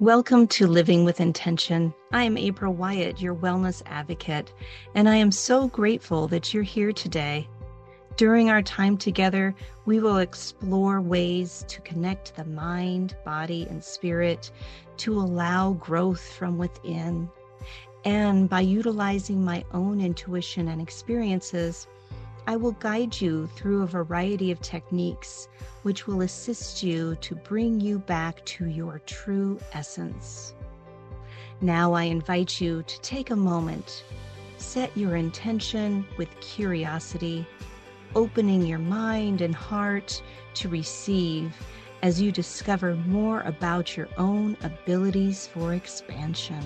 Welcome 0.00 0.46
to 0.48 0.66
Living 0.66 1.04
with 1.06 1.22
Intention. 1.22 1.94
I 2.12 2.24
am 2.24 2.36
April 2.36 2.74
Wyatt, 2.74 3.18
your 3.18 3.34
wellness 3.34 3.80
advocate, 3.86 4.52
and 4.94 5.08
I 5.08 5.16
am 5.16 5.32
so 5.32 5.68
grateful 5.68 6.28
that 6.28 6.52
you're 6.52 6.62
here 6.62 6.92
today. 6.92 7.48
During 8.18 8.50
our 8.50 8.60
time 8.60 8.98
together, 8.98 9.54
we 9.86 10.00
will 10.00 10.18
explore 10.18 11.00
ways 11.00 11.64
to 11.68 11.80
connect 11.80 12.36
the 12.36 12.44
mind, 12.44 13.16
body, 13.24 13.66
and 13.70 13.82
spirit 13.82 14.50
to 14.98 15.18
allow 15.18 15.72
growth 15.72 16.30
from 16.30 16.58
within. 16.58 17.30
And 18.04 18.50
by 18.50 18.60
utilizing 18.60 19.42
my 19.42 19.64
own 19.72 20.02
intuition 20.02 20.68
and 20.68 20.82
experiences, 20.82 21.86
I 22.48 22.54
will 22.54 22.72
guide 22.72 23.20
you 23.20 23.48
through 23.48 23.82
a 23.82 23.86
variety 23.86 24.52
of 24.52 24.60
techniques 24.60 25.48
which 25.82 26.06
will 26.06 26.20
assist 26.20 26.82
you 26.82 27.16
to 27.20 27.34
bring 27.34 27.80
you 27.80 27.98
back 27.98 28.44
to 28.44 28.66
your 28.66 29.00
true 29.00 29.58
essence. 29.72 30.54
Now 31.60 31.92
I 31.92 32.04
invite 32.04 32.60
you 32.60 32.84
to 32.84 33.00
take 33.00 33.30
a 33.30 33.36
moment, 33.36 34.04
set 34.58 34.96
your 34.96 35.16
intention 35.16 36.06
with 36.18 36.28
curiosity, 36.40 37.44
opening 38.14 38.64
your 38.64 38.78
mind 38.78 39.40
and 39.40 39.54
heart 39.54 40.22
to 40.54 40.68
receive 40.68 41.52
as 42.02 42.20
you 42.20 42.30
discover 42.30 42.94
more 42.94 43.40
about 43.40 43.96
your 43.96 44.08
own 44.18 44.56
abilities 44.62 45.48
for 45.48 45.74
expansion. 45.74 46.62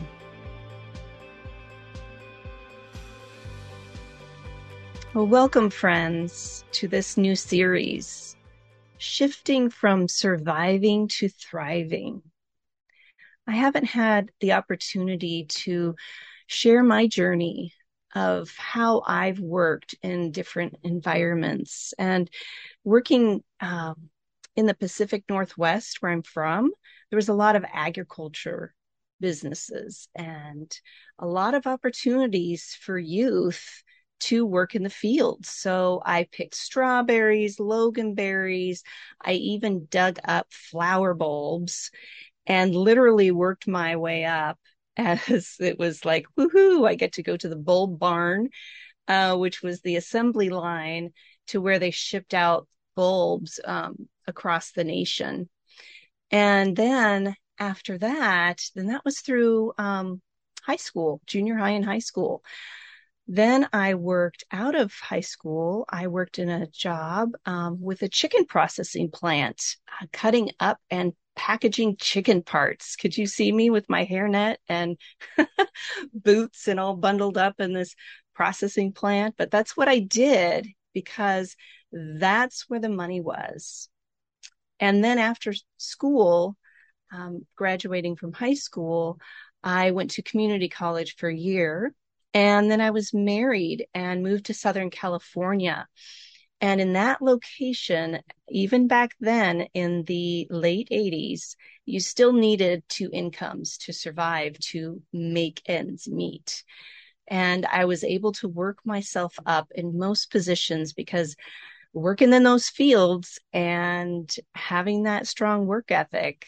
Well, 5.13 5.27
welcome, 5.27 5.71
friends, 5.71 6.65
to 6.71 6.87
this 6.87 7.17
new 7.17 7.35
series 7.35 8.37
Shifting 8.99 9.69
from 9.69 10.07
Surviving 10.07 11.09
to 11.09 11.29
Thriving. 11.29 12.23
I 13.45 13.57
haven't 13.57 13.87
had 13.87 14.31
the 14.39 14.53
opportunity 14.53 15.47
to 15.47 15.97
share 16.47 16.85
my 16.85 17.09
journey 17.09 17.73
of 18.15 18.55
how 18.57 19.03
I've 19.05 19.41
worked 19.41 19.97
in 20.01 20.31
different 20.31 20.77
environments 20.85 21.93
and 21.99 22.31
working 22.85 23.43
um, 23.59 24.11
in 24.55 24.67
the 24.67 24.75
Pacific 24.75 25.25
Northwest, 25.29 25.97
where 26.01 26.13
I'm 26.13 26.23
from. 26.23 26.71
There 27.11 27.17
was 27.17 27.29
a 27.29 27.35
lot 27.35 27.57
of 27.57 27.65
agriculture 27.73 28.77
businesses 29.19 30.07
and 30.15 30.73
a 31.19 31.27
lot 31.27 31.55
of 31.55 31.67
opportunities 31.67 32.79
for 32.81 32.97
youth 32.97 33.83
to 34.21 34.47
work 34.47 34.75
in 34.75 34.83
the 34.83 34.91
field. 34.91 35.47
So 35.47 36.03
I 36.05 36.25
picked 36.31 36.55
strawberries, 36.55 37.59
loganberries. 37.59 38.81
I 39.21 39.33
even 39.33 39.87
dug 39.91 40.19
up 40.25 40.47
flower 40.51 41.15
bulbs 41.15 41.91
and 42.47 42.75
literally 42.75 43.31
worked 43.31 43.67
my 43.67 43.97
way 43.97 44.25
up 44.25 44.59
as 44.97 45.57
it 45.61 45.79
was 45.79 46.05
like, 46.05 46.27
woohoo, 46.39 46.87
I 46.87 46.95
get 46.95 47.15
to 47.15 47.23
go 47.23 47.37
to 47.37 47.49
the 47.49 47.57
bulb 47.57 47.99
barn, 47.99 48.49
uh, 49.09 49.37
which 49.37 49.63
was 49.63 49.81
the 49.81 49.97
assembly 49.97 50.51
line 50.51 51.13
to 51.49 51.61
where 51.61 51.79
they 51.79 51.91
shipped 51.91 52.35
out 52.35 52.69
bulbs 52.95 53.61
um, 53.65 54.09
across 54.27 54.73
the 54.73 54.85
nation. 54.85 55.49
And 56.31 56.77
then 56.77 57.35
after 57.59 57.99
that, 57.99 58.61
then 58.75 58.87
that 58.87 59.05
was 59.05 59.21
through 59.21 59.73
um, 59.79 60.21
high 60.63 60.77
school, 60.77 61.21
junior 61.27 61.57
high 61.57 61.71
and 61.71 61.85
high 61.85 61.99
school. 61.99 62.43
Then 63.33 63.69
I 63.73 63.95
worked 63.95 64.43
out 64.51 64.75
of 64.75 64.93
high 64.93 65.21
school. 65.21 65.85
I 65.89 66.09
worked 66.09 66.41
in 66.41 66.49
a 66.49 66.67
job 66.67 67.31
um, 67.47 67.81
with 67.81 68.03
a 68.03 68.09
chicken 68.09 68.45
processing 68.45 69.09
plant, 69.09 69.77
uh, 69.87 70.07
cutting 70.13 70.51
up 70.59 70.81
and 70.91 71.13
packaging 71.37 71.97
chicken 71.97 72.43
parts. 72.43 72.97
Could 72.97 73.17
you 73.17 73.29
see 73.29 73.53
me 73.53 73.71
with 73.71 73.89
my 73.89 74.05
hairnet 74.05 74.57
and 74.69 74.97
boots 76.13 76.67
and 76.67 76.81
all 76.81 76.97
bundled 76.97 77.39
up 77.39 77.61
in 77.61 77.73
this 77.73 77.95
processing 78.35 78.91
plant? 78.91 79.37
But 79.39 79.53
that's 79.53 79.77
what 79.77 79.87
I 79.87 80.01
did 80.01 80.67
because 80.93 81.55
that's 81.93 82.69
where 82.69 82.81
the 82.81 82.89
money 82.89 83.21
was. 83.21 83.89
And 84.81 85.05
then 85.05 85.19
after 85.19 85.55
school, 85.77 86.57
um, 87.13 87.47
graduating 87.55 88.17
from 88.17 88.33
high 88.33 88.55
school, 88.55 89.21
I 89.63 89.93
went 89.93 90.11
to 90.13 90.23
community 90.23 90.69
college 90.69 91.15
for 91.15 91.29
a 91.29 91.37
year 91.37 91.95
and 92.33 92.71
then 92.71 92.81
I 92.81 92.91
was 92.91 93.13
married 93.13 93.87
and 93.95 94.23
moved 94.23 94.47
to 94.47 94.55
Southern 94.55 94.91
California. 94.91 95.89
And 96.61 96.81
in 96.81 96.93
that 96.93 97.23
location, 97.23 98.21
even 98.49 98.87
back 98.87 99.17
then 99.19 99.63
in 99.73 100.05
the 100.05 100.47
late 100.51 100.89
80s, 100.91 101.57
you 101.87 102.01
still 102.01 102.33
needed 102.33 102.85
two 102.89 103.11
incomes 103.13 103.79
to 103.79 103.93
survive, 103.93 104.59
to 104.71 105.03
make 105.13 105.63
ends 105.67 106.07
meet. 106.07 106.63
And 107.27 107.65
I 107.67 107.87
was 107.87 108.05
able 108.05 108.33
to 108.33 108.49
work 108.49 108.79
myself 108.85 109.39
up 109.47 109.71
in 109.75 109.99
most 109.99 110.31
positions 110.31 110.93
because 110.93 111.37
working 111.93 112.33
in 112.33 112.43
those 112.43 112.69
fields 112.69 113.39
and 113.53 114.33
having 114.55 115.05
that 115.05 115.27
strong 115.27 115.67
work 115.67 115.91
ethic, 115.91 116.47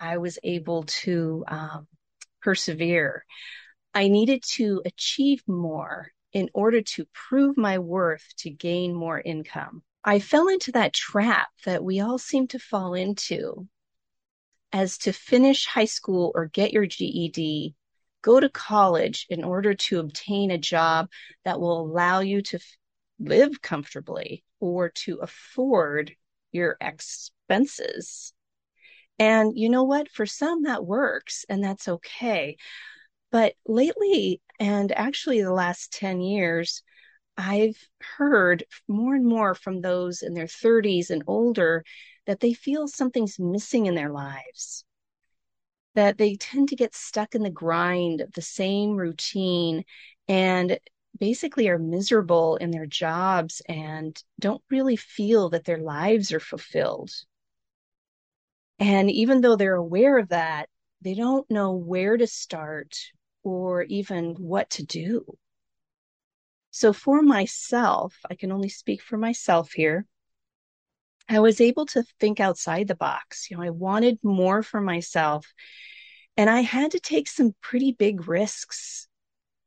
I 0.00 0.18
was 0.18 0.38
able 0.42 0.84
to 0.84 1.44
um, 1.46 1.86
persevere. 2.40 3.24
I 3.94 4.08
needed 4.08 4.42
to 4.54 4.82
achieve 4.84 5.42
more 5.46 6.08
in 6.32 6.48
order 6.54 6.80
to 6.80 7.06
prove 7.12 7.56
my 7.56 7.78
worth 7.78 8.24
to 8.38 8.50
gain 8.50 8.94
more 8.94 9.20
income. 9.20 9.82
I 10.04 10.18
fell 10.18 10.48
into 10.48 10.72
that 10.72 10.94
trap 10.94 11.48
that 11.64 11.84
we 11.84 12.00
all 12.00 12.18
seem 12.18 12.48
to 12.48 12.58
fall 12.58 12.94
into 12.94 13.68
as 14.72 14.98
to 14.98 15.12
finish 15.12 15.66
high 15.66 15.84
school 15.84 16.32
or 16.34 16.46
get 16.46 16.72
your 16.72 16.86
GED, 16.86 17.74
go 18.22 18.40
to 18.40 18.48
college 18.48 19.26
in 19.28 19.44
order 19.44 19.74
to 19.74 20.00
obtain 20.00 20.50
a 20.50 20.58
job 20.58 21.08
that 21.44 21.60
will 21.60 21.80
allow 21.80 22.20
you 22.20 22.40
to 22.42 22.56
f- 22.56 22.76
live 23.20 23.60
comfortably 23.60 24.42
or 24.60 24.88
to 24.88 25.18
afford 25.18 26.16
your 26.52 26.76
expenses. 26.80 28.32
And 29.18 29.56
you 29.56 29.68
know 29.68 29.84
what? 29.84 30.10
For 30.10 30.24
some, 30.24 30.62
that 30.62 30.84
works 30.84 31.44
and 31.48 31.62
that's 31.62 31.86
okay. 31.86 32.56
But 33.32 33.54
lately, 33.66 34.42
and 34.60 34.92
actually 34.92 35.42
the 35.42 35.52
last 35.52 35.90
10 35.92 36.20
years, 36.20 36.82
I've 37.36 37.78
heard 38.18 38.64
more 38.86 39.14
and 39.14 39.26
more 39.26 39.54
from 39.54 39.80
those 39.80 40.22
in 40.22 40.34
their 40.34 40.46
30s 40.46 41.08
and 41.10 41.24
older 41.26 41.82
that 42.26 42.40
they 42.40 42.52
feel 42.52 42.86
something's 42.86 43.38
missing 43.38 43.86
in 43.86 43.94
their 43.94 44.10
lives. 44.10 44.84
That 45.94 46.18
they 46.18 46.36
tend 46.36 46.68
to 46.68 46.76
get 46.76 46.94
stuck 46.94 47.34
in 47.34 47.42
the 47.42 47.50
grind 47.50 48.20
of 48.20 48.32
the 48.34 48.42
same 48.42 48.96
routine 48.96 49.84
and 50.28 50.78
basically 51.18 51.68
are 51.68 51.78
miserable 51.78 52.56
in 52.56 52.70
their 52.70 52.86
jobs 52.86 53.62
and 53.66 54.22
don't 54.40 54.62
really 54.70 54.96
feel 54.96 55.48
that 55.50 55.64
their 55.64 55.78
lives 55.78 56.32
are 56.32 56.40
fulfilled. 56.40 57.10
And 58.78 59.10
even 59.10 59.40
though 59.40 59.56
they're 59.56 59.74
aware 59.74 60.18
of 60.18 60.28
that, 60.28 60.68
they 61.00 61.14
don't 61.14 61.50
know 61.50 61.72
where 61.72 62.18
to 62.18 62.26
start 62.26 62.98
or 63.42 63.82
even 63.82 64.34
what 64.34 64.70
to 64.70 64.84
do. 64.84 65.24
So 66.70 66.92
for 66.92 67.22
myself, 67.22 68.16
I 68.30 68.34
can 68.34 68.50
only 68.50 68.68
speak 68.68 69.02
for 69.02 69.18
myself 69.18 69.72
here. 69.72 70.06
I 71.28 71.40
was 71.40 71.60
able 71.60 71.86
to 71.86 72.04
think 72.18 72.40
outside 72.40 72.88
the 72.88 72.94
box. 72.94 73.50
You 73.50 73.56
know, 73.56 73.62
I 73.62 73.70
wanted 73.70 74.18
more 74.22 74.62
for 74.62 74.80
myself 74.80 75.52
and 76.36 76.48
I 76.48 76.60
had 76.60 76.92
to 76.92 77.00
take 77.00 77.28
some 77.28 77.54
pretty 77.60 77.92
big 77.92 78.26
risks 78.26 79.06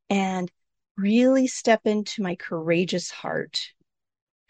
and 0.10 0.52
really 0.98 1.48
step 1.48 1.82
into 1.86 2.24
my 2.24 2.36
courageous 2.36 3.12
heart. 3.12 3.72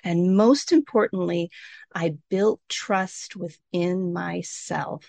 And 0.04 0.38
most 0.38 0.72
importantly, 0.72 1.50
I 1.94 2.16
built 2.30 2.62
trust 2.70 3.36
within 3.36 4.14
myself 4.14 5.06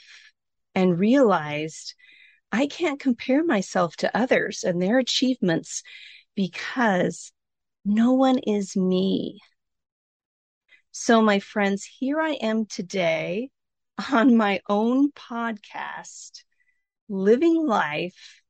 and 0.75 0.99
realized 0.99 1.95
I 2.57 2.67
can't 2.69 2.99
compare 2.99 3.45
myself 3.45 3.97
to 3.97 4.17
others 4.17 4.65
and 4.65 4.81
their 4.81 4.99
achievements 4.99 5.83
because 6.35 7.31
no 7.85 8.15
one 8.15 8.39
is 8.39 8.75
me. 8.75 9.41
So, 10.91 11.21
my 11.21 11.39
friends, 11.39 11.85
here 11.85 12.19
I 12.19 12.31
am 12.31 12.65
today 12.65 13.51
on 14.11 14.39
my 14.39 14.63
own 14.71 15.13
podcast, 15.13 16.45
living 17.11 17.67
life 17.67 18.41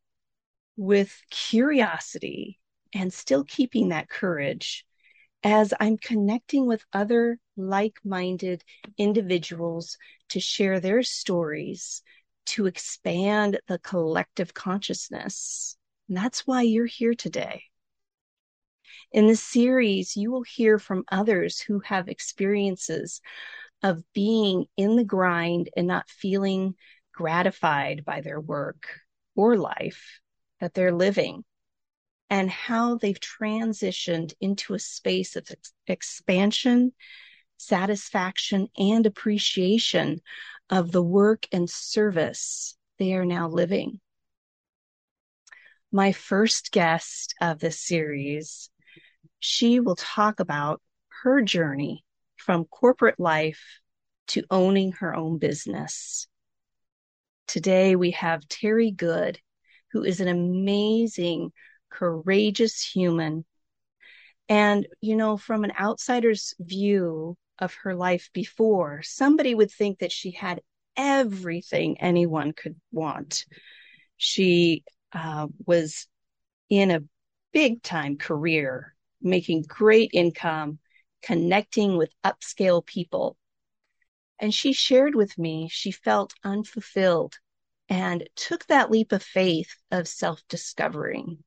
with 0.77 1.21
curiosity 1.31 2.61
and 2.95 3.13
still 3.13 3.43
keeping 3.43 3.89
that 3.89 4.09
courage 4.09 4.87
as 5.43 5.75
I'm 5.81 5.99
connecting 5.99 6.69
with 6.69 6.85
other 6.93 7.41
like 7.57 7.97
minded 8.05 8.63
individuals 8.99 9.99
to 10.29 10.39
share 10.39 10.79
their 10.79 11.03
stories, 11.03 12.05
to 12.47 12.67
expand 12.67 13.61
the 13.69 13.79
collective 13.79 14.55
consciousness. 14.55 15.77
And 16.09 16.17
that's 16.17 16.47
why 16.47 16.63
you're 16.63 16.87
here 16.87 17.15
today. 17.15 17.65
In 19.13 19.27
this 19.27 19.43
series, 19.43 20.17
you 20.17 20.31
will 20.31 20.43
hear 20.43 20.79
from 20.79 21.05
others 21.11 21.61
who 21.61 21.81
have 21.81 22.09
experiences 22.09 23.21
of 23.83 24.03
being 24.13 24.67
in 24.77 24.97
the 24.97 25.05
grind 25.05 25.71
and 25.77 25.87
not 25.87 26.09
feeling 26.09 26.75
gratified 27.13 28.05
by 28.05 28.21
their 28.21 28.41
work 28.41 28.87
or 29.35 29.57
life 29.57 30.21
that 30.61 30.75
they're 30.75 30.95
living 30.95 31.45
and 32.31 32.51
how 32.51 32.97
they've 32.97 33.21
transitioned 33.21 34.35
into 34.41 34.75
a 34.75 34.79
space 34.79 35.37
of 35.37 35.47
ex- 35.51 35.73
expansion, 35.87 36.93
satisfaction, 37.57 38.69
and 38.79 39.07
appreciation 39.07 40.21
of 40.71 40.93
the 40.93 41.03
work 41.03 41.47
and 41.53 41.69
service 41.69 42.77
they 42.99 43.15
are 43.15 43.25
now 43.25 43.49
living. 43.49 44.01
My 45.93 46.13
first 46.13 46.73
guest 46.73 47.35
of 47.41 47.59
this 47.59 47.81
series, 47.81 48.71
she 49.39 49.81
will 49.81 49.97
talk 49.97 50.41
about 50.41 50.83
her 51.23 51.43
journey 51.43 52.05
from 52.37 52.65
corporate 52.65 53.19
life 53.19 53.81
to 54.29 54.45
owning 54.51 54.93
her 54.93 55.15
own 55.15 55.39
business. 55.39 56.27
Today 57.47 57.97
we 57.97 58.11
have 58.13 58.49
Terry 58.49 58.91
Good, 58.91 59.39
who 59.93 60.03
is 60.03 60.21
an 60.21 60.29
amazing 60.29 61.53
courageous 61.91 62.83
human. 62.83 63.45
And, 64.49 64.87
you 65.01 65.17
know, 65.17 65.37
from 65.37 65.65
an 65.65 65.73
outsider's 65.79 66.55
view 66.59 67.37
of 67.59 67.75
her 67.83 67.95
life 67.95 68.31
before, 68.33 69.03
somebody 69.03 69.55
would 69.55 69.71
think 69.71 70.01
that 70.01 70.13
she 70.13 70.33
had 70.33 70.61
everything 70.97 72.01
anyone 72.01 72.53
could 72.53 72.77
want. 72.93 73.45
She 74.17 74.85
uh, 75.13 75.49
was 75.65 76.07
in 76.69 76.91
a 76.91 77.05
big 77.53 77.83
time 77.83 78.17
career, 78.17 78.95
making 79.21 79.63
great 79.63 80.11
income, 80.13 80.79
connecting 81.23 81.97
with 81.97 82.13
upscale 82.25 82.85
people. 82.85 83.37
And 84.39 84.53
she 84.53 84.73
shared 84.73 85.15
with 85.15 85.39
me 85.39 85.69
she 85.71 85.91
felt 85.91 86.35
unfulfilled 86.45 87.35
and 87.89 88.29
took 88.35 88.67
that 88.67 88.91
leap 88.91 89.13
of 89.13 89.23
faith 89.23 89.75
of 89.91 90.09
self 90.09 90.43
discovering 90.49 91.45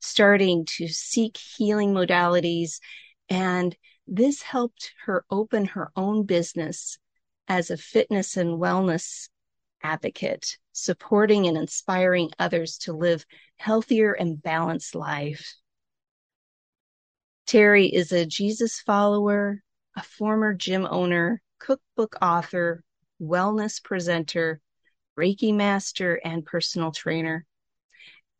starting 0.00 0.64
to 0.76 0.88
seek 0.88 1.36
healing 1.36 1.92
modalities. 1.92 2.80
And 3.28 3.76
this 4.08 4.40
helped 4.40 4.92
her 5.04 5.24
open 5.30 5.66
her 5.66 5.92
own 5.94 6.24
business 6.24 6.98
as 7.46 7.70
a 7.70 7.76
fitness 7.76 8.36
and 8.36 8.58
wellness 8.58 9.28
advocate, 9.82 10.56
supporting 10.72 11.46
and 11.46 11.56
inspiring 11.56 12.30
others 12.38 12.78
to 12.78 12.92
live 12.92 13.24
healthier 13.56 14.12
and 14.12 14.42
balanced 14.42 14.94
life. 14.94 15.54
Terry 17.46 17.86
is 17.86 18.10
a 18.10 18.26
Jesus 18.26 18.80
follower, 18.80 19.62
a 19.94 20.02
former 20.02 20.54
gym 20.54 20.86
owner, 20.90 21.42
cookbook 21.58 22.16
author, 22.22 22.82
wellness 23.20 23.82
presenter, 23.82 24.60
Reiki 25.18 25.54
master, 25.54 26.14
and 26.24 26.46
personal 26.46 26.92
trainer. 26.92 27.44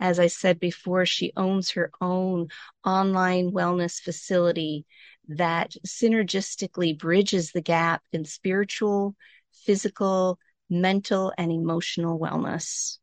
As 0.01 0.19
I 0.19 0.29
said 0.29 0.61
before, 0.61 1.05
she 1.07 1.33
owns 1.37 1.73
her 1.73 1.91
own 2.01 2.49
online 2.85 3.51
wellness 3.51 4.01
facility 4.01 4.87
that 5.29 5.75
synergistically 5.87 6.99
bridges 6.99 7.53
the 7.53 7.61
gap 7.61 8.03
in 8.13 8.25
spiritual, 8.25 9.15
physical, 9.53 10.39
mental, 10.71 11.33
and 11.37 11.53
emotional 11.53 12.19
wellness. 12.19 12.99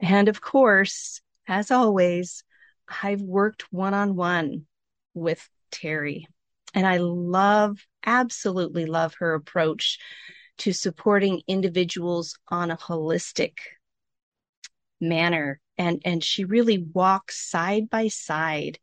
And 0.00 0.28
of 0.28 0.40
course, 0.40 1.20
as 1.46 1.70
always, 1.70 2.44
I've 3.02 3.20
worked 3.22 3.72
one 3.72 3.94
on 3.94 4.16
one 4.16 4.66
with 5.14 5.48
Terry. 5.70 6.26
And 6.74 6.86
I 6.86 6.98
love, 6.98 7.78
absolutely 8.04 8.86
love 8.86 9.14
her 9.18 9.34
approach 9.34 9.98
to 10.58 10.72
supporting 10.72 11.42
individuals 11.46 12.38
on 12.48 12.70
a 12.70 12.76
holistic 12.76 13.54
manner 15.00 15.60
and 15.76 16.02
and 16.04 16.22
she 16.24 16.44
really 16.44 16.78
walks 16.78 17.48
side 17.48 17.88
by 17.88 18.08
side 18.08 18.78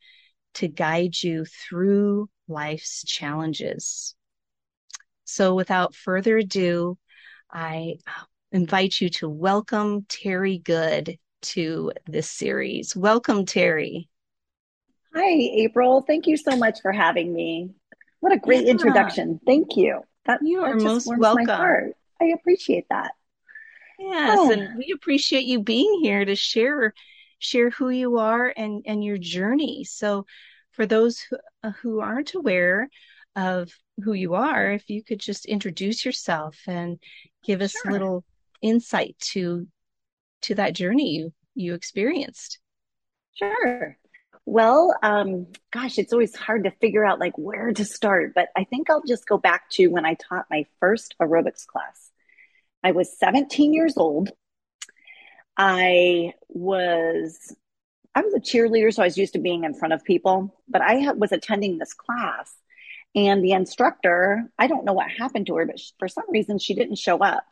to 0.56 0.68
guide 0.68 1.22
you 1.22 1.46
through 1.46 2.30
life's 2.48 3.04
challenges. 3.04 4.16
So 5.26 5.56
without 5.56 5.96
further 5.96 6.38
ado 6.38 6.98
i 7.52 7.96
uh, 8.08 8.24
invite 8.52 9.00
you 9.00 9.10
to 9.10 9.30
welcome 9.30 10.06
terry 10.10 10.58
good 10.58 11.18
to 11.42 11.92
this 12.08 12.30
series. 12.30 12.96
Welcome 12.96 13.46
terry. 13.46 14.10
Hi 15.14 15.30
april. 15.30 16.02
Thank 16.02 16.28
you 16.28 16.38
so 16.38 16.56
much 16.56 16.82
for 16.82 16.92
having 16.92 17.34
me. 17.34 17.72
What 18.20 18.34
a 18.34 18.38
great 18.38 18.66
yeah. 18.66 18.72
introduction. 18.72 19.40
Thank 19.46 19.78
you. 19.78 20.02
That, 20.26 20.40
you 20.42 20.62
are 20.62 20.78
that 20.78 20.84
most 20.84 21.08
welcome. 21.18 21.94
i 22.20 22.26
appreciate 22.26 22.86
that. 22.90 23.12
Yes, 24.00 24.38
oh. 24.40 24.52
and 24.52 24.78
we 24.78 24.92
appreciate 24.94 25.46
you 25.46 25.62
being 25.62 26.00
here 26.02 26.26
to 26.26 26.36
share 26.36 26.94
share 27.46 27.70
who 27.70 27.90
you 27.90 28.18
are 28.18 28.54
and 28.56 28.84
and 28.86 29.04
your 29.04 29.18
journey. 29.18 29.84
So, 29.84 30.26
for 30.72 30.86
those 30.86 31.20
who, 31.20 31.38
uh, 31.64 31.72
who 31.82 32.02
aren't 32.02 32.34
aware 32.34 32.90
of 33.36 33.72
who 34.04 34.14
you 34.14 34.36
are, 34.36 34.72
if 34.72 34.90
you 34.90 35.04
could 35.04 35.20
just 35.20 35.46
introduce 35.46 36.06
yourself 36.06 36.58
and 36.68 37.00
give 37.46 37.62
us 37.62 37.72
sure. 37.72 37.90
a 37.90 37.94
little 37.94 38.24
insight 38.62 39.16
to 39.20 39.68
to 40.44 40.56
that 40.56 40.74
journey 40.74 41.12
you 41.12 41.34
you 41.56 41.74
experienced. 41.74 42.60
Sure. 43.34 43.98
Well, 44.46 44.96
um, 45.02 45.48
gosh, 45.72 45.98
it's 45.98 46.14
always 46.14 46.36
hard 46.36 46.66
to 46.66 46.72
figure 46.72 47.04
out 47.04 47.20
like 47.20 47.38
where 47.38 47.74
to 47.74 47.84
start, 47.84 48.34
but 48.36 48.50
I 48.56 48.64
think 48.64 48.90
I'll 48.90 49.02
just 49.02 49.28
go 49.28 49.38
back 49.38 49.70
to 49.72 49.88
when 49.88 50.06
I 50.06 50.14
taught 50.16 50.46
my 50.52 50.66
first 50.80 51.16
aerobics 51.20 51.66
class. 51.66 52.12
I 52.84 52.92
was 52.92 53.18
17 53.18 53.74
years 53.74 53.98
old. 53.98 54.30
I 55.58 56.34
was 56.50 57.56
I 58.16 58.22
was 58.22 58.34
a 58.34 58.40
cheerleader, 58.40 58.94
so 58.94 59.04
I 59.04 59.08
was 59.08 59.18
used 59.18 59.34
to 59.34 59.40
being 59.40 59.64
in 59.64 59.74
front 59.74 59.94
of 59.94 60.04
people. 60.04 60.56
But 60.68 60.82
I 60.82 61.12
was 61.14 61.32
attending 61.32 61.78
this 61.78 61.94
class, 61.94 62.54
and 63.16 63.44
the 63.44 63.52
instructor, 63.52 64.50
I 64.58 64.68
don't 64.68 64.86
know 64.86 64.94
what 64.94 65.10
happened 65.12 65.48
to 65.48 65.56
her, 65.56 65.66
but 65.66 65.80
for 66.00 66.08
some 66.08 66.26
reason 66.30 66.60
she 66.60 66.76
didn't 66.76 66.98
show 66.98 67.18
up. 67.20 67.46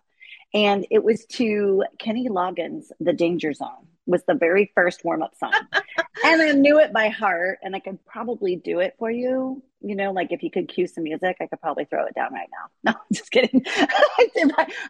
And 0.53 0.85
it 0.91 1.03
was 1.03 1.25
to 1.33 1.83
Kenny 1.99 2.29
Loggins' 2.29 2.91
"The 2.99 3.13
Danger 3.13 3.53
Zone." 3.53 3.87
Was 4.05 4.23
the 4.25 4.35
very 4.35 4.69
first 4.75 5.05
warm 5.05 5.23
up 5.23 5.35
song, 5.35 5.53
and 6.25 6.41
I 6.41 6.51
knew 6.51 6.79
it 6.79 6.91
by 6.91 7.07
heart, 7.09 7.59
and 7.63 7.75
I 7.75 7.79
could 7.79 8.05
probably 8.05 8.57
do 8.57 8.79
it 8.79 8.95
for 8.99 9.09
you 9.09 9.63
you 9.83 9.95
know, 9.95 10.11
like 10.11 10.31
if 10.31 10.41
you 10.41 10.49
could 10.49 10.69
cue 10.69 10.87
some 10.87 11.03
music, 11.03 11.37
I 11.41 11.47
could 11.47 11.59
probably 11.59 11.85
throw 11.85 12.05
it 12.05 12.15
down 12.15 12.33
right 12.33 12.49
now. 12.51 12.69
No, 12.85 12.91
I'm 12.91 13.13
just 13.13 13.31
kidding. 13.31 13.63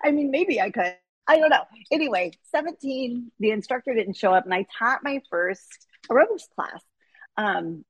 I 0.03 0.11
mean, 0.11 0.31
maybe 0.31 0.61
I 0.61 0.69
could. 0.69 0.95
I 1.27 1.37
don't 1.37 1.49
know. 1.49 1.63
Anyway, 1.91 2.31
17, 2.51 3.31
the 3.39 3.51
instructor 3.51 3.93
didn't 3.93 4.17
show 4.17 4.33
up, 4.33 4.45
and 4.45 4.53
I 4.53 4.65
taught 4.77 5.03
my 5.03 5.21
first 5.29 5.87
aerobics 6.09 6.49
class. 6.55 6.81
Um, 7.37 7.85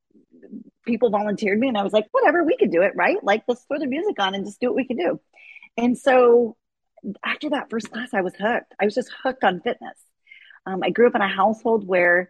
people 0.85 1.09
volunteered 1.09 1.59
me, 1.59 1.67
and 1.67 1.77
I 1.77 1.83
was 1.83 1.93
like, 1.93 2.05
whatever, 2.11 2.43
we 2.43 2.57
could 2.57 2.71
do 2.71 2.83
it, 2.83 2.93
right? 2.95 3.17
Like, 3.23 3.43
let's 3.47 3.63
throw 3.63 3.79
the 3.79 3.87
music 3.87 4.19
on 4.19 4.35
and 4.35 4.45
just 4.45 4.59
do 4.59 4.67
what 4.67 4.75
we 4.75 4.85
can 4.85 4.97
do. 4.97 5.19
And 5.77 5.97
so 5.97 6.55
after 7.23 7.49
that 7.49 7.69
first 7.69 7.91
class, 7.91 8.13
I 8.13 8.21
was 8.21 8.33
hooked. 8.35 8.73
I 8.79 8.85
was 8.85 8.95
just 8.95 9.11
hooked 9.23 9.43
on 9.43 9.61
fitness. 9.61 9.97
Um, 10.65 10.81
I 10.83 10.91
grew 10.91 11.07
up 11.07 11.15
in 11.15 11.21
a 11.21 11.27
household 11.27 11.87
where 11.87 12.29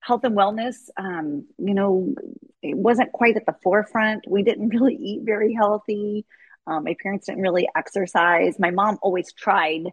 health 0.00 0.24
and 0.24 0.36
wellness, 0.36 0.76
um, 0.98 1.46
you 1.58 1.74
know, 1.74 2.14
it 2.62 2.76
wasn't 2.76 3.12
quite 3.12 3.36
at 3.36 3.46
the 3.46 3.56
forefront. 3.62 4.26
We 4.28 4.42
didn't 4.42 4.68
really 4.74 4.94
eat 4.94 5.22
very 5.24 5.54
healthy. 5.54 6.26
Um, 6.66 6.84
my 6.84 6.96
parents 7.02 7.26
didn't 7.26 7.42
really 7.42 7.68
exercise. 7.76 8.58
My 8.58 8.70
mom 8.70 8.98
always 9.02 9.32
tried 9.32 9.92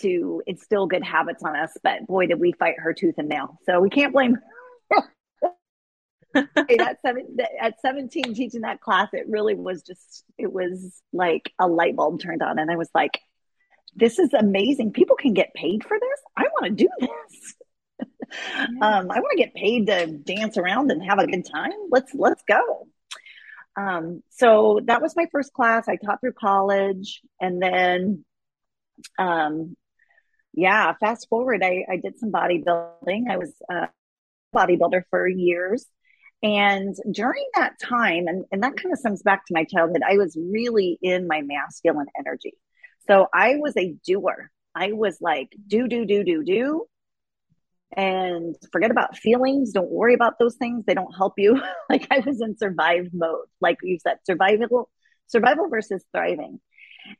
to 0.00 0.42
instill 0.46 0.86
good 0.86 1.04
habits 1.04 1.42
on 1.42 1.56
us, 1.56 1.76
but 1.82 2.06
boy, 2.06 2.26
did 2.26 2.40
we 2.40 2.52
fight 2.52 2.74
her 2.78 2.92
tooth 2.92 3.16
and 3.18 3.28
nail. 3.28 3.58
So 3.66 3.80
we 3.80 3.90
can't 3.90 4.12
blame 4.12 4.36
at, 6.34 6.98
seven, 7.04 7.36
at 7.60 7.80
17 7.80 8.34
teaching 8.34 8.62
that 8.62 8.80
class, 8.80 9.08
it 9.12 9.26
really 9.28 9.54
was 9.54 9.82
just, 9.82 10.24
it 10.36 10.52
was 10.52 11.00
like 11.12 11.52
a 11.58 11.66
light 11.66 11.96
bulb 11.96 12.20
turned 12.20 12.42
on. 12.42 12.58
And 12.58 12.70
I 12.70 12.76
was 12.76 12.90
like, 12.94 13.18
this 13.94 14.18
is 14.18 14.32
amazing. 14.32 14.92
People 14.92 15.16
can 15.16 15.34
get 15.34 15.54
paid 15.54 15.84
for 15.84 15.98
this. 15.98 16.20
I 16.36 16.42
want 16.42 16.66
to 16.66 16.84
do 16.84 16.88
this. 17.00 17.54
um, 18.82 19.10
I 19.10 19.20
want 19.20 19.32
to 19.32 19.42
get 19.42 19.54
paid 19.54 19.86
to 19.86 20.06
dance 20.06 20.56
around 20.56 20.90
and 20.90 21.02
have 21.02 21.18
a 21.18 21.26
good 21.26 21.46
time. 21.46 21.72
Let's, 21.90 22.12
let's 22.14 22.42
go. 22.46 22.88
Um, 23.76 24.22
so 24.30 24.80
that 24.84 25.00
was 25.02 25.16
my 25.16 25.26
first 25.32 25.52
class. 25.52 25.88
I 25.88 25.96
taught 25.96 26.20
through 26.20 26.32
college 26.32 27.22
and 27.40 27.62
then, 27.62 28.24
um, 29.18 29.76
yeah, 30.58 30.92
fast 30.98 31.28
forward, 31.28 31.62
I, 31.62 31.84
I 31.88 31.96
did 31.96 32.18
some 32.18 32.32
bodybuilding. 32.32 33.30
I 33.30 33.36
was 33.36 33.52
a 33.70 33.88
bodybuilder 34.54 35.02
for 35.08 35.28
years. 35.28 35.86
And 36.42 36.96
during 37.10 37.44
that 37.54 37.74
time, 37.80 38.26
and, 38.26 38.44
and 38.50 38.62
that 38.62 38.76
kind 38.76 38.92
of 38.92 38.98
sums 38.98 39.22
back 39.22 39.46
to 39.46 39.54
my 39.54 39.64
childhood, 39.64 40.02
I 40.08 40.16
was 40.16 40.36
really 40.36 40.98
in 41.00 41.28
my 41.28 41.42
masculine 41.42 42.06
energy. 42.18 42.54
So 43.06 43.28
I 43.32 43.56
was 43.56 43.76
a 43.76 43.94
doer. 44.04 44.50
I 44.74 44.92
was 44.92 45.18
like, 45.20 45.48
do, 45.66 45.86
do, 45.88 46.04
do, 46.04 46.24
do, 46.24 46.44
do. 46.44 46.86
And 47.96 48.56
forget 48.72 48.90
about 48.90 49.16
feelings. 49.16 49.72
Don't 49.72 49.90
worry 49.90 50.14
about 50.14 50.38
those 50.38 50.56
things. 50.56 50.84
They 50.86 50.94
don't 50.94 51.16
help 51.16 51.34
you. 51.38 51.60
like 51.88 52.06
I 52.10 52.20
was 52.20 52.40
in 52.40 52.56
survive 52.56 53.10
mode, 53.12 53.46
like 53.60 53.78
you 53.82 53.98
said, 54.00 54.18
survival, 54.24 54.90
survival 55.28 55.68
versus 55.68 56.04
thriving. 56.12 56.60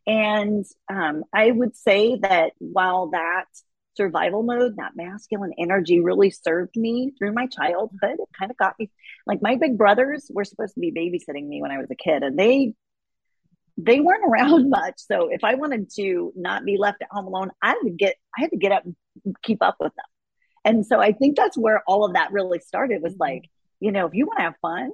And 0.06 0.64
um, 0.90 1.24
I 1.32 1.50
would 1.50 1.76
say 1.76 2.18
that 2.22 2.52
while 2.58 3.10
that 3.10 3.46
survival 3.96 4.42
mode, 4.42 4.76
that 4.76 4.92
masculine 4.94 5.52
energy 5.58 6.00
really 6.00 6.30
served 6.30 6.76
me 6.76 7.12
through 7.18 7.32
my 7.32 7.46
childhood, 7.46 8.16
it 8.18 8.28
kind 8.38 8.50
of 8.50 8.56
got 8.56 8.74
me 8.78 8.90
like 9.26 9.42
my 9.42 9.56
big 9.56 9.76
brothers 9.76 10.30
were 10.32 10.44
supposed 10.44 10.74
to 10.74 10.80
be 10.80 10.92
babysitting 10.92 11.46
me 11.46 11.60
when 11.60 11.70
I 11.70 11.78
was 11.78 11.90
a 11.90 11.96
kid, 11.96 12.22
and 12.22 12.38
they 12.38 12.74
they 13.76 14.00
weren't 14.00 14.24
around 14.24 14.70
much. 14.78 14.94
So 14.96 15.28
if 15.28 15.44
I 15.44 15.54
wanted 15.54 15.90
to 15.96 16.32
not 16.36 16.64
be 16.64 16.76
left 16.78 17.02
at 17.02 17.08
home 17.10 17.26
alone, 17.26 17.50
I 17.62 17.68
had 17.68 17.80
to 17.84 17.90
get 17.90 18.16
I 18.36 18.42
had 18.42 18.50
to 18.50 18.56
get 18.56 18.72
up 18.72 18.84
and 18.84 19.36
keep 19.42 19.62
up 19.62 19.76
with 19.80 19.92
them. 19.94 20.04
And 20.64 20.86
so 20.86 21.00
I 21.00 21.12
think 21.12 21.36
that's 21.36 21.56
where 21.56 21.82
all 21.86 22.04
of 22.04 22.14
that 22.14 22.32
really 22.32 22.58
started 22.58 23.02
was 23.02 23.16
like, 23.18 23.48
you 23.80 23.92
know, 23.92 24.06
if 24.06 24.14
you 24.14 24.26
want 24.26 24.38
to 24.38 24.44
have 24.44 24.54
fun, 24.60 24.90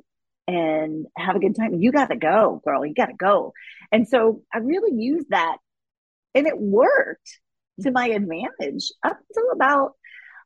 and 0.46 1.06
have 1.16 1.36
a 1.36 1.40
good 1.40 1.56
time. 1.56 1.74
You 1.74 1.92
got 1.92 2.10
to 2.10 2.16
go, 2.16 2.60
girl. 2.64 2.84
You 2.84 2.94
got 2.94 3.06
to 3.06 3.14
go. 3.14 3.52
And 3.90 4.06
so 4.06 4.42
I 4.52 4.58
really 4.58 4.92
used 5.00 5.30
that 5.30 5.56
and 6.34 6.46
it 6.46 6.58
worked 6.58 7.40
to 7.82 7.90
my 7.90 8.08
advantage 8.08 8.92
up 9.02 9.18
until 9.30 9.50
about, 9.52 9.92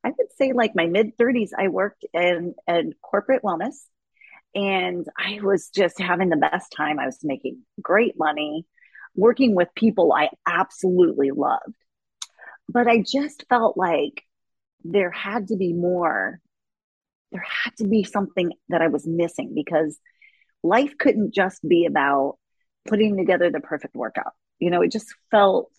I 0.05 0.09
would 0.09 0.33
say 0.37 0.53
like 0.53 0.73
my 0.75 0.87
mid 0.87 1.17
30s. 1.17 1.51
I 1.59 1.69
worked 1.69 2.05
in, 2.13 2.55
in 2.67 2.95
corporate 3.03 3.43
wellness 3.43 3.77
and 4.55 5.07
I 5.17 5.41
was 5.43 5.69
just 5.69 6.01
having 6.01 6.29
the 6.29 6.37
best 6.37 6.73
time. 6.77 6.99
I 6.99 7.07
was 7.07 7.19
making 7.23 7.63
great 7.81 8.15
money, 8.19 8.67
working 9.15 9.55
with 9.55 9.69
people 9.75 10.13
I 10.13 10.31
absolutely 10.47 11.31
loved. 11.31 11.75
But 12.69 12.87
I 12.87 13.03
just 13.03 13.45
felt 13.49 13.77
like 13.77 14.23
there 14.85 15.11
had 15.11 15.49
to 15.49 15.57
be 15.57 15.73
more 15.73 16.41
there 17.33 17.45
had 17.65 17.77
to 17.79 17.87
be 17.87 18.05
something 18.05 18.53
that 18.69 18.83
I 18.83 18.89
was 18.89 19.07
missing 19.07 19.53
because 19.55 19.99
life 20.63 20.97
couldn't 20.99 21.35
just 21.35 21.67
be 21.67 21.87
about 21.87 22.39
putting 22.87 23.17
together 23.17 23.51
the 23.51 23.61
perfect 23.61 23.95
workout. 23.95 24.33
You 24.59 24.71
know, 24.71 24.83
it 24.83 24.93
just 24.93 25.15
felt 25.31 25.71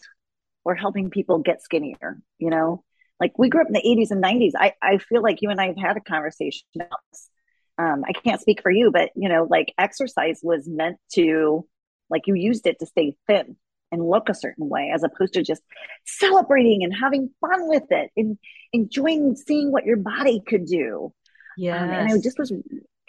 or 0.63 0.75
helping 0.75 1.09
people 1.09 1.39
get 1.39 1.63
skinnier, 1.63 2.19
you 2.37 2.49
know? 2.49 2.83
Like 3.19 3.37
we 3.37 3.49
grew 3.49 3.61
up 3.61 3.67
in 3.67 3.73
the 3.73 3.81
80s 3.81 4.11
and 4.11 4.23
90s. 4.23 4.51
I, 4.57 4.73
I 4.81 4.97
feel 4.97 5.21
like 5.21 5.41
you 5.41 5.49
and 5.49 5.59
I 5.59 5.67
have 5.67 5.77
had 5.77 5.97
a 5.97 6.01
conversation 6.01 6.65
about 6.75 6.99
this. 7.11 7.29
Um, 7.77 8.03
I 8.07 8.13
can't 8.13 8.41
speak 8.41 8.61
for 8.61 8.71
you, 8.71 8.91
but 8.91 9.09
you 9.15 9.29
know, 9.29 9.47
like 9.49 9.73
exercise 9.77 10.39
was 10.43 10.67
meant 10.67 10.97
to, 11.13 11.65
like 12.09 12.27
you 12.27 12.35
used 12.35 12.67
it 12.67 12.79
to 12.79 12.85
stay 12.85 13.15
thin 13.27 13.57
and 13.91 14.07
look 14.07 14.29
a 14.29 14.35
certain 14.35 14.69
way 14.69 14.91
as 14.93 15.03
opposed 15.03 15.33
to 15.33 15.43
just 15.43 15.61
celebrating 16.05 16.83
and 16.83 16.93
having 16.93 17.29
fun 17.41 17.67
with 17.67 17.83
it 17.89 18.11
and 18.15 18.37
enjoying 18.71 19.35
seeing 19.35 19.71
what 19.71 19.85
your 19.85 19.97
body 19.97 20.41
could 20.45 20.65
do. 20.65 21.13
Yeah. 21.59 21.83
Um, 21.83 21.89
and 21.89 22.13
I 22.13 22.17
just 22.21 22.39
was, 22.39 22.53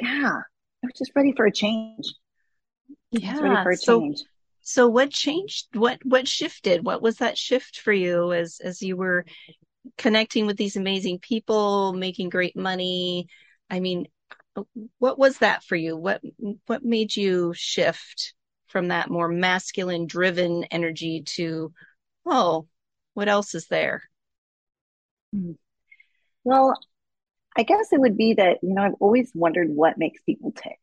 yeah, 0.00 0.32
I 0.32 0.82
was 0.82 0.92
just 0.98 1.12
ready 1.14 1.32
for 1.36 1.46
a 1.46 1.52
change. 1.52 2.12
Yeah. 3.12 3.38
Ready 3.38 3.62
for 3.62 3.70
a 3.70 3.76
so, 3.76 4.00
change. 4.00 4.24
So 4.60 4.88
what 4.88 5.10
changed? 5.10 5.68
What, 5.74 6.00
what 6.02 6.26
shifted? 6.26 6.84
What 6.84 7.00
was 7.00 7.18
that 7.18 7.38
shift 7.38 7.78
for 7.78 7.92
you 7.92 8.32
as, 8.32 8.60
as 8.60 8.82
you 8.82 8.96
were 8.96 9.24
connecting 9.96 10.46
with 10.46 10.56
these 10.56 10.74
amazing 10.74 11.20
people, 11.20 11.92
making 11.92 12.30
great 12.30 12.56
money? 12.56 13.28
I 13.70 13.78
mean, 13.78 14.08
what 14.98 15.16
was 15.16 15.38
that 15.38 15.62
for 15.62 15.76
you? 15.76 15.96
What, 15.96 16.20
what 16.66 16.84
made 16.84 17.14
you 17.14 17.52
shift 17.54 18.34
from 18.66 18.88
that 18.88 19.10
more 19.10 19.28
masculine 19.28 20.08
driven 20.08 20.64
energy 20.72 21.22
to, 21.36 21.72
oh, 22.26 22.66
what 23.14 23.28
else 23.28 23.54
is 23.54 23.68
there? 23.68 24.02
Hmm. 25.32 25.52
Well, 26.42 26.76
I 27.60 27.62
guess 27.62 27.92
it 27.92 28.00
would 28.00 28.16
be 28.16 28.32
that, 28.32 28.56
you 28.62 28.72
know, 28.72 28.80
I've 28.80 28.94
always 29.00 29.30
wondered 29.34 29.68
what 29.68 29.98
makes 29.98 30.22
people 30.22 30.50
tick. 30.50 30.78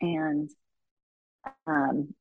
And 0.00 0.50
um, 1.68 2.14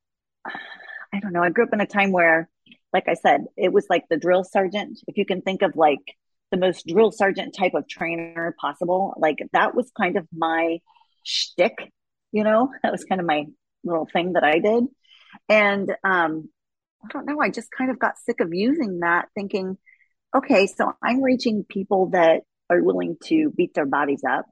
I 0.45 1.19
don't 1.19 1.33
know. 1.33 1.41
I 1.41 1.50
grew 1.50 1.63
up 1.63 1.74
in 1.74 1.81
a 1.81 1.88
time 1.88 2.12
where, 2.12 2.47
like 2.93 3.07
I 3.07 3.15
said, 3.15 3.45
it 3.57 3.74
was 3.74 3.88
like 3.89 4.03
the 4.07 4.17
drill 4.17 4.43
sergeant. 4.43 5.00
If 5.07 5.17
you 5.17 5.25
can 5.25 5.41
think 5.41 5.63
of 5.63 5.75
like 5.75 6.03
the 6.51 6.57
most 6.57 6.85
drill 6.85 7.12
sergeant 7.12 7.55
type 7.57 7.74
of 7.74 7.88
trainer 7.88 8.55
possible, 8.62 9.15
like 9.17 9.39
that 9.53 9.74
was 9.74 9.89
kind 10.00 10.17
of 10.17 10.27
my 10.31 10.77
shtick, 11.24 11.91
you 12.31 12.43
know, 12.43 12.69
that 12.83 12.91
was 12.91 13.05
kind 13.05 13.19
of 13.19 13.25
my 13.25 13.45
little 13.83 14.07
thing 14.13 14.33
that 14.33 14.43
I 14.43 14.59
did. 14.59 14.83
And 15.50 15.89
um, 16.03 16.50
I 17.03 17.07
don't 17.09 17.25
know. 17.25 17.41
I 17.41 17.50
just 17.50 17.71
kind 17.71 17.89
of 17.89 17.97
got 17.97 18.19
sick 18.19 18.39
of 18.39 18.53
using 18.53 19.00
that, 19.00 19.29
thinking, 19.33 19.79
okay, 20.35 20.67
so 20.67 20.91
I'm 21.01 21.24
reaching 21.24 21.65
people 21.67 22.12
that 22.12 22.43
are 22.69 22.81
willing 22.81 23.17
to 23.25 23.51
beat 23.55 23.74
their 23.74 23.86
bodies 23.86 24.24
up, 24.27 24.45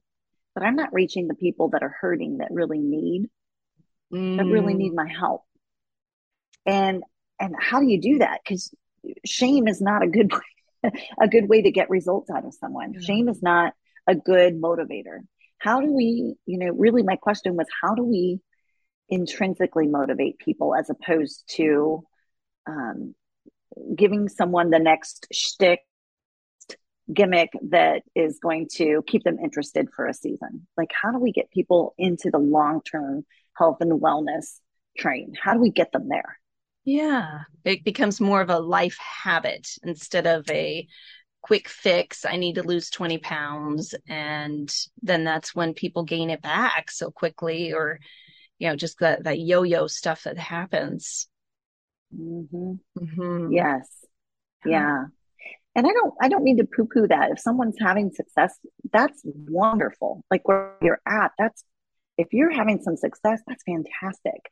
but 0.53 0.63
I'm 0.63 0.75
not 0.75 0.93
reaching 0.93 1.27
the 1.27 1.36
people 1.36 1.70
that 1.70 1.84
are 1.84 1.96
hurting 2.00 2.38
that 2.38 2.50
really 2.51 2.79
need 2.79 3.29
mm. 4.13 4.38
that 4.38 4.46
really 4.46 4.74
need 4.74 4.93
my 4.93 5.08
help. 5.08 5.43
And 6.65 7.03
and 7.39 7.55
how 7.60 7.79
do 7.79 7.88
you 7.88 8.00
do 8.00 8.20
that? 8.20 8.41
Because 8.43 8.74
shame 9.25 9.67
is 9.67 9.82
not 9.82 10.03
a 10.03 10.08
good 10.08 10.32
way, 10.32 10.91
a 11.22 11.27
good 11.27 11.50
way 11.50 11.62
to 11.63 11.72
get 11.72 11.89
results 11.89 12.29
out 12.29 12.46
of 12.46 12.53
someone. 12.53 13.01
Shame 13.01 13.27
is 13.27 13.41
not 13.41 13.74
a 14.08 14.15
good 14.15 14.62
motivator. 14.62 15.20
How 15.58 15.82
do 15.82 15.91
we, 15.91 16.36
you 16.46 16.58
know, 16.58 16.72
really 16.72 17.03
my 17.03 17.15
question 17.15 17.55
was 17.55 17.67
how 17.82 17.96
do 17.96 18.03
we 18.03 18.39
intrinsically 19.10 19.88
motivate 19.88 20.38
people 20.38 20.75
as 20.75 20.89
opposed 20.89 21.43
to 21.55 22.03
um, 22.67 23.15
giving 23.96 24.29
someone 24.29 24.70
the 24.70 24.79
next 24.79 25.27
shtick 25.32 25.79
gimmick 27.12 27.50
that 27.69 28.03
is 28.15 28.39
going 28.39 28.67
to 28.74 29.03
keep 29.07 29.24
them 29.24 29.39
interested 29.39 29.89
for 29.95 30.07
a 30.07 30.13
season? 30.13 30.67
Like, 30.77 30.91
how 31.00 31.12
do 31.12 31.19
we 31.19 31.31
get 31.31 31.51
people 31.51 31.93
into 31.98 32.29
the 32.31 32.38
long 32.38 32.81
term 32.81 33.25
health 33.57 33.77
and 33.81 34.01
wellness 34.01 34.60
train? 34.98 35.33
How 35.41 35.53
do 35.53 35.60
we 35.60 35.72
get 35.72 35.91
them 35.91 36.07
there? 36.10 36.39
Yeah, 36.86 37.41
it 37.63 37.83
becomes 37.83 38.19
more 38.19 38.41
of 38.41 38.50
a 38.50 38.60
life 38.60 38.98
habit 38.98 39.67
instead 39.83 40.27
of 40.27 40.50
a 40.50 40.88
quick 41.41 41.69
fix. 41.69 42.25
I 42.25 42.38
need 42.38 42.55
to 42.55 42.63
lose 42.63 42.89
20 42.89 43.19
pounds. 43.19 43.95
And 44.07 44.74
then 45.01 45.24
that's 45.24 45.55
when 45.55 45.74
people 45.74 46.03
gain 46.03 46.29
it 46.29 46.41
back 46.41 46.91
so 46.91 47.10
quickly, 47.10 47.74
or, 47.74 48.00
you 48.60 48.67
know, 48.67 48.75
just 48.75 49.00
that, 49.00 49.24
that 49.24 49.39
yo 49.39 49.63
yo 49.63 49.88
stuff 49.88 50.24
that 50.24 50.38
happens. 50.38 51.27
Mm-hmm. 52.17 52.74
Mm-hmm. 53.00 53.51
Yes. 53.51 53.88
Yeah 54.65 55.05
and 55.75 55.88
I 55.88 55.92
don't 55.92 56.13
I 56.22 56.30
don't 56.30 56.44
mean 56.44 56.58
to 56.58 56.65
poo 56.65 56.86
poo 56.86 57.08
that. 57.08 57.32
If 57.32 57.39
someone's 57.39 57.77
having 57.80 58.12
success, 58.12 58.58
that's 58.92 59.22
wonderful. 59.24 60.24
Like 60.30 60.48
where 60.48 60.75
you're 60.82 61.01
at, 61.08 61.32
that's 61.38 61.63
if 62.18 62.27
you're 62.32 62.51
having 62.51 62.82
some 62.82 62.96
success, 62.96 63.42
that's 63.48 63.63
fantastic. 63.63 64.51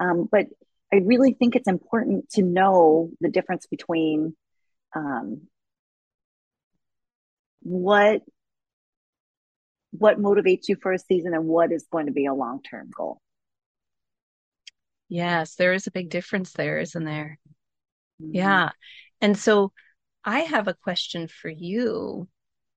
Um, 0.00 0.28
but 0.30 0.46
I 0.92 0.96
really 0.98 1.34
think 1.34 1.54
it's 1.54 1.68
important 1.68 2.30
to 2.30 2.42
know 2.42 3.10
the 3.20 3.28
difference 3.28 3.66
between 3.66 4.36
um, 4.94 5.42
what 7.60 8.22
what 9.90 10.20
motivates 10.20 10.68
you 10.68 10.76
for 10.80 10.92
a 10.92 10.98
season 10.98 11.34
and 11.34 11.44
what 11.46 11.72
is 11.72 11.86
going 11.90 12.06
to 12.06 12.12
be 12.12 12.26
a 12.26 12.34
long 12.34 12.62
term 12.62 12.90
goal. 12.96 13.20
Yes, 15.08 15.54
there 15.56 15.72
is 15.72 15.86
a 15.86 15.92
big 15.92 16.10
difference 16.10 16.52
there, 16.52 16.78
isn't 16.78 17.04
there? 17.04 17.38
Mm-hmm. 18.20 18.34
Yeah. 18.34 18.70
And 19.20 19.38
so 19.38 19.72
I 20.24 20.40
have 20.40 20.68
a 20.68 20.74
question 20.74 21.28
for 21.28 21.48
you. 21.48 22.28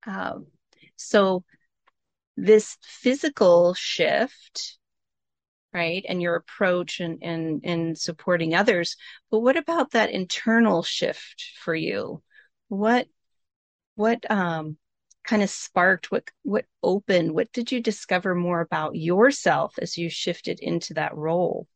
Um, 0.05 0.47
so 0.95 1.43
this 2.35 2.77
physical 2.83 3.73
shift, 3.73 4.77
right, 5.73 6.05
and 6.07 6.21
your 6.21 6.35
approach 6.35 6.99
and 6.99 7.23
and 7.63 7.97
supporting 7.97 8.55
others, 8.55 8.95
but 9.31 9.39
what 9.39 9.57
about 9.57 9.91
that 9.91 10.11
internal 10.11 10.83
shift 10.83 11.51
for 11.63 11.75
you? 11.75 12.21
What 12.69 13.07
what 13.95 14.29
um 14.31 14.77
kind 15.25 15.43
of 15.43 15.49
sparked 15.49 16.09
what 16.09 16.23
what 16.43 16.65
opened 16.81 17.33
what 17.33 17.51
did 17.51 17.71
you 17.71 17.81
discover 17.81 18.33
more 18.33 18.61
about 18.61 18.95
yourself 18.95 19.73
as 19.81 19.97
you 19.97 20.09
shifted 20.09 20.59
into 20.61 20.93
that 20.93 21.15
role 21.15 21.67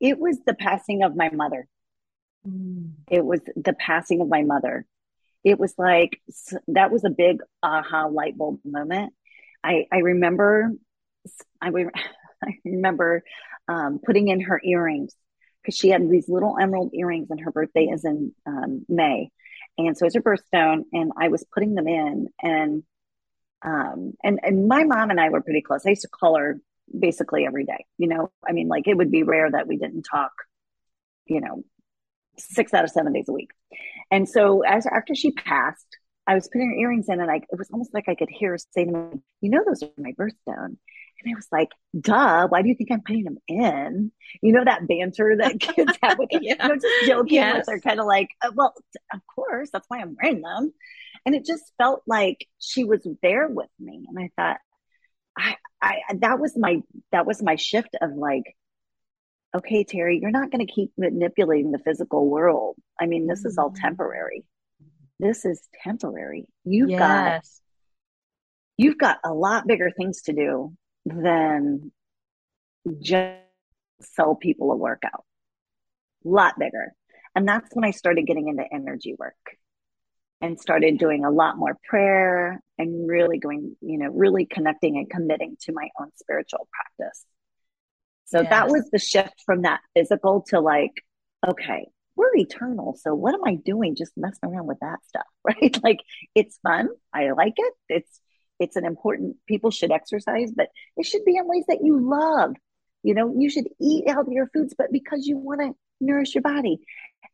it 0.00 0.18
was 0.18 0.38
the 0.46 0.54
passing 0.54 1.02
of 1.02 1.16
my 1.16 1.30
mother 1.30 1.66
mm. 2.46 2.92
it 3.10 3.24
was 3.24 3.40
the 3.56 3.72
passing 3.72 4.20
of 4.20 4.28
my 4.28 4.42
mother 4.42 4.86
it 5.44 5.58
was 5.58 5.74
like 5.78 6.20
that 6.68 6.90
was 6.90 7.04
a 7.04 7.10
big 7.10 7.40
aha 7.62 8.06
light 8.06 8.36
bulb 8.36 8.60
moment 8.64 9.12
i 9.64 9.86
i 9.92 9.98
remember 9.98 10.70
i, 11.60 11.70
I 12.42 12.56
remember 12.64 13.22
um, 13.68 14.00
putting 14.02 14.28
in 14.28 14.40
her 14.40 14.58
earrings 14.64 15.14
because 15.62 15.76
she 15.76 15.90
had 15.90 16.08
these 16.08 16.26
little 16.26 16.56
emerald 16.58 16.92
earrings 16.94 17.28
and 17.30 17.38
her 17.40 17.50
birthday 17.50 17.84
is 17.84 18.02
in 18.06 18.32
um, 18.46 18.86
may 18.88 19.30
and 19.86 19.96
so 19.96 20.06
it's 20.06 20.14
her 20.14 20.22
birthstone, 20.22 20.82
and 20.92 21.12
I 21.16 21.28
was 21.28 21.44
putting 21.52 21.74
them 21.74 21.88
in, 21.88 22.28
and 22.42 22.82
um, 23.62 24.14
and 24.22 24.40
and 24.42 24.68
my 24.68 24.84
mom 24.84 25.10
and 25.10 25.20
I 25.20 25.28
were 25.30 25.42
pretty 25.42 25.62
close. 25.62 25.86
I 25.86 25.90
used 25.90 26.02
to 26.02 26.08
call 26.08 26.36
her 26.38 26.60
basically 26.98 27.46
every 27.46 27.64
day. 27.64 27.86
You 27.98 28.08
know, 28.08 28.30
I 28.46 28.52
mean, 28.52 28.68
like 28.68 28.88
it 28.88 28.96
would 28.96 29.10
be 29.10 29.22
rare 29.22 29.50
that 29.50 29.66
we 29.66 29.76
didn't 29.76 30.02
talk. 30.02 30.32
You 31.26 31.40
know, 31.40 31.64
six 32.38 32.72
out 32.74 32.84
of 32.84 32.90
seven 32.90 33.12
days 33.12 33.28
a 33.28 33.32
week. 33.32 33.50
And 34.10 34.28
so 34.28 34.62
as 34.62 34.86
after 34.86 35.14
she 35.14 35.32
passed, 35.32 35.86
I 36.26 36.34
was 36.34 36.48
putting 36.48 36.70
her 36.70 36.76
earrings 36.76 37.08
in, 37.08 37.20
and 37.20 37.30
I 37.30 37.36
it 37.36 37.58
was 37.58 37.70
almost 37.72 37.92
like 37.94 38.08
I 38.08 38.14
could 38.14 38.30
hear 38.30 38.52
her 38.52 38.58
say 38.58 38.84
to 38.84 38.90
me, 38.90 39.20
"You 39.40 39.50
know, 39.50 39.64
those 39.66 39.82
are 39.82 39.88
my 39.98 40.12
birthstone." 40.12 40.76
And 41.24 41.34
I 41.34 41.36
was 41.36 41.48
like, 41.52 41.68
duh, 41.98 42.48
why 42.48 42.62
do 42.62 42.68
you 42.68 42.74
think 42.74 42.90
I'm 42.90 43.02
putting 43.02 43.24
them 43.24 43.38
in? 43.46 44.12
You 44.42 44.52
know, 44.52 44.64
that 44.64 44.86
banter 44.86 45.36
that 45.38 45.60
kids 45.60 45.92
have 46.02 46.18
with, 46.18 46.30
yeah. 46.32 46.62
you 46.62 46.68
know, 46.68 46.74
just 46.76 47.06
joking 47.06 47.34
yes. 47.34 47.66
with 47.66 47.74
her, 47.74 47.80
kind 47.80 48.00
of 48.00 48.06
like, 48.06 48.30
uh, 48.42 48.50
well, 48.54 48.74
of 49.12 49.20
course, 49.26 49.70
that's 49.72 49.86
why 49.88 49.98
I'm 49.98 50.16
wearing 50.20 50.40
them. 50.40 50.72
And 51.26 51.34
it 51.34 51.44
just 51.44 51.72
felt 51.78 52.02
like 52.06 52.46
she 52.58 52.84
was 52.84 53.06
there 53.22 53.48
with 53.48 53.68
me. 53.78 54.06
And 54.08 54.18
I 54.18 54.30
thought, 54.36 54.58
I, 55.36 55.56
I, 55.82 56.00
that 56.20 56.38
was 56.38 56.56
my, 56.56 56.82
that 57.12 57.26
was 57.26 57.42
my 57.42 57.56
shift 57.56 57.96
of 58.00 58.12
like, 58.12 58.56
okay, 59.54 59.84
Terry, 59.84 60.18
you're 60.20 60.30
not 60.30 60.50
going 60.50 60.64
to 60.64 60.72
keep 60.72 60.92
manipulating 60.96 61.72
the 61.72 61.78
physical 61.78 62.28
world. 62.28 62.76
I 63.00 63.06
mean, 63.06 63.26
this 63.26 63.44
is 63.44 63.58
all 63.58 63.70
mm-hmm. 63.70 63.82
temporary. 63.82 64.44
This 65.18 65.44
is 65.44 65.60
temporary. 65.84 66.46
You've 66.64 66.90
yes. 66.90 66.98
got, 66.98 67.42
you've 68.76 68.98
got 68.98 69.18
a 69.24 69.32
lot 69.32 69.66
bigger 69.66 69.90
things 69.90 70.22
to 70.22 70.32
do 70.32 70.72
than 71.04 71.92
just 73.02 73.38
sell 74.00 74.34
people 74.34 74.72
a 74.72 74.76
workout. 74.76 75.24
A 76.24 76.28
lot 76.28 76.58
bigger. 76.58 76.92
And 77.34 77.46
that's 77.46 77.68
when 77.74 77.84
I 77.84 77.90
started 77.90 78.26
getting 78.26 78.48
into 78.48 78.64
energy 78.72 79.14
work 79.18 79.34
and 80.40 80.58
started 80.58 80.98
doing 80.98 81.24
a 81.24 81.30
lot 81.30 81.58
more 81.58 81.76
prayer 81.84 82.62
and 82.78 83.08
really 83.08 83.38
going, 83.38 83.76
you 83.82 83.98
know, 83.98 84.08
really 84.10 84.46
connecting 84.46 84.96
and 84.96 85.08
committing 85.08 85.56
to 85.62 85.72
my 85.72 85.88
own 86.00 86.08
spiritual 86.16 86.66
practice. 86.72 87.24
So 88.30 88.40
yes. 88.40 88.50
that 88.50 88.68
was 88.68 88.88
the 88.90 88.98
shift 88.98 89.42
from 89.44 89.62
that 89.62 89.80
physical 89.94 90.42
to 90.48 90.60
like, 90.60 90.92
okay, 91.46 91.88
we're 92.16 92.36
eternal. 92.36 92.96
So 93.00 93.14
what 93.14 93.34
am 93.34 93.44
I 93.44 93.56
doing 93.56 93.96
just 93.96 94.12
messing 94.16 94.50
around 94.50 94.66
with 94.66 94.78
that 94.80 94.98
stuff? 95.06 95.26
Right? 95.44 95.82
Like 95.82 96.00
it's 96.34 96.58
fun. 96.62 96.88
I 97.12 97.30
like 97.30 97.54
it. 97.56 97.74
It's 97.88 98.20
it's 98.60 98.76
an 98.76 98.84
important 98.84 99.36
people 99.48 99.70
should 99.70 99.90
exercise 99.90 100.52
but 100.54 100.68
it 100.96 101.06
should 101.06 101.24
be 101.24 101.36
in 101.36 101.48
ways 101.48 101.64
that 101.66 101.80
you 101.82 101.98
love 101.98 102.54
you 103.02 103.14
know 103.14 103.34
you 103.36 103.50
should 103.50 103.66
eat 103.80 104.08
healthier 104.08 104.48
foods 104.52 104.74
but 104.76 104.92
because 104.92 105.26
you 105.26 105.36
want 105.36 105.60
to 105.60 105.72
nourish 106.00 106.34
your 106.34 106.42
body 106.42 106.78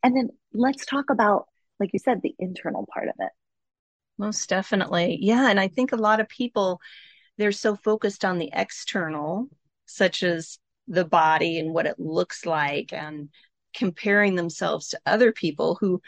and 0.01 0.15
then 0.15 0.29
let's 0.53 0.85
talk 0.85 1.09
about 1.11 1.45
like 1.79 1.91
you 1.93 1.99
said 1.99 2.21
the 2.23 2.33
internal 2.39 2.87
part 2.91 3.09
of 3.09 3.15
it 3.19 3.31
most 4.17 4.49
definitely 4.49 5.19
yeah 5.21 5.49
and 5.49 5.59
i 5.59 5.67
think 5.67 5.91
a 5.91 5.97
lot 5.97 6.19
of 6.19 6.27
people 6.29 6.79
they're 7.37 7.51
so 7.51 7.75
focused 7.75 8.25
on 8.25 8.39
the 8.39 8.49
external 8.53 9.47
such 9.85 10.23
as 10.23 10.57
the 10.87 11.05
body 11.05 11.59
and 11.59 11.73
what 11.73 11.85
it 11.85 11.99
looks 11.99 12.45
like 12.45 12.93
and 12.93 13.29
comparing 13.73 14.35
themselves 14.35 14.89
to 14.89 14.99
other 15.05 15.31
people 15.31 15.77
who 15.79 16.01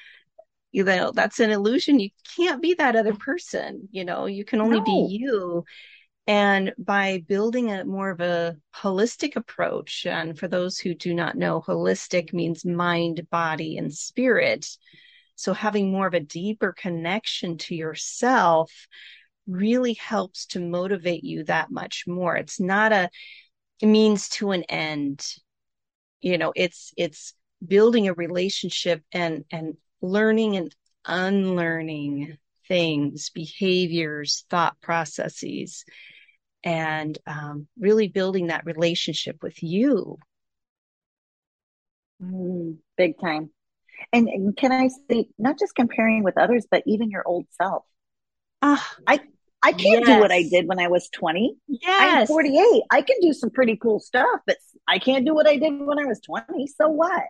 you 0.72 0.84
know 0.84 1.12
that's 1.12 1.40
an 1.40 1.52
illusion. 1.52 2.00
You 2.00 2.10
can't 2.36 2.62
be 2.62 2.76
that 2.76 2.96
other 2.96 3.14
person 3.16 3.90
you 3.92 4.06
know 4.06 4.26
you 4.26 4.46
can 4.46 4.62
only 4.62 4.80
no. 4.80 4.86
be 4.86 5.18
you. 5.18 5.66
And 6.28 6.74
by 6.78 7.24
building 7.28 7.72
a 7.72 7.86
more 7.86 8.12
of 8.12 8.22
a 8.22 8.56
holistic 8.76 9.36
approach 9.36 10.06
and 10.06 10.38
for 10.38 10.48
those 10.48 10.78
who 10.78 10.94
do 10.94 11.12
not 11.16 11.36
know 11.36 11.60
holistic 11.60 12.34
means 12.34 12.64
mind 12.64 13.28
body 13.32 13.78
and 13.78 13.92
spirit. 13.92 14.68
So 15.36 15.54
having 15.54 15.92
more 15.92 16.06
of 16.06 16.14
a 16.14 16.20
deeper 16.20 16.72
connection 16.72 17.58
to 17.60 17.74
yourself 17.74 18.72
really 19.48 19.94
helps 19.94 20.46
to 20.48 20.60
motivate 20.60 21.24
you 21.24 21.46
that 21.46 21.72
much 21.72 22.04
more. 22.06 22.36
It's 22.36 22.60
not 22.60 22.92
a 22.92 23.10
means 23.86 24.30
to 24.30 24.52
an 24.52 24.64
end 24.64 25.26
you 26.22 26.38
know 26.38 26.52
it's 26.56 26.94
it's 26.98 27.34
building 27.66 28.08
a 28.08 28.14
relationship 28.14 29.04
and 29.12 29.46
and 29.52 29.76
learning 30.02 30.56
and 30.56 30.74
unlearning 31.06 32.38
things, 32.68 33.32
behaviors, 33.32 34.46
thought 34.50 34.80
processes, 34.80 35.84
and 36.64 37.18
um, 37.28 37.68
really 37.78 38.08
building 38.08 38.48
that 38.48 38.66
relationship 38.66 39.42
with 39.42 39.62
you. 39.62 40.18
Mm, 42.24 42.78
big 42.96 43.20
time. 43.20 43.50
And, 44.14 44.30
and, 44.30 44.56
can 44.56 44.72
I 44.72 44.90
say, 45.10 45.30
not 45.38 45.60
just 45.60 45.76
comparing 45.76 46.24
with 46.24 46.38
others, 46.38 46.66
but 46.70 46.84
even 46.86 47.10
your 47.10 47.28
old 47.28 47.46
self? 47.52 47.84
Uh, 48.62 48.80
I 49.06 49.20
I 49.62 49.72
can't 49.72 50.06
yes. 50.06 50.08
do 50.08 50.20
what 50.20 50.32
I 50.32 50.44
did 50.44 50.68
when 50.68 50.80
I 50.80 50.88
was 50.88 51.10
20. 51.10 51.56
Yes. 51.68 52.22
I'm 52.22 52.28
48. 52.28 52.84
I 52.92 53.02
can 53.02 53.18
do 53.22 53.34
some 53.34 53.50
pretty 53.50 53.76
cool 53.76 54.00
stuff, 54.00 54.40
but 54.48 54.58
I 54.88 55.00
can't 55.00 55.26
do 55.26 55.34
what 55.34 55.48
I 55.48 55.58
did 55.58 55.80
when 55.80 56.00
I 56.00 56.06
was 56.06 56.22
20. 56.22 56.68
So 56.68 56.88
what? 56.90 57.24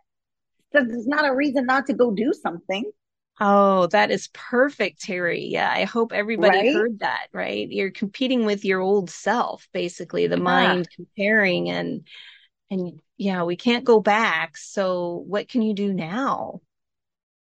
there's 0.71 1.07
not 1.07 1.27
a 1.27 1.33
reason 1.33 1.65
not 1.65 1.87
to 1.87 1.93
go 1.93 2.11
do 2.11 2.31
something. 2.33 2.85
Oh, 3.41 3.87
that 3.87 4.11
is 4.11 4.29
perfect, 4.33 5.01
Terry. 5.01 5.45
Yeah, 5.45 5.71
I 5.71 5.85
hope 5.85 6.11
everybody 6.11 6.57
right? 6.57 6.73
heard 6.73 6.99
that, 6.99 7.27
right? 7.31 7.69
You're 7.69 7.91
competing 7.91 8.45
with 8.45 8.65
your 8.65 8.81
old 8.81 9.09
self, 9.09 9.67
basically, 9.71 10.27
the 10.27 10.37
yeah. 10.37 10.43
mind 10.43 10.89
comparing 10.93 11.69
and 11.69 12.05
and 12.69 13.01
yeah, 13.17 13.43
we 13.43 13.55
can't 13.55 13.85
go 13.85 14.01
back. 14.01 14.57
So 14.57 15.23
what 15.25 15.47
can 15.47 15.61
you 15.61 15.73
do 15.73 15.93
now? 15.93 16.61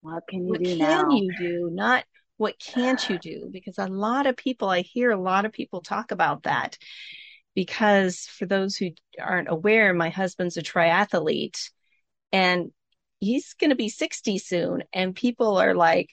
What 0.01 0.25
can 0.29 0.49
you 0.49 0.59
do 0.59 0.77
now? 0.77 1.03
what 1.03 1.09
do 1.09 1.09
can 1.09 1.09
now? 1.09 1.17
you 1.17 1.35
do? 1.39 1.71
Not 1.73 2.05
what 2.43 2.59
can't 2.59 3.09
you 3.09 3.21
do? 3.21 3.49
Because 3.53 3.79
a 3.79 3.87
lot 3.87 4.27
of 4.27 4.37
people, 4.37 4.69
I 4.69 4.81
hear 4.81 5.13
a 5.13 5.21
lot 5.21 5.45
of 5.45 5.53
people 5.53 5.81
talk 5.81 6.11
about 6.11 6.43
that. 6.43 6.77
Because 7.55 8.27
for 8.27 8.47
those 8.47 8.75
who 8.75 8.91
aren't 9.21 9.49
aware, 9.49 9.95
my 9.95 10.09
husband's 10.09 10.57
a 10.57 10.63
triathlete 10.63 11.71
and 12.33 12.73
he's 13.21 13.55
going 13.55 13.71
to 13.71 13.77
be 13.77 13.89
60 13.89 14.39
soon. 14.39 14.83
And 14.93 15.15
people 15.15 15.57
are 15.57 15.77
like, 15.77 16.09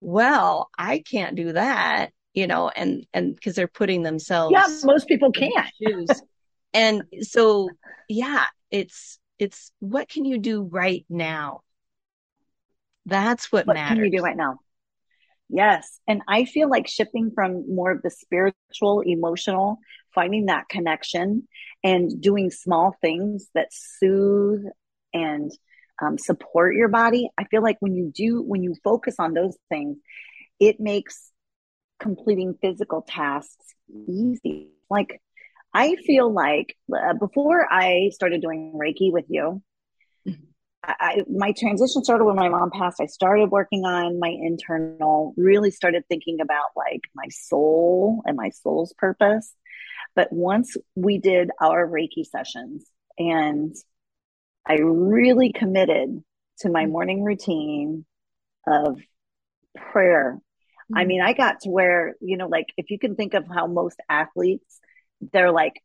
well, 0.00 0.68
I 0.76 0.98
can't 0.98 1.36
do 1.36 1.52
that, 1.52 2.10
you 2.34 2.48
know, 2.48 2.68
and, 2.68 3.06
and 3.14 3.36
because 3.36 3.54
they're 3.54 3.68
putting 3.68 4.02
themselves. 4.02 4.52
Yeah, 4.52 4.66
most 4.82 5.06
people 5.06 5.30
can't. 5.30 5.70
and 6.74 7.04
so, 7.20 7.70
yeah, 8.08 8.46
it's, 8.72 9.20
it's 9.38 9.70
what 9.78 10.08
can 10.08 10.24
you 10.24 10.38
do 10.38 10.64
right 10.64 11.06
now? 11.08 11.60
That's 13.06 13.52
what, 13.52 13.68
what 13.68 13.74
matters. 13.74 13.90
What 13.90 14.02
can 14.02 14.12
you 14.12 14.18
do 14.18 14.24
right 14.24 14.36
now? 14.36 14.58
Yes. 15.52 16.00
And 16.08 16.22
I 16.26 16.46
feel 16.46 16.70
like 16.70 16.88
shifting 16.88 17.30
from 17.34 17.64
more 17.68 17.90
of 17.90 18.00
the 18.02 18.10
spiritual, 18.10 19.02
emotional, 19.04 19.78
finding 20.14 20.46
that 20.46 20.68
connection 20.70 21.46
and 21.84 22.20
doing 22.22 22.50
small 22.50 22.96
things 23.02 23.48
that 23.54 23.68
soothe 23.70 24.64
and 25.12 25.52
um, 26.00 26.16
support 26.16 26.74
your 26.74 26.88
body. 26.88 27.28
I 27.36 27.44
feel 27.44 27.62
like 27.62 27.76
when 27.80 27.94
you 27.94 28.10
do, 28.14 28.42
when 28.42 28.62
you 28.62 28.74
focus 28.82 29.16
on 29.18 29.34
those 29.34 29.56
things, 29.68 29.98
it 30.58 30.80
makes 30.80 31.30
completing 32.00 32.54
physical 32.62 33.02
tasks 33.02 33.74
easy. 34.08 34.70
Like, 34.88 35.20
I 35.74 35.96
feel 35.96 36.32
like 36.32 36.76
uh, 36.94 37.12
before 37.14 37.70
I 37.70 38.10
started 38.12 38.40
doing 38.40 38.72
Reiki 38.74 39.12
with 39.12 39.26
you. 39.28 39.62
I, 40.84 41.22
my 41.30 41.52
transition 41.52 42.02
started 42.02 42.24
when 42.24 42.36
my 42.36 42.48
mom 42.48 42.70
passed. 42.70 43.00
I 43.00 43.06
started 43.06 43.50
working 43.50 43.84
on 43.84 44.18
my 44.18 44.30
internal, 44.30 45.32
really 45.36 45.70
started 45.70 46.04
thinking 46.08 46.40
about 46.40 46.70
like 46.76 47.02
my 47.14 47.28
soul 47.28 48.22
and 48.26 48.36
my 48.36 48.50
soul's 48.50 48.92
purpose. 48.98 49.54
But 50.16 50.32
once 50.32 50.76
we 50.96 51.18
did 51.18 51.50
our 51.60 51.86
Reiki 51.86 52.24
sessions 52.24 52.84
and 53.18 53.74
I 54.66 54.74
really 54.74 55.52
committed 55.52 56.22
to 56.58 56.70
my 56.70 56.84
mm. 56.84 56.90
morning 56.90 57.22
routine 57.22 58.04
of 58.66 59.00
prayer. 59.76 60.38
Mm-hmm. 60.38 60.98
I 60.98 61.04
mean, 61.04 61.20
I 61.20 61.32
got 61.32 61.60
to 61.60 61.70
where, 61.70 62.14
you 62.20 62.36
know, 62.36 62.48
like 62.48 62.66
if 62.76 62.90
you 62.90 62.98
can 62.98 63.16
think 63.16 63.34
of 63.34 63.44
how 63.52 63.66
most 63.66 63.98
athletes, 64.08 64.80
they're 65.32 65.52
like, 65.52 65.82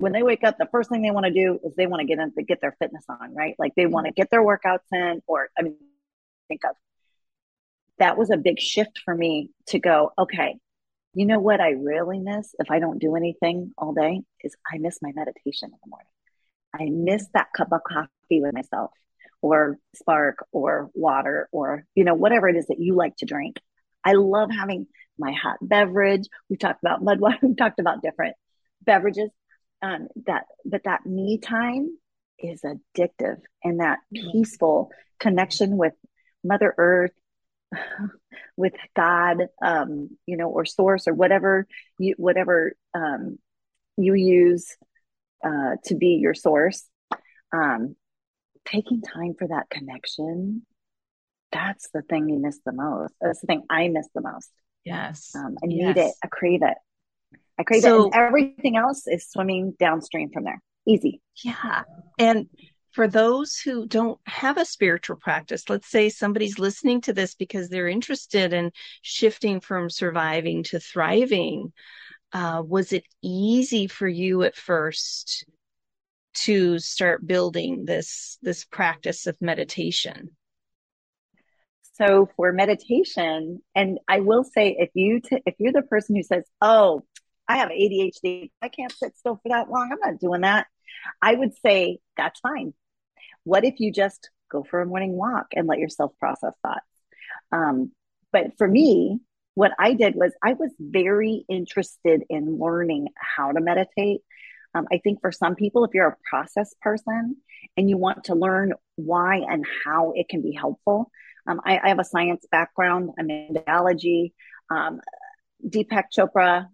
when 0.00 0.12
they 0.12 0.22
wake 0.22 0.44
up, 0.44 0.56
the 0.58 0.68
first 0.72 0.88
thing 0.88 1.02
they 1.02 1.10
want 1.10 1.26
to 1.26 1.32
do 1.32 1.60
is 1.62 1.74
they 1.76 1.86
want 1.86 2.00
to 2.00 2.06
get 2.06 2.18
in 2.18 2.32
to 2.32 2.42
get 2.42 2.60
their 2.62 2.74
fitness 2.78 3.04
on, 3.08 3.34
right? 3.34 3.54
Like 3.58 3.74
they 3.74 3.86
want 3.86 4.06
to 4.06 4.12
mm-hmm. 4.12 4.16
get 4.16 4.30
their 4.30 4.42
workouts 4.42 4.78
in, 4.92 5.20
or 5.26 5.50
I 5.58 5.62
mean, 5.62 5.76
think 6.48 6.64
of 6.64 6.74
that 7.98 8.16
was 8.16 8.30
a 8.30 8.38
big 8.38 8.58
shift 8.58 9.00
for 9.04 9.14
me 9.14 9.50
to 9.68 9.78
go, 9.78 10.12
okay, 10.18 10.56
you 11.12 11.26
know 11.26 11.38
what 11.38 11.60
I 11.60 11.70
really 11.70 12.18
miss 12.18 12.54
if 12.58 12.70
I 12.70 12.78
don't 12.78 12.98
do 12.98 13.14
anything 13.14 13.72
all 13.76 13.92
day 13.92 14.22
is 14.42 14.56
I 14.72 14.78
miss 14.78 15.00
my 15.02 15.12
meditation 15.14 15.68
in 15.70 15.78
the 15.84 15.90
morning. 15.90 16.06
I 16.74 16.88
miss 16.88 17.26
that 17.34 17.48
cup 17.54 17.68
of 17.72 17.82
coffee 17.86 18.40
with 18.40 18.54
myself 18.54 18.92
or 19.42 19.78
spark 19.94 20.46
or 20.50 20.90
water 20.94 21.48
or, 21.52 21.84
you 21.94 22.04
know, 22.04 22.14
whatever 22.14 22.48
it 22.48 22.56
is 22.56 22.68
that 22.68 22.80
you 22.80 22.94
like 22.94 23.16
to 23.16 23.26
drink. 23.26 23.56
I 24.02 24.14
love 24.14 24.50
having 24.50 24.86
my 25.18 25.32
hot 25.32 25.58
beverage. 25.60 26.26
We 26.48 26.56
talked 26.56 26.82
about 26.82 27.02
mud 27.02 27.20
water. 27.20 27.38
We 27.42 27.54
talked 27.54 27.80
about 27.80 28.02
different 28.02 28.36
beverages. 28.82 29.30
Um, 29.82 30.08
that, 30.26 30.44
but 30.64 30.84
that 30.84 31.06
me 31.06 31.38
time 31.38 31.96
is 32.38 32.62
addictive 32.62 33.38
and 33.64 33.80
that 33.80 33.98
mm-hmm. 34.14 34.30
peaceful 34.30 34.90
connection 35.18 35.76
with 35.76 35.94
Mother 36.44 36.74
Earth, 36.76 37.12
with 38.56 38.74
God, 38.94 39.38
um, 39.62 40.10
you 40.26 40.36
know, 40.36 40.48
or 40.48 40.64
source 40.64 41.08
or 41.08 41.14
whatever 41.14 41.66
you, 41.98 42.14
whatever, 42.18 42.74
um, 42.94 43.38
you 43.96 44.14
use, 44.14 44.76
uh, 45.44 45.76
to 45.84 45.94
be 45.94 46.18
your 46.20 46.34
source. 46.34 46.84
Um, 47.52 47.96
taking 48.64 49.00
time 49.02 49.34
for 49.38 49.48
that 49.48 49.70
connection, 49.70 50.64
that's 51.52 51.88
the 51.92 52.02
thing 52.02 52.28
you 52.28 52.38
miss 52.38 52.58
the 52.64 52.72
most. 52.72 53.14
That's 53.20 53.40
the 53.40 53.46
thing 53.46 53.62
I 53.68 53.88
miss 53.88 54.06
the 54.14 54.20
most. 54.20 54.50
Yes. 54.84 55.32
Um, 55.34 55.56
I 55.62 55.66
yes. 55.68 55.96
need 55.96 56.02
it. 56.02 56.14
I 56.22 56.26
crave 56.28 56.62
it. 56.62 56.76
I 57.60 57.62
crave 57.62 57.82
so, 57.82 58.04
it. 58.04 58.04
And 58.06 58.14
everything 58.14 58.76
else 58.76 59.06
is 59.06 59.28
swimming 59.28 59.74
downstream 59.78 60.30
from 60.32 60.44
there. 60.44 60.62
Easy. 60.86 61.20
Yeah. 61.44 61.82
And 62.18 62.48
for 62.92 63.06
those 63.06 63.56
who 63.56 63.86
don't 63.86 64.18
have 64.24 64.56
a 64.56 64.64
spiritual 64.64 65.16
practice, 65.16 65.68
let's 65.68 65.90
say 65.90 66.08
somebody's 66.08 66.58
listening 66.58 67.02
to 67.02 67.12
this 67.12 67.34
because 67.34 67.68
they're 67.68 67.86
interested 67.86 68.54
in 68.54 68.72
shifting 69.02 69.60
from 69.60 69.90
surviving 69.90 70.62
to 70.64 70.80
thriving. 70.80 71.72
Uh, 72.32 72.62
was 72.66 72.94
it 72.94 73.04
easy 73.22 73.86
for 73.86 74.08
you 74.08 74.42
at 74.42 74.56
first 74.56 75.44
to 76.32 76.78
start 76.78 77.26
building 77.26 77.84
this 77.84 78.38
this 78.40 78.64
practice 78.64 79.26
of 79.26 79.36
meditation? 79.42 80.30
So 82.00 82.30
for 82.34 82.52
meditation, 82.52 83.60
and 83.74 83.98
I 84.08 84.20
will 84.20 84.42
say, 84.42 84.74
if 84.78 84.88
you 84.94 85.20
t- 85.20 85.42
if 85.44 85.54
you're 85.58 85.72
the 85.72 85.82
person 85.82 86.16
who 86.16 86.22
says, 86.22 86.44
"Oh, 86.62 87.02
I 87.50 87.56
have 87.58 87.70
ADHD, 87.70 88.50
I 88.62 88.68
can't 88.68 88.92
sit 88.92 89.16
still 89.18 89.40
for 89.42 89.48
that 89.50 89.70
long," 89.70 89.90
I'm 89.92 89.98
not 90.12 90.20
doing 90.20 90.42
that. 90.42 90.66
I 91.20 91.34
would 91.34 91.54
say 91.56 91.98
that's 92.16 92.40
fine. 92.40 92.74
What 93.44 93.64
if 93.64 93.80
you 93.80 93.92
just 93.92 94.30
go 94.50 94.64
for 94.64 94.80
a 94.80 94.86
morning 94.86 95.12
walk 95.12 95.46
and 95.54 95.66
let 95.66 95.78
yourself 95.78 96.12
process 96.18 96.54
thoughts? 96.62 96.86
Um, 97.52 97.92
but 98.32 98.56
for 98.58 98.68
me, 98.68 99.20
what 99.54 99.72
I 99.78 99.94
did 99.94 100.14
was 100.14 100.32
I 100.42 100.52
was 100.52 100.70
very 100.78 101.44
interested 101.48 102.22
in 102.30 102.58
learning 102.58 103.08
how 103.16 103.52
to 103.52 103.60
meditate. 103.60 104.20
Um, 104.74 104.86
I 104.92 104.98
think 104.98 105.20
for 105.20 105.32
some 105.32 105.56
people, 105.56 105.84
if 105.84 105.90
you're 105.94 106.06
a 106.06 106.16
process 106.28 106.74
person 106.80 107.36
and 107.76 107.90
you 107.90 107.96
want 107.96 108.24
to 108.24 108.34
learn 108.34 108.74
why 108.96 109.42
and 109.48 109.66
how 109.84 110.12
it 110.14 110.28
can 110.28 110.42
be 110.42 110.52
helpful, 110.52 111.10
um, 111.46 111.60
I, 111.64 111.80
I, 111.82 111.88
have 111.88 111.98
a 111.98 112.04
science 112.04 112.46
background. 112.52 113.10
I'm 113.18 113.28
in 113.30 113.56
biology. 113.66 114.32
Um, 114.70 115.00
Deepak 115.66 116.04
Chopra 116.16 116.66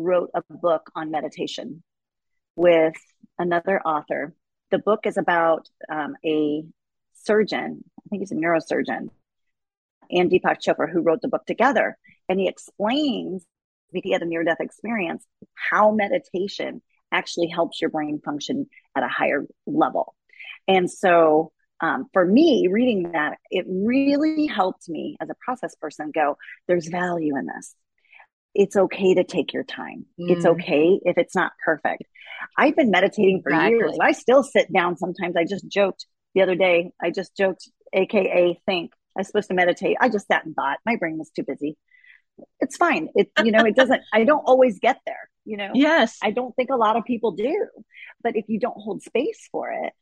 wrote 0.00 0.30
a 0.34 0.42
book 0.48 0.90
on 0.94 1.10
meditation 1.10 1.82
with 2.56 2.94
another 3.38 3.80
author. 3.80 4.34
The 4.70 4.78
book 4.78 5.06
is 5.06 5.16
about 5.16 5.68
um, 5.88 6.16
a 6.24 6.64
surgeon, 7.22 7.84
I 7.98 8.08
think 8.08 8.22
he's 8.22 8.32
a 8.32 8.34
neurosurgeon, 8.34 9.10
and 10.10 10.30
Deepak 10.30 10.58
Chopra, 10.60 10.90
who 10.90 11.02
wrote 11.02 11.22
the 11.22 11.28
book 11.28 11.46
together. 11.46 11.96
And 12.28 12.38
he 12.38 12.48
explains, 12.48 13.44
because 13.92 14.08
he 14.08 14.12
had 14.12 14.22
a 14.22 14.26
near 14.26 14.44
death 14.44 14.60
experience, 14.60 15.26
how 15.54 15.90
meditation 15.92 16.82
actually 17.12 17.48
helps 17.48 17.80
your 17.80 17.90
brain 17.90 18.20
function 18.24 18.66
at 18.96 19.02
a 19.02 19.08
higher 19.08 19.46
level. 19.66 20.14
And 20.68 20.90
so, 20.90 21.52
um, 21.80 22.08
for 22.12 22.24
me, 22.24 22.68
reading 22.70 23.12
that, 23.12 23.38
it 23.50 23.64
really 23.68 24.46
helped 24.46 24.88
me 24.88 25.16
as 25.20 25.30
a 25.30 25.34
process 25.34 25.74
person 25.76 26.10
go, 26.14 26.36
there's 26.68 26.88
value 26.88 27.36
in 27.36 27.46
this. 27.46 27.74
It's 28.54 28.76
okay 28.76 29.14
to 29.14 29.24
take 29.24 29.52
your 29.52 29.64
time. 29.64 30.06
Mm. 30.20 30.30
It's 30.30 30.44
okay 30.44 31.00
if 31.04 31.18
it's 31.18 31.34
not 31.34 31.52
perfect. 31.64 32.04
I've 32.56 32.76
been 32.76 32.90
meditating 32.90 33.42
for 33.42 33.50
exactly. 33.50 33.76
years. 33.76 33.98
I 34.00 34.12
still 34.12 34.42
sit 34.42 34.72
down 34.72 34.96
sometimes. 34.96 35.36
I 35.36 35.44
just 35.44 35.68
joked 35.68 36.06
the 36.34 36.42
other 36.42 36.56
day. 36.56 36.92
I 37.00 37.10
just 37.10 37.36
joked, 37.36 37.68
AKA 37.92 38.60
think. 38.66 38.92
I 39.16 39.20
was 39.20 39.26
supposed 39.26 39.48
to 39.48 39.54
meditate. 39.54 39.96
I 40.00 40.08
just 40.08 40.26
sat 40.26 40.44
and 40.44 40.54
thought. 40.54 40.78
My 40.86 40.96
brain 40.96 41.18
was 41.18 41.30
too 41.30 41.44
busy. 41.44 41.76
It's 42.60 42.76
fine. 42.76 43.08
It, 43.14 43.30
you 43.44 43.52
know, 43.52 43.64
it 43.64 43.76
doesn't, 43.76 44.02
I 44.12 44.24
don't 44.24 44.44
always 44.44 44.78
get 44.78 44.98
there 45.06 45.30
you 45.44 45.56
know 45.56 45.70
yes 45.74 46.18
i 46.22 46.30
don't 46.30 46.54
think 46.54 46.70
a 46.70 46.76
lot 46.76 46.96
of 46.96 47.04
people 47.04 47.32
do 47.32 47.66
but 48.22 48.36
if 48.36 48.44
you 48.48 48.58
don't 48.58 48.76
hold 48.76 49.02
space 49.02 49.48
for 49.50 49.70
it 49.70 49.92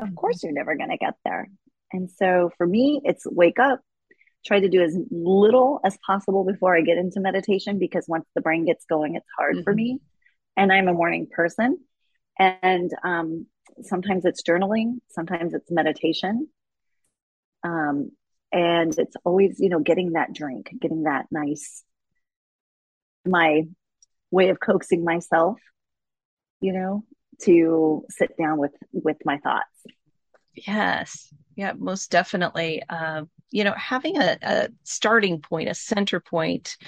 of 0.00 0.06
mm-hmm. 0.06 0.14
course 0.14 0.42
you're 0.42 0.52
never 0.52 0.76
going 0.76 0.90
to 0.90 0.96
get 0.96 1.14
there 1.24 1.48
and 1.92 2.10
so 2.10 2.50
for 2.56 2.66
me 2.66 3.00
it's 3.04 3.26
wake 3.26 3.58
up 3.58 3.80
try 4.44 4.60
to 4.60 4.68
do 4.68 4.82
as 4.82 4.96
little 5.10 5.80
as 5.84 5.96
possible 6.06 6.44
before 6.44 6.76
i 6.76 6.80
get 6.80 6.98
into 6.98 7.20
meditation 7.20 7.78
because 7.78 8.06
once 8.08 8.26
the 8.34 8.40
brain 8.40 8.64
gets 8.64 8.84
going 8.86 9.14
it's 9.16 9.26
hard 9.36 9.56
mm-hmm. 9.56 9.64
for 9.64 9.74
me 9.74 10.00
and 10.56 10.72
i'm 10.72 10.88
a 10.88 10.92
morning 10.92 11.26
person 11.30 11.78
and 12.38 12.90
um, 13.04 13.46
sometimes 13.82 14.24
it's 14.24 14.42
journaling 14.42 14.96
sometimes 15.10 15.54
it's 15.54 15.70
meditation 15.70 16.48
um, 17.64 18.10
and 18.50 18.98
it's 18.98 19.16
always 19.24 19.58
you 19.58 19.68
know 19.68 19.80
getting 19.80 20.12
that 20.12 20.32
drink 20.32 20.70
getting 20.80 21.04
that 21.04 21.26
nice 21.30 21.84
my 23.24 23.62
way 24.32 24.48
of 24.48 24.58
coaxing 24.58 25.04
myself, 25.04 25.58
you 26.60 26.72
know, 26.72 27.04
to 27.42 28.04
sit 28.08 28.36
down 28.36 28.58
with 28.58 28.72
with 28.92 29.18
my 29.24 29.38
thoughts. 29.38 29.86
Yes. 30.54 31.32
Yeah, 31.56 31.72
most 31.76 32.10
definitely. 32.10 32.82
Uh, 32.88 33.24
you 33.50 33.64
know, 33.64 33.74
having 33.74 34.16
a, 34.16 34.38
a 34.40 34.68
starting 34.84 35.40
point, 35.40 35.68
a 35.68 35.74
center 35.74 36.18
point, 36.18 36.78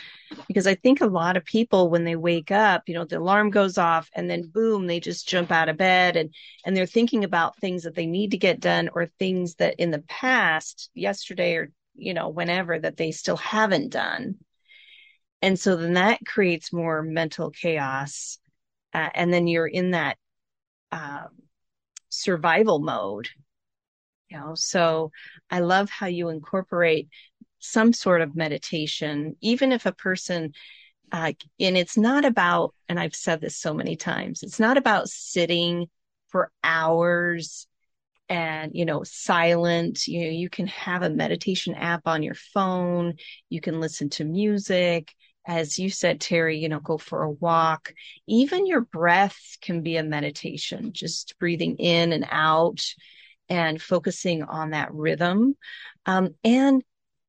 because 0.48 0.66
I 0.66 0.74
think 0.74 1.00
a 1.02 1.06
lot 1.06 1.36
of 1.36 1.44
people, 1.44 1.90
when 1.90 2.04
they 2.04 2.16
wake 2.16 2.50
up, 2.50 2.84
you 2.86 2.94
know, 2.94 3.04
the 3.04 3.18
alarm 3.18 3.50
goes 3.50 3.76
off 3.76 4.08
and 4.14 4.28
then 4.30 4.48
boom, 4.48 4.86
they 4.86 5.00
just 5.00 5.28
jump 5.28 5.52
out 5.52 5.68
of 5.68 5.76
bed 5.76 6.16
and, 6.16 6.34
and 6.64 6.74
they're 6.74 6.86
thinking 6.86 7.24
about 7.24 7.58
things 7.58 7.82
that 7.82 7.94
they 7.94 8.06
need 8.06 8.30
to 8.30 8.38
get 8.38 8.60
done 8.60 8.88
or 8.94 9.06
things 9.18 9.56
that 9.56 9.74
in 9.78 9.90
the 9.90 10.02
past, 10.08 10.90
yesterday 10.94 11.56
or, 11.56 11.70
you 11.94 12.14
know, 12.14 12.30
whenever 12.30 12.78
that 12.78 12.96
they 12.96 13.10
still 13.10 13.36
haven't 13.36 13.90
done 13.90 14.36
and 15.42 15.58
so 15.58 15.76
then 15.76 15.94
that 15.94 16.24
creates 16.26 16.72
more 16.72 17.02
mental 17.02 17.50
chaos 17.50 18.38
uh, 18.94 19.10
and 19.14 19.32
then 19.32 19.46
you're 19.46 19.66
in 19.66 19.90
that 19.90 20.16
um, 20.92 21.28
survival 22.08 22.78
mode 22.78 23.28
you 24.34 24.40
know? 24.40 24.54
So 24.54 25.12
i 25.50 25.60
love 25.60 25.90
how 25.90 26.06
you 26.06 26.28
incorporate 26.28 27.08
some 27.58 27.92
sort 27.92 28.20
of 28.20 28.36
meditation 28.36 29.36
even 29.40 29.72
if 29.72 29.86
a 29.86 29.92
person 29.92 30.52
uh, 31.12 31.32
and 31.60 31.76
it's 31.76 31.96
not 31.96 32.24
about 32.24 32.74
and 32.88 32.98
i've 32.98 33.14
said 33.14 33.40
this 33.40 33.56
so 33.56 33.72
many 33.72 33.96
times 33.96 34.42
it's 34.42 34.60
not 34.60 34.76
about 34.76 35.08
sitting 35.08 35.86
for 36.28 36.50
hours 36.62 37.66
and 38.28 38.72
you 38.74 38.84
know 38.84 39.02
silent. 39.04 40.06
You 40.06 40.24
know 40.24 40.30
you 40.30 40.48
can 40.48 40.66
have 40.68 41.02
a 41.02 41.10
meditation 41.10 41.74
app 41.74 42.02
on 42.06 42.22
your 42.22 42.34
phone. 42.34 43.14
You 43.50 43.60
can 43.60 43.80
listen 43.80 44.08
to 44.10 44.24
music. 44.24 45.12
As 45.46 45.78
you 45.78 45.90
said, 45.90 46.22
Terry, 46.22 46.58
you 46.58 46.70
know, 46.70 46.80
go 46.80 46.96
for 46.96 47.22
a 47.22 47.30
walk. 47.30 47.92
Even 48.26 48.66
your 48.66 48.80
breath 48.80 49.38
can 49.60 49.82
be 49.82 49.98
a 49.98 50.02
meditation, 50.02 50.92
just 50.94 51.38
breathing 51.38 51.76
in 51.76 52.12
and 52.12 52.26
out 52.30 52.82
and 53.48 53.80
focusing 53.80 54.42
on 54.42 54.70
that 54.70 54.92
rhythm. 54.92 55.56
Um, 56.06 56.34
and 56.44 56.82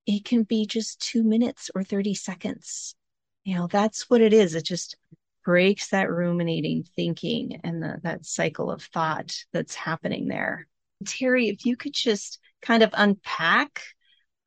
it 0.05 0.25
can 0.25 0.43
be 0.43 0.65
just 0.65 0.99
two 0.99 1.23
minutes 1.23 1.69
or 1.73 1.83
30 1.83 2.13
seconds. 2.13 2.95
You 3.43 3.55
know, 3.55 3.67
that's 3.67 4.09
what 4.09 4.21
it 4.21 4.33
is. 4.33 4.55
It 4.55 4.65
just 4.65 4.97
breaks 5.43 5.89
that 5.89 6.09
ruminating 6.09 6.83
thinking 6.95 7.61
and 7.63 7.81
the, 7.81 7.99
that 8.03 8.25
cycle 8.25 8.71
of 8.71 8.81
thought 8.81 9.35
that's 9.53 9.75
happening 9.75 10.27
there. 10.27 10.67
Terry, 11.05 11.49
if 11.49 11.65
you 11.65 11.75
could 11.75 11.93
just 11.93 12.39
kind 12.61 12.81
of 12.81 12.89
unpack 12.93 13.81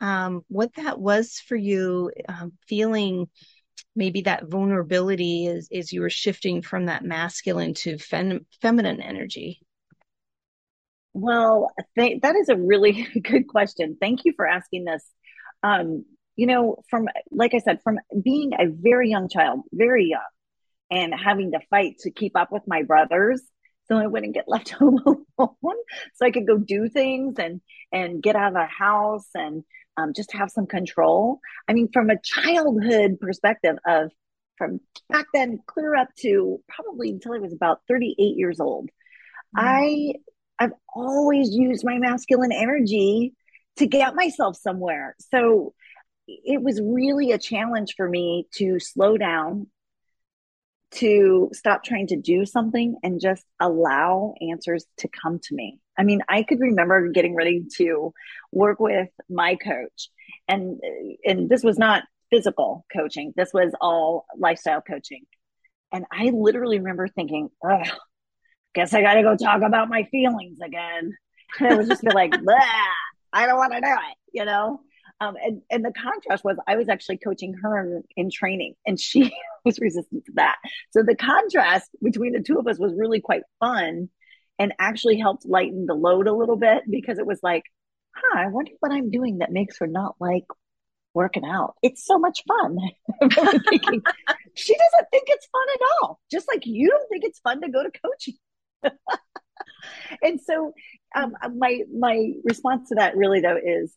um, 0.01 0.43
what 0.49 0.75
that 0.75 0.99
was 0.99 1.41
for 1.47 1.57
you, 1.57 2.11
um, 2.29 2.53
feeling 2.69 3.29
maybe 3.95 4.23
that 4.23 4.49
vulnerability 4.49 5.47
is 5.47 5.69
is 5.71 5.93
you 5.93 6.01
were 6.01 6.11
shifting 6.11 6.63
from 6.63 6.87
that 6.87 7.05
masculine 7.05 7.75
to 7.75 7.99
fem- 7.99 8.47
feminine 8.61 9.01
energy 9.01 9.61
well 11.21 11.71
th- 11.99 12.21
that 12.23 12.37
is 12.37 12.49
a 12.49 12.57
really 12.57 13.07
good 13.23 13.47
question 13.47 13.97
thank 14.01 14.25
you 14.25 14.33
for 14.37 14.47
asking 14.47 14.85
this 14.85 15.05
um, 15.63 16.05
you 16.39 16.47
know, 16.47 16.77
from, 16.89 17.09
like 17.33 17.53
I 17.53 17.59
said, 17.59 17.83
from 17.83 17.99
being 18.23 18.53
a 18.55 18.67
very 18.69 19.11
young 19.11 19.29
child, 19.29 19.63
very 19.73 20.07
young, 20.07 20.21
and 20.89 21.13
having 21.13 21.51
to 21.51 21.61
fight 21.69 21.97
to 22.01 22.13
keep 22.13 22.37
up 22.37 22.53
with 22.53 22.63
my 22.67 22.85
brothers 22.85 23.43
so 23.89 23.97
I 23.97 24.07
wouldn't 24.07 24.35
get 24.35 24.45
left 24.49 24.71
home 24.71 25.01
alone. 25.39 25.77
So 26.15 26.25
I 26.25 26.31
could 26.31 26.47
go 26.47 26.57
do 26.57 26.89
things 26.89 27.35
and 27.39 27.61
and 27.91 28.23
get 28.23 28.37
out 28.37 28.49
of 28.49 28.55
the 28.55 28.67
house 28.67 29.29
and 29.35 29.65
um, 29.97 30.13
just 30.15 30.33
have 30.33 30.51
some 30.51 30.67
control. 30.67 31.41
I 31.67 31.73
mean, 31.73 31.89
from 31.93 32.09
a 32.09 32.21
childhood 32.23 33.19
perspective 33.21 33.77
of 33.85 34.13
from 34.59 34.79
back 35.09 35.27
then 35.35 35.59
clear 35.67 35.97
up 35.97 36.09
to 36.21 36.61
probably 36.69 37.11
until 37.11 37.33
I 37.33 37.39
was 37.39 37.53
about 37.53 37.81
38 37.89 38.37
years 38.37 38.61
old, 38.61 38.91
mm. 39.57 39.61
I 39.61 40.15
I've 40.59 40.73
always 40.95 41.51
used 41.51 41.85
my 41.85 41.99
masculine 41.99 42.53
energy 42.53 43.35
to 43.77 43.87
get 43.87 44.15
myself 44.15 44.57
somewhere. 44.57 45.15
So 45.33 45.75
it 46.27 46.63
was 46.63 46.81
really 46.83 47.33
a 47.33 47.39
challenge 47.39 47.95
for 47.97 48.09
me 48.09 48.47
to 48.55 48.79
slow 48.79 49.17
down, 49.17 49.69
to 50.91 51.51
stop 51.53 51.85
trying 51.85 52.09
to 52.09 52.17
do 52.17 52.45
something 52.45 52.97
and 53.03 53.21
just 53.21 53.45
allow 53.61 54.35
answers 54.51 54.85
to 54.99 55.09
come 55.09 55.39
to 55.39 55.55
me. 55.55 55.79
I 55.99 56.05
mean, 56.05 56.23
I 56.29 56.43
could 56.43 56.61
remember 56.61 57.09
getting 57.09 57.35
ready 57.35 57.65
to 57.77 58.13
work 58.53 58.81
with 58.81 59.09
my 59.29 59.57
coach 59.57 60.09
and 60.47 60.81
and 61.25 61.49
this 61.49 61.63
was 61.63 61.79
not 61.79 62.05
physical 62.31 62.85
coaching. 62.95 63.33
This 63.37 63.53
was 63.53 63.73
all 63.81 64.27
lifestyle 64.37 64.81
coaching. 64.81 65.25
And 65.93 66.05
I 66.13 66.31
literally 66.31 66.79
remember 66.79 67.09
thinking, 67.09 67.49
oh, 67.65 67.83
guess 68.79 68.95
I 68.95 69.03
got 69.03 69.15
to 69.15 69.23
go 69.23 69.37
talk 69.37 69.63
about 69.63 69.89
my 69.89 70.05
feelings 70.05 70.59
again. 70.65 71.17
And 71.59 71.69
I 71.69 71.75
was 71.75 71.89
just 71.89 72.03
be 72.03 72.11
like, 72.11 72.33
I 73.33 73.47
don't 73.47 73.57
want 73.57 73.73
to 73.73 73.81
do 73.81 73.89
it, 73.89 74.17
you 74.33 74.45
know? 74.45 74.81
Um, 75.21 75.35
and, 75.43 75.63
and 75.69 75.85
the 75.85 75.93
contrast 75.93 76.45
was 76.45 76.57
I 76.69 76.77
was 76.77 76.89
actually 76.89 77.19
coaching 77.19 77.55
her 77.61 77.81
in, 77.81 78.03
in 78.17 78.31
training 78.31 78.75
and 78.87 79.01
she 79.01 79.35
was 79.65 79.81
resistant 79.81 80.27
to 80.27 80.33
that. 80.37 80.57
So 80.91 81.03
the 81.03 81.17
contrast 81.17 81.91
between 82.01 82.33
the 82.33 82.41
two 82.41 82.59
of 82.59 82.69
us 82.69 82.79
was 82.79 82.95
really 82.97 83.21
quite 83.21 83.43
fun 83.59 84.11
and 84.61 84.73
actually 84.79 85.19
helped 85.19 85.45
lighten 85.45 85.87
the 85.87 85.95
load 85.95 86.29
a 86.29 86.33
little 86.33 86.57
bit 86.57 86.85
because 86.89 87.19
it 87.19 87.27
was 87.27 87.41
like, 87.43 87.65
huh, 88.15 88.39
I 88.39 88.47
wonder 88.49 88.71
what 88.79 88.93
I'm 88.93 89.11
doing 89.11 89.39
that 89.39 89.51
makes 89.51 89.79
her 89.79 89.89
not 89.89 90.15
like 90.21 90.45
working 91.15 91.45
out. 91.45 91.75
It's 91.83 92.07
so 92.07 92.17
much 92.19 92.45
fun. 92.47 92.79
thinking, 93.21 94.03
she 94.55 94.75
doesn't 94.75 95.11
think 95.11 95.25
it's 95.27 95.47
fun 95.47 95.67
at 95.75 95.81
all. 96.03 96.21
Just 96.31 96.47
like 96.47 96.65
you 96.65 96.91
don't 96.91 97.09
think 97.09 97.25
it's 97.25 97.41
fun 97.41 97.61
to 97.63 97.69
go 97.69 97.83
to 97.83 97.91
coaching. 97.91 98.35
and 100.23 100.41
so 100.41 100.73
um, 101.17 101.35
my 101.57 101.81
my 101.93 102.33
response 102.45 102.89
to 102.89 102.97
that 102.97 103.17
really 103.17 103.41
though 103.41 103.59
is 103.63 103.95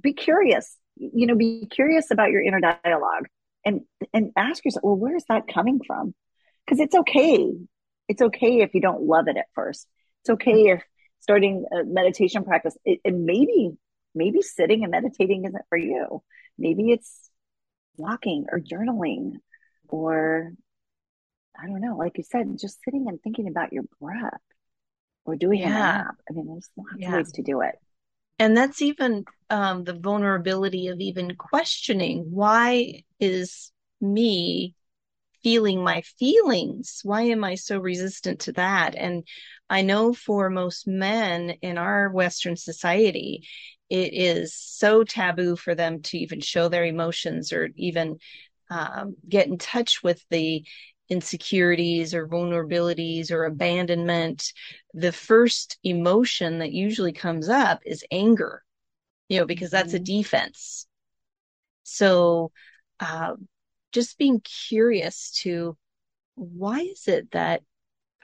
be 0.00 0.12
curious. 0.12 0.76
You 0.96 1.26
know, 1.26 1.34
be 1.34 1.66
curious 1.70 2.10
about 2.10 2.30
your 2.30 2.42
inner 2.42 2.60
dialogue 2.60 3.28
and 3.64 3.82
and 4.12 4.30
ask 4.36 4.64
yourself, 4.64 4.84
well, 4.84 4.96
where 4.96 5.16
is 5.16 5.24
that 5.28 5.48
coming 5.48 5.80
from? 5.86 6.14
Because 6.64 6.80
it's 6.80 6.94
okay. 6.94 7.52
It's 8.08 8.22
okay 8.22 8.60
if 8.60 8.74
you 8.74 8.80
don't 8.80 9.02
love 9.02 9.28
it 9.28 9.36
at 9.36 9.46
first. 9.54 9.86
It's 10.22 10.30
okay 10.30 10.70
if 10.70 10.82
starting 11.20 11.64
a 11.72 11.84
meditation 11.84 12.44
practice 12.44 12.76
it, 12.84 13.00
and 13.04 13.24
maybe 13.24 13.70
maybe 14.14 14.42
sitting 14.42 14.82
and 14.82 14.90
meditating 14.90 15.44
isn't 15.44 15.64
for 15.68 15.78
you. 15.78 16.22
Maybe 16.58 16.90
it's 16.90 17.30
walking 17.96 18.46
or 18.50 18.60
journaling 18.60 19.34
or 19.88 20.52
I 21.60 21.66
don't 21.66 21.80
know, 21.80 21.96
like 21.96 22.18
you 22.18 22.24
said, 22.24 22.58
just 22.58 22.78
sitting 22.84 23.06
and 23.08 23.20
thinking 23.22 23.48
about 23.48 23.72
your 23.72 23.84
breath 24.00 24.40
or 25.24 25.36
doing 25.36 25.60
yeah. 25.60 25.66
a 25.66 25.70
nap. 25.70 26.14
I 26.28 26.32
mean, 26.32 26.46
there's 26.46 26.68
lots 26.76 26.90
yeah. 26.96 27.08
of 27.08 27.14
ways 27.14 27.32
to 27.32 27.42
do 27.42 27.60
it. 27.60 27.74
And 28.38 28.56
that's 28.56 28.82
even 28.82 29.24
um, 29.50 29.84
the 29.84 29.94
vulnerability 29.94 30.88
of 30.88 31.00
even 31.00 31.36
questioning 31.36 32.26
why 32.30 33.04
is 33.20 33.70
me 34.00 34.74
feeling 35.42 35.82
my 35.82 36.02
feelings? 36.18 37.00
Why 37.02 37.22
am 37.22 37.44
I 37.44 37.56
so 37.56 37.78
resistant 37.78 38.40
to 38.40 38.52
that? 38.52 38.94
And 38.96 39.26
I 39.68 39.82
know 39.82 40.12
for 40.12 40.50
most 40.50 40.86
men 40.86 41.50
in 41.62 41.78
our 41.78 42.10
Western 42.10 42.56
society, 42.56 43.46
it 43.90 44.14
is 44.14 44.54
so 44.54 45.04
taboo 45.04 45.56
for 45.56 45.74
them 45.74 46.02
to 46.02 46.18
even 46.18 46.40
show 46.40 46.68
their 46.68 46.84
emotions 46.84 47.52
or 47.52 47.70
even 47.76 48.18
um, 48.70 49.16
get 49.28 49.48
in 49.48 49.58
touch 49.58 50.02
with 50.02 50.24
the 50.30 50.64
insecurities 51.12 52.14
or 52.14 52.26
vulnerabilities 52.26 53.30
or 53.30 53.44
abandonment, 53.44 54.52
the 54.94 55.12
first 55.12 55.78
emotion 55.84 56.58
that 56.58 56.72
usually 56.72 57.12
comes 57.12 57.50
up 57.50 57.82
is 57.84 58.04
anger, 58.10 58.64
you 59.28 59.38
know, 59.38 59.44
because 59.44 59.70
that's 59.70 59.92
mm-hmm. 59.92 60.02
a 60.02 60.22
defense. 60.22 60.86
So, 61.82 62.50
uh, 62.98 63.34
just 63.92 64.16
being 64.16 64.40
curious 64.40 65.32
to 65.42 65.76
why 66.34 66.80
is 66.80 67.06
it 67.08 67.30
that 67.32 67.62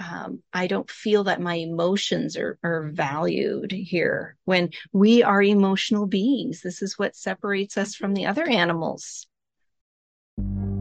um, 0.01 0.43
I 0.53 0.69
don't 0.69 0.91
feel 0.91 1.25
that 1.25 1.41
my 1.41 1.57
emotions 1.57 2.37
are, 2.37 2.59
are 2.63 2.89
valued 2.91 3.73
here 3.73 4.37
when 4.45 4.71
we 4.93 5.23
are 5.23 5.43
emotional 5.43 6.07
beings. 6.07 6.63
This 6.63 6.83
is 6.83 6.99
what 6.99 7.17
separates 7.17 7.77
us 7.77 7.95
from 7.95 8.15
the 8.15 8.27
other 8.27 8.49
animals. 8.49 9.27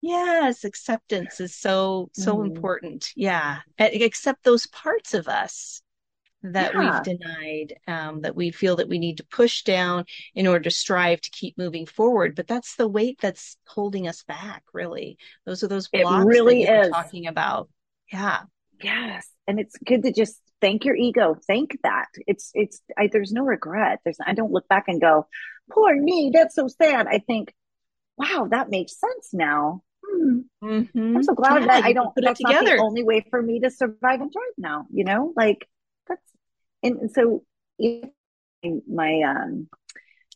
Yes, 0.00 0.64
acceptance 0.64 1.40
is 1.40 1.54
so 1.54 2.10
so 2.12 2.36
mm. 2.36 2.46
important. 2.46 3.10
Yeah, 3.16 3.58
accept 3.78 4.44
those 4.44 4.66
parts 4.68 5.14
of 5.14 5.26
us 5.26 5.82
that 6.42 6.72
yeah. 6.72 6.80
we've 6.80 7.18
denied, 7.18 7.74
um, 7.88 8.20
that 8.20 8.36
we 8.36 8.52
feel 8.52 8.76
that 8.76 8.88
we 8.88 8.98
need 8.98 9.16
to 9.16 9.26
push 9.26 9.62
down 9.62 10.04
in 10.34 10.46
order 10.46 10.64
to 10.64 10.70
strive 10.70 11.20
to 11.20 11.30
keep 11.30 11.58
moving 11.58 11.84
forward. 11.84 12.36
But 12.36 12.46
that's 12.46 12.76
the 12.76 12.88
weight 12.88 13.18
that's 13.20 13.56
holding 13.66 14.06
us 14.06 14.22
back. 14.22 14.62
Really, 14.72 15.18
those 15.44 15.64
are 15.64 15.68
those 15.68 15.88
blocks 15.88 16.24
it 16.24 16.28
really 16.28 16.64
that 16.64 16.86
is 16.86 16.90
talking 16.90 17.26
about. 17.26 17.68
Yeah. 18.12 18.42
Yes, 18.80 19.28
and 19.48 19.58
it's 19.58 19.76
good 19.84 20.04
to 20.04 20.12
just 20.12 20.40
thank 20.60 20.84
your 20.84 20.94
ego. 20.94 21.36
Thank 21.48 21.78
that. 21.82 22.06
It's 22.28 22.52
it's. 22.54 22.80
I, 22.96 23.08
there's 23.12 23.32
no 23.32 23.42
regret. 23.42 23.98
There's. 24.04 24.18
I 24.24 24.34
don't 24.34 24.52
look 24.52 24.68
back 24.68 24.84
and 24.86 25.00
go, 25.00 25.26
"Poor 25.72 26.00
me, 26.00 26.30
that's 26.32 26.54
so 26.54 26.68
sad." 26.68 27.08
I 27.08 27.18
think, 27.18 27.52
"Wow, 28.16 28.46
that 28.52 28.70
makes 28.70 28.98
sense 28.98 29.30
now." 29.32 29.82
Hmm. 30.08 30.38
Mm-hmm. 30.62 31.16
I'm 31.16 31.22
so 31.22 31.34
glad 31.34 31.60
yeah, 31.60 31.66
that 31.66 31.84
I 31.84 31.92
don't 31.92 32.14
put 32.14 32.24
it 32.24 32.36
together. 32.36 32.76
the 32.76 32.82
only 32.82 33.02
way 33.02 33.24
for 33.30 33.40
me 33.40 33.60
to 33.60 33.70
survive 33.70 34.20
and 34.20 34.32
thrive 34.32 34.54
now. 34.56 34.86
You 34.90 35.04
know, 35.04 35.32
like 35.36 35.68
that's 36.08 36.22
and 36.82 37.10
so 37.12 37.44
if 37.78 38.08
my 38.88 39.22
um 39.22 39.68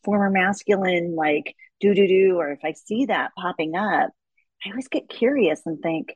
former 0.04 0.30
masculine 0.30 1.14
like 1.16 1.54
do 1.80 1.94
do 1.94 2.06
do, 2.06 2.36
or 2.38 2.52
if 2.52 2.60
I 2.64 2.72
see 2.72 3.06
that 3.06 3.32
popping 3.36 3.74
up, 3.74 4.10
I 4.64 4.70
always 4.70 4.88
get 4.88 5.08
curious 5.08 5.60
and 5.66 5.80
think, 5.80 6.14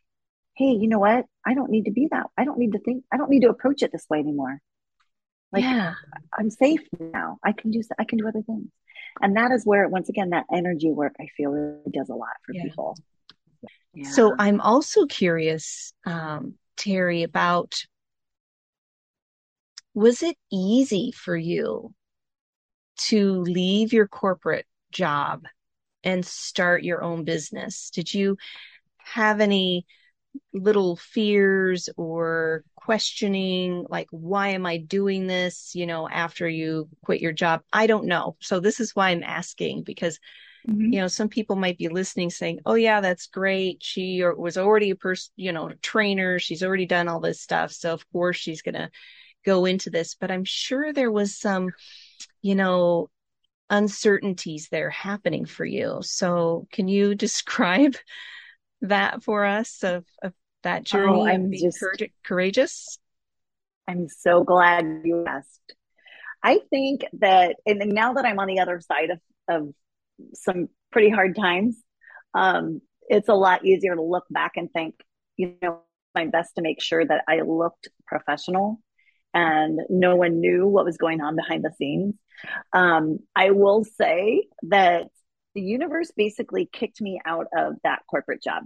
hey, 0.54 0.70
you 0.70 0.88
know 0.88 0.98
what? 0.98 1.26
I 1.44 1.54
don't 1.54 1.70
need 1.70 1.86
to 1.86 1.90
be 1.90 2.08
that. 2.10 2.26
I 2.36 2.44
don't 2.44 2.58
need 2.58 2.72
to 2.72 2.78
think. 2.78 3.04
I 3.12 3.16
don't 3.16 3.30
need 3.30 3.42
to 3.42 3.50
approach 3.50 3.82
it 3.82 3.92
this 3.92 4.06
way 4.08 4.18
anymore. 4.18 4.60
Like 5.52 5.64
yeah. 5.64 5.94
I'm 6.36 6.50
safe 6.50 6.82
now. 6.98 7.38
I 7.44 7.52
can 7.52 7.70
do. 7.70 7.82
I 7.98 8.04
can 8.04 8.18
do 8.18 8.28
other 8.28 8.42
things, 8.42 8.68
and 9.20 9.36
that 9.36 9.52
is 9.52 9.64
where 9.64 9.88
once 9.88 10.08
again 10.08 10.30
that 10.30 10.46
energy 10.52 10.90
work 10.90 11.14
I 11.20 11.26
feel 11.36 11.50
really 11.50 11.90
does 11.92 12.08
a 12.08 12.14
lot 12.14 12.36
for 12.44 12.52
yeah. 12.52 12.64
people. 12.64 12.96
So 14.02 14.34
I'm 14.38 14.60
also 14.60 15.06
curious, 15.06 15.92
um, 16.04 16.54
Terry, 16.76 17.22
about 17.22 17.74
was 19.94 20.22
it 20.22 20.36
easy 20.52 21.12
for 21.12 21.36
you 21.36 21.94
to 22.96 23.40
leave 23.40 23.92
your 23.92 24.06
corporate 24.06 24.66
job 24.90 25.46
and 26.04 26.24
start 26.24 26.84
your 26.84 27.02
own 27.02 27.24
business? 27.24 27.90
Did 27.90 28.12
you 28.12 28.36
have 28.98 29.40
any 29.40 29.86
little 30.52 30.96
fears 30.96 31.88
or 31.96 32.62
questioning 32.74 33.86
like 33.88 34.06
why 34.10 34.48
am 34.48 34.64
i 34.66 34.76
doing 34.76 35.26
this 35.26 35.72
you 35.74 35.86
know 35.86 36.08
after 36.08 36.48
you 36.48 36.88
quit 37.04 37.20
your 37.20 37.32
job? 37.32 37.62
I 37.72 37.86
don't 37.86 38.06
know. 38.06 38.36
So 38.40 38.60
this 38.60 38.80
is 38.80 38.94
why 38.94 39.10
i'm 39.10 39.22
asking 39.22 39.82
because 39.84 40.20
mm-hmm. 40.68 40.92
you 40.92 41.00
know 41.00 41.08
some 41.08 41.28
people 41.28 41.56
might 41.56 41.78
be 41.78 41.88
listening 41.88 42.30
saying 42.30 42.60
oh 42.66 42.74
yeah 42.74 43.00
that's 43.00 43.26
great 43.26 43.82
she 43.82 44.22
was 44.36 44.56
already 44.56 44.90
a 44.90 44.96
person 44.96 45.32
you 45.36 45.52
know 45.52 45.68
a 45.68 45.74
trainer 45.76 46.38
she's 46.38 46.62
already 46.62 46.86
done 46.86 47.08
all 47.08 47.20
this 47.20 47.40
stuff 47.40 47.72
so 47.72 47.92
of 47.92 48.10
course 48.12 48.36
she's 48.36 48.62
going 48.62 48.74
to 48.74 48.90
go 49.44 49.64
into 49.64 49.90
this 49.90 50.14
but 50.14 50.30
i'm 50.30 50.44
sure 50.44 50.92
there 50.92 51.12
was 51.12 51.38
some 51.38 51.70
you 52.42 52.54
know 52.54 53.08
uncertainties 53.70 54.68
there 54.70 54.90
happening 54.90 55.44
for 55.44 55.64
you 55.64 55.98
so 56.02 56.66
can 56.72 56.88
you 56.88 57.14
describe 57.26 57.94
that 58.82 59.22
for 59.22 59.44
us 59.44 59.82
of, 59.82 60.04
of 60.22 60.32
that 60.62 60.80
oh, 60.80 60.84
journey 60.84 61.20
oh, 61.20 61.26
I'm 61.26 61.52
just, 61.52 61.84
courageous? 62.24 62.98
I'm 63.88 64.08
so 64.08 64.42
glad 64.44 65.02
you 65.04 65.24
asked. 65.26 65.74
I 66.42 66.60
think 66.70 67.04
that, 67.20 67.56
and 67.64 67.78
now 67.92 68.14
that 68.14 68.26
I'm 68.26 68.38
on 68.38 68.48
the 68.48 68.60
other 68.60 68.80
side 68.80 69.10
of, 69.10 69.20
of 69.48 69.74
some 70.34 70.68
pretty 70.92 71.10
hard 71.10 71.36
times, 71.36 71.76
um, 72.34 72.80
it's 73.08 73.28
a 73.28 73.34
lot 73.34 73.64
easier 73.64 73.94
to 73.94 74.02
look 74.02 74.24
back 74.30 74.52
and 74.56 74.70
think, 74.72 74.94
you 75.36 75.56
know, 75.62 75.80
my 76.14 76.26
best 76.26 76.54
to 76.56 76.62
make 76.62 76.82
sure 76.82 77.04
that 77.04 77.24
I 77.28 77.42
looked 77.42 77.88
professional 78.06 78.80
and 79.34 79.80
no 79.90 80.16
one 80.16 80.40
knew 80.40 80.66
what 80.66 80.84
was 80.84 80.96
going 80.96 81.20
on 81.20 81.36
behind 81.36 81.62
the 81.62 81.72
scenes. 81.76 82.14
Um, 82.72 83.18
I 83.34 83.50
will 83.50 83.84
say 83.84 84.46
that 84.62 85.08
the 85.54 85.60
universe 85.60 86.10
basically 86.16 86.68
kicked 86.70 87.00
me 87.00 87.20
out 87.24 87.46
of 87.56 87.74
that 87.84 88.02
corporate 88.10 88.42
job. 88.42 88.64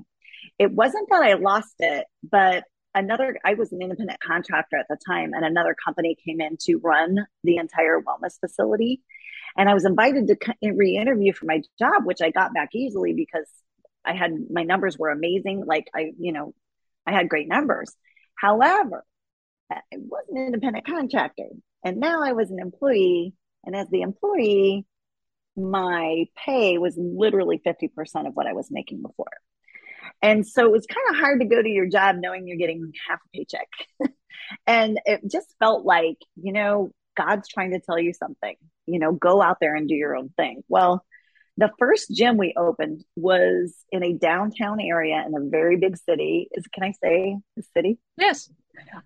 It 0.58 0.72
wasn't 0.72 1.08
that 1.10 1.22
I 1.22 1.34
lost 1.34 1.74
it, 1.80 2.06
but 2.22 2.64
another, 2.94 3.36
I 3.44 3.54
was 3.54 3.72
an 3.72 3.82
independent 3.82 4.20
contractor 4.20 4.76
at 4.76 4.86
the 4.88 4.96
time, 5.06 5.32
and 5.34 5.44
another 5.44 5.76
company 5.84 6.16
came 6.24 6.40
in 6.40 6.56
to 6.62 6.76
run 6.76 7.26
the 7.44 7.56
entire 7.56 8.00
wellness 8.00 8.38
facility. 8.40 9.02
And 9.56 9.68
I 9.68 9.74
was 9.74 9.84
invited 9.84 10.28
to 10.28 10.56
re 10.62 10.96
interview 10.96 11.32
for 11.32 11.46
my 11.46 11.62
job, 11.78 12.04
which 12.04 12.20
I 12.22 12.30
got 12.30 12.54
back 12.54 12.70
easily 12.74 13.12
because 13.12 13.48
I 14.04 14.14
had 14.14 14.32
my 14.50 14.62
numbers 14.62 14.98
were 14.98 15.10
amazing. 15.10 15.64
Like, 15.66 15.88
I, 15.94 16.12
you 16.18 16.32
know, 16.32 16.54
I 17.06 17.12
had 17.12 17.28
great 17.28 17.48
numbers. 17.48 17.94
However, 18.36 19.04
I 19.70 19.80
was 19.92 20.24
an 20.30 20.46
independent 20.46 20.86
contractor, 20.86 21.48
and 21.84 21.98
now 21.98 22.22
I 22.22 22.32
was 22.32 22.50
an 22.50 22.58
employee. 22.60 23.34
And 23.64 23.76
as 23.76 23.88
the 23.90 24.00
employee, 24.00 24.86
my 25.56 26.26
pay 26.36 26.78
was 26.78 26.96
literally 26.96 27.60
50% 27.64 28.26
of 28.26 28.34
what 28.34 28.46
I 28.46 28.54
was 28.54 28.70
making 28.70 29.02
before. 29.02 29.26
And 30.22 30.46
so 30.46 30.64
it 30.64 30.72
was 30.72 30.86
kind 30.86 31.06
of 31.10 31.16
hard 31.16 31.40
to 31.40 31.46
go 31.46 31.60
to 31.60 31.68
your 31.68 31.86
job 31.86 32.16
knowing 32.18 32.46
you're 32.46 32.56
getting 32.56 32.92
half 33.08 33.20
a 33.24 33.36
paycheck. 33.36 33.68
and 34.66 34.98
it 35.04 35.22
just 35.30 35.54
felt 35.58 35.84
like, 35.84 36.16
you 36.36 36.52
know, 36.52 36.90
God's 37.20 37.48
trying 37.48 37.72
to 37.72 37.80
tell 37.80 37.98
you 37.98 38.12
something, 38.12 38.56
you 38.87 38.98
know, 38.98 39.12
go 39.12 39.42
out 39.42 39.59
there 39.61 39.74
and 39.74 39.88
do 39.88 39.94
your 39.94 40.16
own 40.16 40.30
thing. 40.37 40.62
Well, 40.68 41.04
the 41.56 41.70
first 41.78 42.11
gym 42.11 42.38
we 42.38 42.54
opened 42.56 43.04
was 43.16 43.74
in 43.92 44.02
a 44.02 44.14
downtown 44.14 44.80
area 44.80 45.22
in 45.26 45.35
a 45.35 45.48
very 45.48 45.76
big 45.76 45.96
city. 45.98 46.48
Is 46.52 46.64
can 46.72 46.85
I 46.85 46.92
say 47.02 47.37
the 47.56 47.62
city? 47.74 47.98
Yes. 48.16 48.50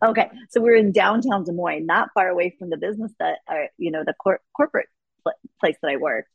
Okay, 0.04 0.30
so 0.50 0.60
we 0.60 0.70
are 0.70 0.76
in 0.76 0.92
downtown 0.92 1.42
Des 1.42 1.52
Moines, 1.52 1.86
not 1.86 2.10
far 2.14 2.28
away 2.28 2.54
from 2.58 2.70
the 2.70 2.76
business 2.76 3.10
that 3.18 3.38
I, 3.48 3.68
you 3.76 3.90
know, 3.90 4.04
the 4.04 4.14
cor- 4.14 4.42
corporate 4.56 4.88
place 5.58 5.76
that 5.82 5.90
I 5.90 5.96
work. 5.96 6.26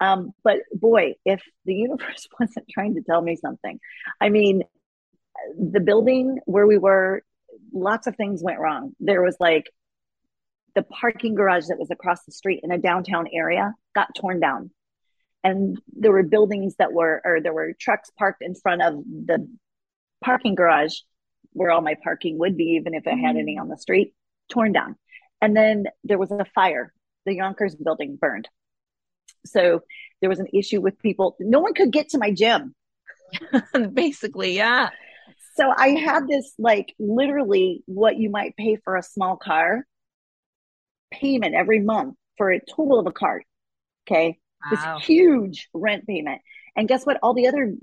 Um, 0.00 0.32
but 0.42 0.60
boy, 0.72 1.14
if 1.24 1.42
the 1.66 1.74
universe 1.74 2.26
wasn't 2.40 2.68
trying 2.70 2.94
to 2.94 3.02
tell 3.02 3.20
me 3.20 3.36
something, 3.36 3.78
I 4.20 4.30
mean, 4.30 4.62
the 5.58 5.80
building 5.80 6.38
where 6.46 6.66
we 6.66 6.78
were, 6.78 7.22
lots 7.72 8.06
of 8.06 8.16
things 8.16 8.42
went 8.42 8.58
wrong. 8.58 8.92
There 9.00 9.22
was 9.22 9.36
like 9.38 9.70
the 10.78 10.84
parking 10.84 11.34
garage 11.34 11.66
that 11.66 11.78
was 11.78 11.90
across 11.90 12.22
the 12.24 12.30
street 12.30 12.60
in 12.62 12.70
a 12.70 12.78
downtown 12.78 13.26
area 13.32 13.74
got 13.96 14.14
torn 14.14 14.38
down. 14.38 14.70
And 15.42 15.76
there 15.92 16.12
were 16.12 16.22
buildings 16.22 16.76
that 16.78 16.92
were, 16.92 17.20
or 17.24 17.40
there 17.40 17.52
were 17.52 17.72
trucks 17.72 18.12
parked 18.16 18.42
in 18.42 18.54
front 18.54 18.80
of 18.80 18.94
the 19.04 19.48
parking 20.22 20.54
garage 20.54 20.94
where 21.52 21.72
all 21.72 21.80
my 21.80 21.96
parking 22.00 22.38
would 22.38 22.56
be, 22.56 22.78
even 22.80 22.94
if 22.94 23.08
I 23.08 23.16
had 23.16 23.34
any 23.34 23.56
mm. 23.56 23.60
on 23.60 23.68
the 23.68 23.76
street, 23.76 24.14
torn 24.48 24.70
down. 24.70 24.94
And 25.42 25.56
then 25.56 25.86
there 26.04 26.16
was 26.16 26.30
a 26.30 26.46
fire. 26.54 26.92
The 27.26 27.36
Younkers 27.36 27.74
building 27.82 28.16
burned. 28.20 28.48
So 29.46 29.82
there 30.20 30.30
was 30.30 30.38
an 30.38 30.46
issue 30.54 30.80
with 30.80 31.00
people. 31.00 31.34
No 31.40 31.58
one 31.58 31.74
could 31.74 31.90
get 31.90 32.10
to 32.10 32.18
my 32.18 32.30
gym. 32.30 32.76
Basically, 33.94 34.54
yeah. 34.54 34.90
So 35.56 35.72
I 35.76 35.88
had 35.88 36.28
this 36.28 36.54
like 36.56 36.94
literally 37.00 37.82
what 37.86 38.16
you 38.16 38.30
might 38.30 38.56
pay 38.56 38.76
for 38.84 38.94
a 38.94 39.02
small 39.02 39.36
car 39.36 39.84
payment 41.10 41.54
every 41.54 41.80
month 41.80 42.16
for 42.36 42.50
a 42.52 42.60
total 42.60 42.98
of 42.98 43.06
a 43.06 43.12
car. 43.12 43.42
Okay. 44.06 44.38
Wow. 44.64 44.96
This 44.96 45.06
huge 45.06 45.68
rent 45.72 46.06
payment. 46.06 46.40
And 46.76 46.88
guess 46.88 47.04
what? 47.04 47.18
All 47.22 47.34
the 47.34 47.48
other 47.48 47.74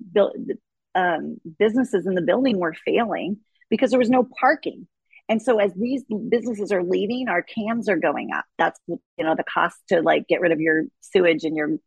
um, 0.95 1.37
businesses 1.59 2.07
in 2.07 2.15
the 2.15 2.21
building 2.21 2.57
were 2.57 2.73
failing 2.85 3.37
because 3.69 3.91
there 3.91 3.99
was 3.99 4.09
no 4.09 4.27
parking. 4.39 4.87
And 5.27 5.41
so 5.41 5.59
as 5.59 5.73
these 5.73 6.03
businesses 6.29 6.71
are 6.71 6.83
leaving, 6.83 7.27
our 7.27 7.41
cams 7.41 7.89
are 7.89 7.97
going 7.97 8.31
up. 8.31 8.45
That's 8.57 8.79
you 8.87 8.99
know 9.19 9.35
the 9.35 9.43
cost 9.43 9.77
to 9.89 10.01
like 10.01 10.27
get 10.27 10.41
rid 10.41 10.51
of 10.51 10.61
your 10.61 10.83
sewage 11.01 11.43
and 11.43 11.55
your 11.55 11.77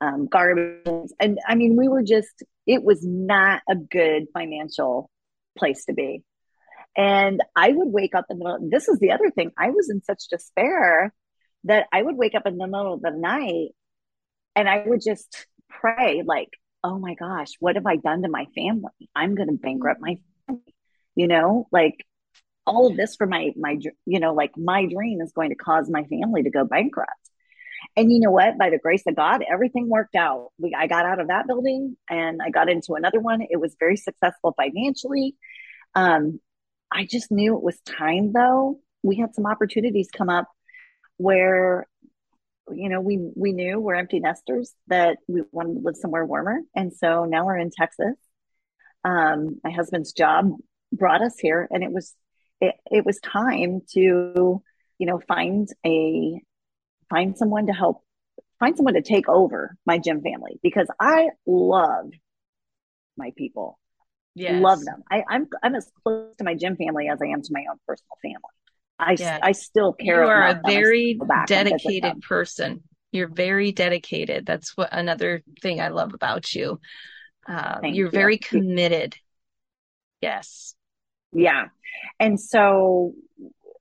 um, 0.00 0.28
garbage. 0.30 1.10
And 1.20 1.38
I 1.46 1.54
mean, 1.56 1.76
we 1.76 1.88
were 1.88 2.02
just 2.02 2.42
it 2.66 2.82
was 2.82 3.04
not 3.04 3.62
a 3.68 3.76
good 3.76 4.26
financial 4.32 5.10
place 5.58 5.84
to 5.86 5.92
be. 5.92 6.22
And 6.96 7.42
I 7.54 7.70
would 7.72 7.88
wake 7.88 8.14
up 8.14 8.26
in 8.30 8.38
the 8.38 8.44
middle. 8.44 8.68
This 8.70 8.88
is 8.88 8.98
the 8.98 9.12
other 9.12 9.30
thing. 9.30 9.52
I 9.58 9.70
was 9.70 9.90
in 9.90 10.02
such 10.02 10.28
despair 10.30 11.12
that 11.64 11.86
I 11.92 12.02
would 12.02 12.16
wake 12.16 12.34
up 12.34 12.46
in 12.46 12.56
the 12.56 12.66
middle 12.66 12.94
of 12.94 13.02
the 13.02 13.10
night 13.10 13.70
and 14.54 14.68
I 14.68 14.84
would 14.86 15.02
just 15.02 15.46
pray, 15.68 16.22
like, 16.24 16.48
oh 16.82 16.98
my 16.98 17.14
gosh, 17.14 17.52
what 17.60 17.76
have 17.76 17.86
I 17.86 17.96
done 17.96 18.22
to 18.22 18.28
my 18.28 18.46
family? 18.54 19.10
I'm 19.14 19.34
going 19.34 19.48
to 19.48 19.54
bankrupt 19.54 20.00
my 20.00 20.16
family. 20.46 20.62
You 21.14 21.28
know, 21.28 21.66
like 21.72 22.04
all 22.66 22.88
of 22.88 22.96
this 22.96 23.16
for 23.16 23.26
my 23.26 23.52
my 23.56 23.78
you 24.04 24.20
know 24.20 24.34
like 24.34 24.56
my 24.56 24.86
dream 24.86 25.20
is 25.20 25.32
going 25.32 25.50
to 25.50 25.56
cause 25.56 25.88
my 25.88 26.02
family 26.04 26.42
to 26.42 26.50
go 26.50 26.64
bankrupt 26.64 27.10
and 27.96 28.12
you 28.12 28.20
know 28.20 28.30
what 28.30 28.58
by 28.58 28.70
the 28.70 28.78
grace 28.78 29.04
of 29.06 29.14
god 29.14 29.44
everything 29.48 29.88
worked 29.88 30.16
out 30.16 30.50
we 30.58 30.74
i 30.76 30.86
got 30.86 31.06
out 31.06 31.20
of 31.20 31.28
that 31.28 31.46
building 31.46 31.96
and 32.10 32.40
i 32.42 32.50
got 32.50 32.68
into 32.68 32.94
another 32.94 33.20
one 33.20 33.40
it 33.40 33.60
was 33.60 33.76
very 33.78 33.96
successful 33.96 34.52
financially 34.56 35.36
um 35.94 36.40
i 36.92 37.04
just 37.04 37.30
knew 37.30 37.56
it 37.56 37.62
was 37.62 37.78
time 37.80 38.32
though. 38.32 38.80
We 39.02 39.16
had 39.16 39.34
some 39.34 39.46
opportunities 39.46 40.08
come 40.14 40.28
up 40.28 40.48
where 41.16 41.86
you 42.72 42.88
know 42.88 43.00
we 43.00 43.30
we 43.36 43.52
knew 43.52 43.78
we're 43.78 43.94
empty 43.94 44.20
nesters 44.20 44.74
that 44.88 45.18
we 45.28 45.42
wanted 45.52 45.74
to 45.74 45.80
live 45.80 45.96
somewhere 45.96 46.24
warmer. 46.24 46.60
And 46.74 46.92
so 46.92 47.24
now 47.24 47.46
we're 47.46 47.58
in 47.58 47.70
texas. 47.70 48.16
Um 49.04 49.60
my 49.62 49.70
husband's 49.70 50.12
job 50.12 50.52
brought 50.92 51.22
us 51.22 51.38
here 51.38 51.68
and 51.70 51.82
it 51.84 51.92
was 51.92 52.14
it, 52.60 52.74
it 52.90 53.04
was 53.04 53.18
time 53.20 53.82
to, 53.92 54.62
you 54.98 55.06
know, 55.06 55.20
find 55.28 55.68
a, 55.84 56.40
find 57.10 57.36
someone 57.36 57.66
to 57.66 57.72
help, 57.72 58.02
find 58.58 58.76
someone 58.76 58.94
to 58.94 59.02
take 59.02 59.28
over 59.28 59.76
my 59.84 59.98
gym 59.98 60.22
family 60.22 60.58
because 60.62 60.88
I 61.00 61.30
love 61.46 62.10
my 63.16 63.32
people. 63.36 63.78
Yes. 64.38 64.62
Love 64.62 64.84
them. 64.84 65.02
I, 65.10 65.24
I'm 65.30 65.48
I'm 65.62 65.74
as 65.74 65.90
close 66.04 66.36
to 66.36 66.44
my 66.44 66.54
gym 66.54 66.76
family 66.76 67.08
as 67.08 67.22
I 67.22 67.28
am 67.28 67.40
to 67.40 67.52
my 67.52 67.64
own 67.70 67.78
personal 67.86 68.18
family. 68.20 68.36
I 68.98 69.16
yes. 69.18 69.40
I 69.42 69.52
still 69.52 69.94
care. 69.94 70.22
You 70.22 70.28
are 70.28 70.46
a 70.48 70.60
very 70.64 71.18
dedicated 71.46 72.20
person. 72.20 72.82
You're 73.12 73.28
very 73.28 73.72
dedicated. 73.72 74.44
That's 74.44 74.76
what 74.76 74.90
another 74.92 75.42
thing 75.62 75.80
I 75.80 75.88
love 75.88 76.12
about 76.12 76.54
you. 76.54 76.80
Uh, 77.48 77.78
you're 77.82 78.06
you. 78.06 78.10
very 78.10 78.36
committed. 78.36 79.16
Yes. 80.20 80.74
Yeah. 81.32 81.68
And 82.20 82.38
so, 82.38 83.14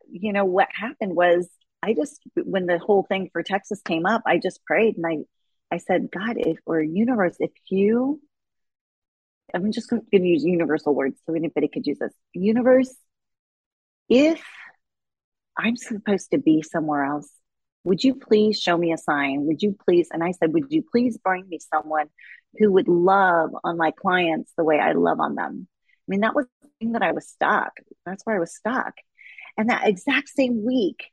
you 0.10 0.32
know, 0.32 0.45
what 0.45 0.70
happened 0.72 1.16
was 1.16 1.49
I 1.84 1.93
just, 1.93 2.22
when 2.36 2.66
the 2.66 2.80
whole 2.80 3.03
thing 3.03 3.30
for 3.34 3.43
Texas 3.43 3.82
came 3.82 4.06
up, 4.06 4.22
I 4.26 4.38
just 4.38 4.64
prayed 4.64 4.95
and 4.97 5.06
I, 5.06 5.76
I 5.76 5.78
said, 5.80 6.10
God, 6.12 6.38
if 6.38 6.60
or 6.66 6.82
universe, 6.82 7.36
if 7.39 7.51
you, 7.68 8.22
I'm 9.56 9.72
just 9.72 9.89
going 9.89 10.03
to 10.12 10.20
use 10.20 10.43
universal 10.43 10.93
words 10.93 11.18
so 11.26 11.34
anybody 11.34 11.68
could 11.68 11.88
use 11.88 11.99
this. 11.99 12.14
Universe, 12.34 12.93
if 14.10 14.43
I'm 15.58 15.78
supposed 15.78 16.32
to 16.32 16.38
be 16.38 16.62
somewhere 16.62 17.06
else, 17.06 17.30
would 17.86 18.03
you 18.03 18.16
please 18.16 18.60
show 18.60 18.78
me 18.78 18.91
a 18.91 18.97
sign? 18.97 19.45
Would 19.45 19.62
you 19.62 19.78
please? 19.86 20.10
And 20.12 20.24
I 20.24 20.32
said, 20.32 20.53
would 20.53 20.72
you 20.72 20.84
please 20.91 21.18
bring 21.18 21.47
me 21.47 21.60
someone 21.60 22.08
who 22.58 22.72
would 22.74 22.88
love 22.88 23.51
on 23.64 23.78
my 23.78 23.91
clients 23.91 24.51
the 24.58 24.64
way 24.64 24.80
I 24.80 24.91
love 24.91 25.20
on 25.20 25.36
them? 25.36 25.68
I 25.72 26.06
mean, 26.08 26.22
that 26.22 26.36
was 26.36 26.45
the 26.62 26.70
thing 26.80 26.91
that 26.91 27.01
I 27.03 27.14
was 27.14 27.28
stuck. 27.28 27.72
That's 28.06 28.24
where 28.26 28.36
I 28.36 28.39
was 28.39 28.56
stuck. 28.56 28.93
And 29.58 29.70
that 29.70 29.88
exact 29.88 30.30
same 30.30 30.66
week, 30.66 31.06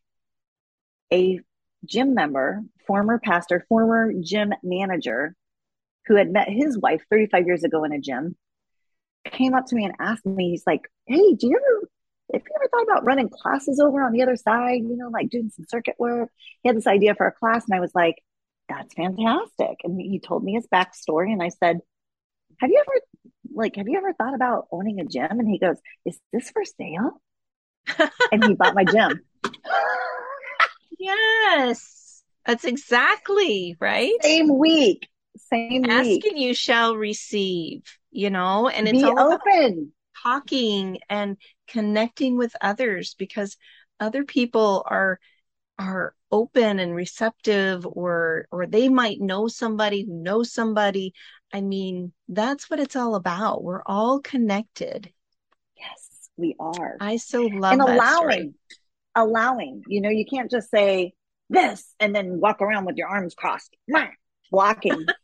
a 1.13 1.41
gym 1.85 2.15
member, 2.15 2.63
former 2.87 3.19
pastor, 3.19 3.65
former 3.69 4.13
gym 4.21 4.53
manager 4.63 5.37
who 6.07 6.17
had 6.17 6.33
met 6.33 6.49
his 6.49 6.79
wife 6.79 7.03
35 7.11 7.47
years 7.47 7.65
ago 7.65 7.85
in 7.85 7.93
a 7.93 8.01
gym 8.01 8.37
came 9.31 9.55
up 9.55 9.67
to 9.67 9.75
me 9.75 9.85
and 9.85 9.95
asked 9.99 10.27
me, 10.27 10.51
he's 10.51 10.67
like, 10.67 10.89
Hey, 11.07 11.35
do 11.35 11.47
you 11.49 11.57
ever, 11.57 11.89
if 12.35 12.43
you 12.43 12.57
ever 12.57 12.69
thought 12.69 12.83
about 12.83 13.05
running 13.05 13.29
classes 13.29 13.81
over 13.81 14.03
on 14.03 14.13
the 14.13 14.23
other 14.23 14.37
side? 14.37 14.83
You 14.83 14.97
know, 14.97 15.09
like 15.09 15.31
doing 15.31 15.51
some 15.55 15.67
circuit 15.69 15.97
work? 15.99 16.31
He 16.63 16.69
had 16.69 16.77
this 16.77 16.87
idea 16.87 17.15
for 17.15 17.27
a 17.27 17.33
class. 17.33 17.65
And 17.69 17.77
I 17.77 17.81
was 17.81 17.95
like, 17.95 18.17
that's 18.69 18.95
fantastic. 18.95 19.79
And 19.85 20.01
he 20.01 20.19
told 20.19 20.43
me 20.45 20.55
his 20.55 20.67
backstory. 20.67 21.33
And 21.33 21.43
I 21.43 21.51
said, 21.51 21.81
have 22.61 22.71
you 22.71 22.81
ever, 22.81 23.01
like, 23.55 23.77
have 23.77 23.89
you 23.89 23.99
ever 23.99 24.13
thought 24.13 24.35
about 24.35 24.67
owning 24.71 25.01
a 25.01 25.05
gym? 25.05 25.31
And 25.31 25.49
he 25.49 25.59
goes, 25.59 25.77
is 26.05 26.19
this 26.33 26.51
for 26.51 26.65
sale? 26.65 27.21
and 28.31 28.45
he 28.45 28.55
bought 28.55 28.75
my 28.75 28.85
gym. 28.85 29.21
yes. 30.99 32.23
That's 32.47 32.65
exactly 32.65 33.77
right. 33.81 34.13
Same 34.23 34.59
week. 34.59 35.09
Same 35.37 35.85
Asking 35.85 36.37
week. 36.37 36.41
you 36.43 36.55
shall 36.55 36.97
receive, 36.97 37.83
you 38.11 38.31
know, 38.31 38.69
and 38.69 38.87
it's 38.89 39.03
Be 39.03 39.05
all 39.05 39.19
about 39.19 39.41
open. 39.41 39.93
talking 40.23 40.99
and 41.09 41.37
connecting 41.69 42.37
with 42.37 42.55
others 42.61 43.15
because 43.19 43.57
other 44.01 44.25
people 44.25 44.83
are 44.87 45.19
are 45.79 46.15
open 46.31 46.79
and 46.79 46.95
receptive 46.95 47.87
or 47.87 48.47
or 48.53 48.67
they 48.67 48.89
might 48.89 49.21
know 49.21 49.49
somebody 49.49 50.05
who 50.05 50.13
knows 50.23 50.53
somebody 50.53 51.15
i 51.53 51.61
mean 51.61 52.13
that's 52.29 52.69
what 52.71 52.79
it's 52.79 52.95
all 52.95 53.15
about 53.15 53.65
we're 53.65 53.83
all 53.87 54.21
connected 54.21 55.11
Yes, 55.77 56.31
we 56.37 56.55
are. 56.61 56.97
i 57.01 57.17
so 57.17 57.47
love 57.47 57.73
and 57.73 57.81
allowing, 57.81 58.31
story. 58.31 58.55
allowing, 59.17 59.83
you 59.89 60.01
know, 60.01 60.11
you 60.11 60.25
can't 60.27 60.51
just 60.51 60.71
say 60.71 61.15
this 61.51 61.95
and 62.01 62.15
then 62.15 62.39
walk 62.41 62.61
around 62.61 62.85
with 62.85 62.97
your 62.97 63.09
arms 63.09 63.35
crossed, 63.35 63.77
blocking, 64.51 65.07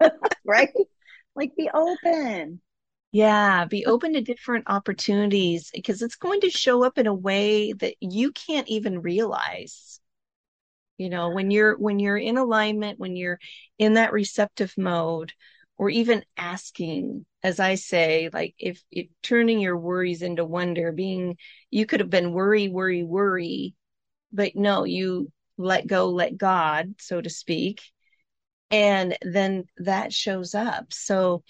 right? 0.44 0.70
Like 1.34 1.56
be 1.56 1.70
open. 1.72 2.60
yeah 3.12 3.64
be 3.66 3.84
open 3.86 4.14
to 4.14 4.20
different 4.20 4.64
opportunities 4.68 5.70
because 5.74 6.02
it's 6.02 6.16
going 6.16 6.40
to 6.40 6.50
show 6.50 6.82
up 6.84 6.98
in 6.98 7.06
a 7.06 7.14
way 7.14 7.72
that 7.74 7.94
you 8.00 8.32
can't 8.32 8.68
even 8.68 9.00
realize 9.02 10.00
you 10.98 11.10
know 11.10 11.30
when 11.30 11.50
you're 11.50 11.76
when 11.78 11.98
you're 11.98 12.18
in 12.18 12.38
alignment 12.38 12.98
when 12.98 13.16
you're 13.16 13.38
in 13.78 13.94
that 13.94 14.12
receptive 14.12 14.74
mode 14.78 15.32
or 15.78 15.90
even 15.90 16.24
asking 16.36 17.26
as 17.42 17.60
i 17.60 17.74
say 17.76 18.30
like 18.32 18.54
if 18.58 18.82
if 18.90 19.08
turning 19.22 19.60
your 19.60 19.78
worries 19.78 20.22
into 20.22 20.44
wonder 20.44 20.92
being 20.92 21.36
you 21.70 21.86
could 21.86 22.00
have 22.00 22.10
been 22.10 22.32
worry 22.32 22.68
worry 22.68 23.02
worry 23.02 23.74
but 24.32 24.56
no 24.56 24.84
you 24.84 25.32
let 25.58 25.86
go 25.86 26.10
let 26.10 26.38
god 26.38 26.94
so 27.00 27.20
to 27.20 27.30
speak 27.30 27.82
and 28.72 29.16
then 29.20 29.66
that 29.76 30.12
shows 30.12 30.54
up. 30.54 30.92
So 30.92 31.44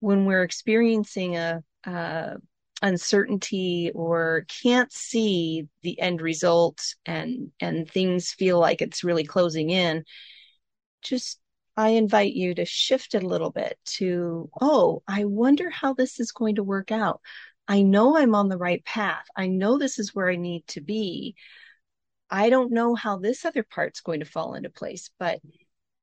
when 0.00 0.26
we're 0.26 0.42
experiencing 0.42 1.36
a, 1.36 1.62
a 1.84 2.36
uncertainty 2.82 3.90
or 3.94 4.46
can't 4.62 4.92
see 4.92 5.66
the 5.82 6.00
end 6.00 6.22
result 6.22 6.94
and 7.04 7.50
and 7.60 7.90
things 7.90 8.32
feel 8.32 8.58
like 8.58 8.80
it's 8.80 9.04
really 9.04 9.24
closing 9.24 9.68
in 9.68 10.02
just 11.02 11.38
i 11.76 11.90
invite 11.90 12.32
you 12.32 12.54
to 12.54 12.64
shift 12.64 13.14
it 13.14 13.22
a 13.22 13.28
little 13.28 13.50
bit 13.50 13.78
to 13.84 14.48
oh 14.62 15.02
i 15.06 15.24
wonder 15.24 15.68
how 15.68 15.92
this 15.92 16.18
is 16.20 16.32
going 16.32 16.54
to 16.54 16.62
work 16.62 16.90
out. 16.90 17.20
I 17.68 17.82
know 17.82 18.16
i'm 18.16 18.34
on 18.34 18.48
the 18.48 18.58
right 18.58 18.84
path. 18.84 19.26
I 19.36 19.46
know 19.46 19.76
this 19.78 19.98
is 19.98 20.14
where 20.14 20.30
i 20.30 20.36
need 20.36 20.66
to 20.68 20.80
be. 20.80 21.36
I 22.30 22.48
don't 22.48 22.72
know 22.72 22.94
how 22.94 23.18
this 23.18 23.44
other 23.44 23.62
part's 23.62 24.00
going 24.00 24.20
to 24.20 24.26
fall 24.26 24.54
into 24.54 24.70
place 24.70 25.10
but 25.18 25.40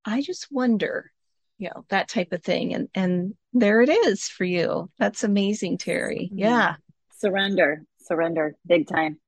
i 0.08 0.22
just 0.22 0.48
wonder 0.50 1.12
you 1.60 1.70
know 1.70 1.86
that 1.90 2.08
type 2.08 2.32
of 2.32 2.44
thing 2.44 2.74
and 2.74 2.88
and 2.96 3.36
there 3.54 3.82
it 3.82 3.90
is 3.90 4.24
for 4.24 4.44
you 4.44 4.90
that's 4.98 5.24
amazing 5.24 5.78
terry 5.78 6.30
mm-hmm. 6.32 6.40
yeah 6.40 6.76
Surrender, 7.20 7.84
surrender, 8.00 8.56
big 8.68 8.88
time. 8.88 9.20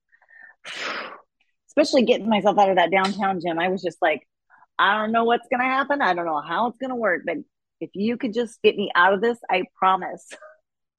Especially 1.68 2.04
getting 2.04 2.30
myself 2.30 2.58
out 2.60 2.70
of 2.70 2.76
that 2.76 2.92
downtown 2.92 3.40
gym. 3.42 3.58
I 3.58 3.70
was 3.70 3.82
just 3.82 3.98
like, 4.02 4.28
I 4.78 4.98
don't 4.98 5.12
know 5.12 5.24
what's 5.24 5.48
going 5.50 5.62
to 5.62 5.66
happen. 5.66 6.02
I 6.02 6.14
don't 6.14 6.26
know 6.26 6.42
how 6.42 6.68
it's 6.68 6.78
going 6.78 6.92
to 6.92 6.96
work, 6.96 7.24
but 7.26 7.38
if 7.82 7.90
you 7.94 8.18
could 8.18 8.34
just 8.34 8.62
get 8.62 8.76
me 8.76 8.92
out 8.94 9.14
of 9.14 9.22
this, 9.22 9.40
I 9.50 9.64
promise. 9.76 10.28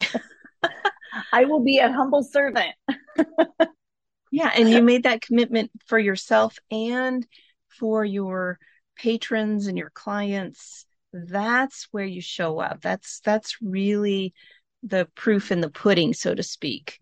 I 1.33 1.45
will 1.45 1.61
be 1.61 1.79
a 1.79 1.93
humble 1.93 2.25
servant. 2.25 2.75
yeah 4.33 4.53
and 4.55 4.71
you 4.71 4.81
made 4.81 5.03
that 5.03 5.21
commitment 5.21 5.73
for 5.87 5.99
yourself 5.99 6.57
and 6.71 7.27
for 7.67 8.05
your 8.05 8.61
patrons 9.03 9.67
and 9.67 9.79
your 9.79 9.91
clients 9.91 10.87
that's 11.13 11.89
where 11.91 12.05
you 12.05 12.21
show 12.21 12.59
up. 12.61 12.81
That's 12.83 13.21
that's 13.21 13.57
really 13.61 14.35
the 14.83 15.09
proof 15.15 15.53
in 15.53 15.61
the 15.61 15.71
pudding 15.71 16.15
so 16.15 16.35
to 16.35 16.43
speak 16.43 16.99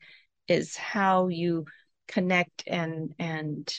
is 0.48 0.76
how 0.76 1.28
you 1.28 1.66
connect 2.08 2.64
and 2.66 3.14
and 3.18 3.72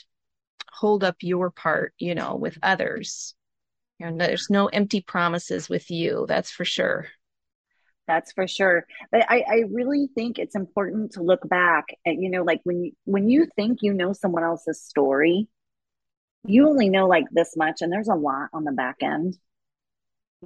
hold 0.72 1.04
up 1.04 1.16
your 1.20 1.50
part 1.50 1.92
you 1.98 2.14
know 2.14 2.36
with 2.36 2.58
others. 2.62 3.34
And 3.98 4.18
there's 4.18 4.48
no 4.48 4.66
empty 4.68 5.02
promises 5.02 5.68
with 5.68 5.90
you 5.90 6.24
that's 6.26 6.50
for 6.50 6.64
sure. 6.64 7.08
That's 8.06 8.32
for 8.32 8.48
sure. 8.48 8.86
But 9.12 9.26
I, 9.28 9.44
I 9.48 9.64
really 9.70 10.08
think 10.14 10.38
it's 10.38 10.56
important 10.56 11.12
to 11.12 11.22
look 11.22 11.46
back 11.48 11.84
and, 12.04 12.20
you 12.20 12.28
know, 12.28 12.42
like 12.42 12.60
when 12.64 12.82
you, 12.82 12.92
when 13.04 13.28
you 13.28 13.46
think 13.54 13.80
you 13.82 13.92
know 13.92 14.12
someone 14.12 14.42
else's 14.42 14.82
story, 14.82 15.48
you 16.44 16.68
only 16.68 16.88
know 16.88 17.06
like 17.06 17.24
this 17.30 17.56
much 17.56 17.82
and 17.82 17.92
there's 17.92 18.08
a 18.08 18.14
lot 18.14 18.48
on 18.52 18.64
the 18.64 18.72
back 18.72 18.96
end, 19.02 19.36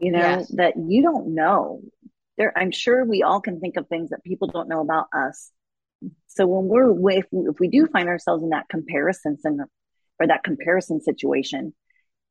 you 0.00 0.10
know, 0.10 0.18
Yes. 0.18 0.48
that 0.56 0.74
you 0.76 1.02
don't 1.02 1.34
know. 1.34 1.80
There, 2.36 2.56
I'm 2.58 2.72
sure 2.72 3.04
we 3.04 3.22
all 3.22 3.40
can 3.40 3.60
think 3.60 3.76
of 3.76 3.86
things 3.86 4.10
that 4.10 4.24
people 4.24 4.48
don't 4.48 4.68
know 4.68 4.80
about 4.80 5.06
us. 5.16 5.50
So 6.26 6.46
when 6.46 6.66
we're 6.66 6.90
with, 6.90 7.26
if 7.32 7.60
we 7.60 7.68
do 7.68 7.86
find 7.86 8.08
ourselves 8.08 8.42
in 8.42 8.50
that 8.50 8.68
comparison 8.68 9.38
syndrome 9.38 9.68
or 10.18 10.26
that 10.26 10.42
comparison 10.42 11.00
situation, 11.00 11.74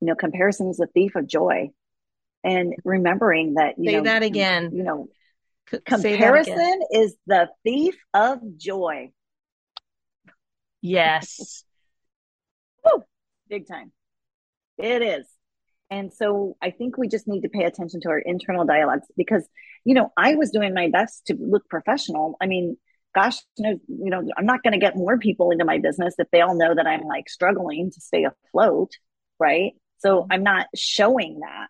you 0.02 0.08
know, 0.08 0.16
comparison 0.16 0.70
is 0.70 0.80
a 0.80 0.88
thief 0.88 1.16
of 1.16 1.26
joy. 1.28 1.70
And 2.44 2.74
remembering 2.84 3.54
that, 3.54 3.76
you 3.78 3.92
say 3.92 3.98
know, 3.98 4.04
that 4.04 4.24
again 4.24 4.72
you 4.74 4.84
know, 4.84 5.08
C- 5.72 5.80
comparison 5.86 6.82
is 6.92 7.16
the 7.26 7.48
thief 7.64 7.96
of 8.14 8.40
joy. 8.58 9.12
yes 10.82 11.64
Woo! 12.84 13.04
Big 13.54 13.68
time. 13.68 13.92
It 14.80 15.04
is. 15.04 15.28
And 15.92 16.12
so 16.12 16.58
I 16.60 16.72
think 16.72 16.98
we 16.98 17.08
just 17.08 17.28
need 17.28 17.42
to 17.42 17.50
pay 17.50 17.66
attention 17.66 18.02
to 18.02 18.10
our 18.10 18.18
internal 18.18 18.66
dialogues 18.66 19.06
because, 19.16 19.48
you 19.86 19.94
know, 19.94 20.12
I 20.18 20.34
was 20.34 20.50
doing 20.50 20.74
my 20.74 20.90
best 20.90 21.28
to 21.28 21.36
look 21.40 21.70
professional. 21.70 22.36
I 22.42 22.48
mean, 22.48 22.78
gosh, 23.14 23.38
you 23.58 23.70
know, 23.70 23.80
you 23.88 24.10
know 24.10 24.24
I'm 24.36 24.48
not 24.48 24.64
going 24.64 24.74
to 24.74 24.80
get 24.80 24.96
more 24.96 25.20
people 25.20 25.52
into 25.52 25.66
my 25.66 25.78
business 25.78 26.16
if 26.18 26.28
they 26.32 26.42
all 26.42 26.56
know 26.56 26.74
that 26.74 26.88
I'm 26.88 27.04
like 27.04 27.30
struggling 27.30 27.92
to 27.92 28.02
stay 28.02 28.26
afloat. 28.26 28.90
Right. 29.40 29.74
So 30.00 30.22
mm-hmm. 30.22 30.32
I'm 30.32 30.42
not 30.42 30.66
showing 30.76 31.42
that. 31.42 31.70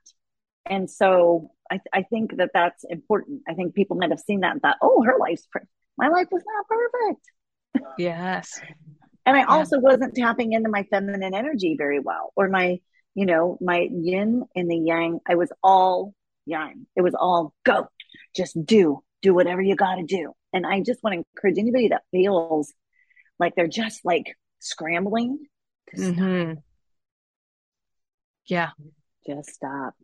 And 0.66 0.90
so 0.90 1.52
I, 1.70 1.82
I 1.94 2.04
think 2.04 2.38
that 2.38 2.52
that's 2.54 2.86
important. 2.90 3.42
I 3.46 3.56
think 3.56 3.76
people 3.76 3.98
might 3.98 4.12
have 4.12 4.22
seen 4.22 4.40
that 4.40 4.54
and 4.54 4.62
thought, 4.62 4.78
oh, 4.82 5.04
her 5.04 5.18
life's, 5.20 5.46
per- 5.52 5.68
my 5.98 6.08
life 6.08 6.30
was 6.32 6.44
not 6.48 6.66
perfect. 6.66 7.98
yes 7.98 8.62
And 9.26 9.38
I 9.38 9.44
also 9.44 9.80
wasn't 9.80 10.16
tapping 10.16 10.54
into 10.54 10.70
my 10.70 10.84
feminine 10.84 11.34
energy 11.34 11.76
very 11.78 12.00
well, 12.00 12.32
or 12.36 12.50
my, 12.50 12.80
you 13.16 13.26
know, 13.26 13.58
my 13.62 13.88
yin 13.92 14.44
and 14.56 14.70
the 14.70 14.78
yang. 14.78 15.20
I 15.28 15.36
was 15.36 15.52
all 15.64 16.14
yang. 16.46 16.88
It 16.96 17.02
was 17.02 17.16
all 17.16 17.54
go, 17.64 17.88
just 18.36 18.66
do, 18.66 19.02
do 19.22 19.34
whatever 19.34 19.62
you 19.62 19.76
got 19.76 19.96
to 19.96 20.04
do. 20.04 20.34
And 20.52 20.66
I 20.66 20.82
just 20.82 21.04
want 21.04 21.14
to 21.14 21.24
encourage 21.36 21.58
anybody 21.58 21.90
that 21.90 22.04
feels 22.12 22.74
like 23.40 23.56
they're 23.56 23.68
just 23.68 24.06
like 24.06 24.38
scrambling 24.60 25.40
to 25.92 25.98
stop. 25.98 26.16
hmm 26.16 26.54
yeah 28.46 28.72
Just 29.26 29.50
stop. 29.56 29.96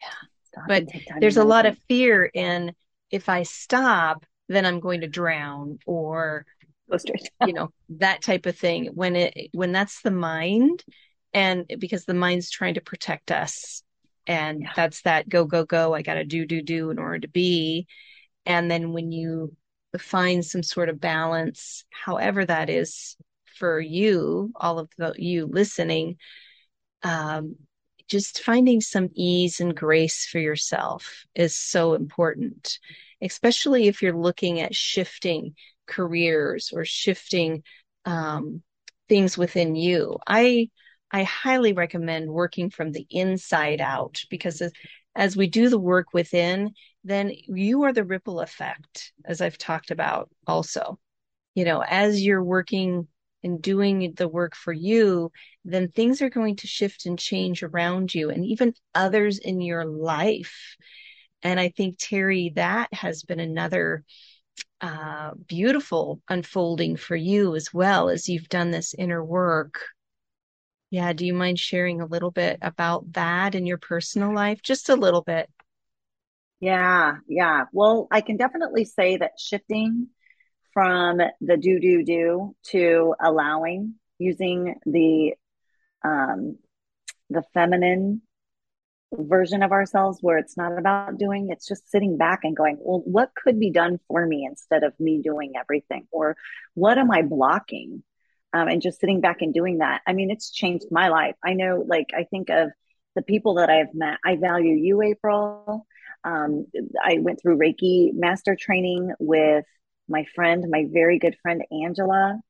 Yeah. 0.00 0.08
Stop 0.44 0.64
But 0.68 0.78
and 0.78 0.88
take 0.88 1.06
time 1.06 1.20
there's 1.20 1.36
a 1.36 1.44
lot 1.44 1.66
of 1.66 1.78
fear 1.88 2.24
in 2.24 2.74
if 3.10 3.28
I 3.28 3.42
stop, 3.44 4.24
then 4.48 4.66
I'm 4.66 4.80
going 4.80 5.00
to 5.02 5.08
drown 5.08 5.78
or, 5.86 6.44
straight. 6.96 7.30
you 7.40 7.52
know, 7.52 7.70
that 7.88 8.22
type 8.22 8.46
of 8.46 8.56
thing. 8.56 8.86
When 8.94 9.16
it, 9.16 9.50
when 9.52 9.72
that's 9.72 10.02
the 10.02 10.10
mind 10.10 10.84
and 11.32 11.66
because 11.78 12.04
the 12.04 12.14
mind's 12.14 12.50
trying 12.50 12.74
to 12.74 12.80
protect 12.80 13.30
us 13.30 13.82
and 14.26 14.62
Yeah. 14.62 14.72
that's 14.74 15.02
that 15.02 15.28
go, 15.28 15.44
go, 15.44 15.64
go. 15.64 15.94
I 15.94 16.02
got 16.02 16.14
to 16.14 16.24
do, 16.24 16.46
do, 16.46 16.62
do 16.62 16.90
in 16.90 16.98
order 16.98 17.20
to 17.20 17.28
be. 17.28 17.86
And 18.44 18.70
then 18.70 18.92
when 18.92 19.12
you 19.12 19.54
find 19.98 20.44
some 20.44 20.62
sort 20.62 20.88
of 20.88 21.00
balance, 21.00 21.84
however 21.90 22.44
that 22.44 22.68
is 22.70 23.16
for 23.58 23.80
you, 23.80 24.52
all 24.54 24.78
of 24.78 24.90
the, 24.98 25.14
you 25.16 25.46
listening, 25.46 26.16
um, 27.02 27.56
just 28.08 28.42
finding 28.42 28.80
some 28.80 29.08
ease 29.14 29.60
and 29.60 29.76
grace 29.76 30.26
for 30.26 30.38
yourself 30.38 31.24
is 31.34 31.56
so 31.56 31.94
important, 31.94 32.78
especially 33.20 33.88
if 33.88 34.02
you're 34.02 34.16
looking 34.16 34.60
at 34.60 34.74
shifting 34.74 35.54
careers 35.86 36.70
or 36.72 36.84
shifting 36.84 37.62
um, 38.04 38.62
things 39.08 39.36
within 39.38 39.74
you. 39.74 40.18
I 40.26 40.70
I 41.12 41.22
highly 41.22 41.72
recommend 41.72 42.28
working 42.30 42.70
from 42.70 42.92
the 42.92 43.06
inside 43.10 43.80
out 43.80 44.22
because 44.28 44.60
as, 44.60 44.72
as 45.14 45.36
we 45.36 45.46
do 45.46 45.68
the 45.68 45.78
work 45.78 46.12
within, 46.12 46.72
then 47.04 47.32
you 47.32 47.84
are 47.84 47.92
the 47.92 48.04
ripple 48.04 48.40
effect, 48.40 49.12
as 49.24 49.40
I've 49.40 49.58
talked 49.58 49.90
about 49.90 50.28
also. 50.46 50.98
You 51.54 51.64
know, 51.64 51.82
as 51.82 52.22
you're 52.22 52.44
working 52.44 53.06
and 53.42 53.62
doing 53.62 54.12
the 54.16 54.28
work 54.28 54.56
for 54.56 54.72
you, 54.72 55.30
then 55.64 55.88
things 55.88 56.20
are 56.20 56.28
going 56.28 56.56
to 56.56 56.66
shift 56.66 57.06
and 57.06 57.18
change 57.18 57.62
around 57.62 58.12
you 58.12 58.28
and 58.30 58.44
even 58.44 58.74
others 58.94 59.38
in 59.38 59.60
your 59.60 59.84
life. 59.84 60.76
And 61.42 61.60
I 61.60 61.68
think, 61.68 61.96
Terry, 61.98 62.52
that 62.56 62.92
has 62.92 63.22
been 63.22 63.40
another 63.40 64.04
uh, 64.80 65.32
beautiful 65.46 66.20
unfolding 66.28 66.96
for 66.96 67.16
you 67.16 67.56
as 67.56 67.72
well 67.72 68.08
as 68.08 68.28
you've 68.28 68.48
done 68.48 68.70
this 68.70 68.94
inner 68.94 69.24
work. 69.24 69.80
Yeah, 70.90 71.12
do 71.12 71.26
you 71.26 71.34
mind 71.34 71.58
sharing 71.58 72.00
a 72.00 72.06
little 72.06 72.30
bit 72.30 72.58
about 72.62 73.12
that 73.14 73.54
in 73.54 73.66
your 73.66 73.78
personal 73.78 74.34
life? 74.34 74.62
Just 74.62 74.88
a 74.88 74.94
little 74.96 75.22
bit. 75.22 75.50
Yeah, 76.60 77.16
yeah. 77.28 77.64
Well, 77.72 78.06
I 78.10 78.20
can 78.20 78.36
definitely 78.36 78.84
say 78.84 79.16
that 79.16 79.32
shifting 79.38 80.08
from 80.72 81.18
the 81.40 81.56
do, 81.56 81.80
do, 81.80 82.02
do 82.04 82.56
to 82.70 83.14
allowing 83.20 83.94
using 84.18 84.76
the, 84.86 85.34
um, 86.04 86.58
the 87.30 87.42
feminine 87.52 88.22
version 89.12 89.62
of 89.62 89.72
ourselves 89.72 90.18
where 90.20 90.38
it's 90.38 90.56
not 90.56 90.78
about 90.78 91.18
doing, 91.18 91.48
it's 91.50 91.66
just 91.66 91.90
sitting 91.90 92.16
back 92.16 92.40
and 92.42 92.56
going, 92.56 92.76
well, 92.80 93.02
what 93.04 93.30
could 93.34 93.60
be 93.60 93.70
done 93.70 94.00
for 94.08 94.26
me 94.26 94.46
instead 94.48 94.82
of 94.82 94.98
me 94.98 95.22
doing 95.22 95.52
everything? 95.58 96.06
Or 96.10 96.36
what 96.74 96.98
am 96.98 97.10
I 97.10 97.22
blocking? 97.22 98.02
Um, 98.52 98.68
and 98.68 98.82
just 98.82 99.00
sitting 99.00 99.20
back 99.20 99.42
and 99.42 99.52
doing 99.52 99.78
that. 99.78 100.00
I 100.06 100.12
mean, 100.12 100.30
it's 100.30 100.50
changed 100.50 100.86
my 100.90 101.08
life. 101.08 101.34
I 101.44 101.52
know, 101.52 101.84
like, 101.86 102.10
I 102.16 102.24
think 102.24 102.48
of 102.48 102.70
the 103.14 103.22
people 103.22 103.54
that 103.54 103.70
I've 103.70 103.94
met. 103.94 104.18
I 104.24 104.36
value 104.36 104.74
you, 104.74 105.02
April. 105.02 105.86
Um, 106.24 106.66
I 107.02 107.18
went 107.20 107.40
through 107.40 107.58
Reiki 107.58 108.12
master 108.14 108.56
training 108.56 109.12
with 109.18 109.64
my 110.08 110.24
friend, 110.34 110.64
my 110.70 110.86
very 110.90 111.18
good 111.18 111.36
friend, 111.42 111.62
Angela. 111.70 112.40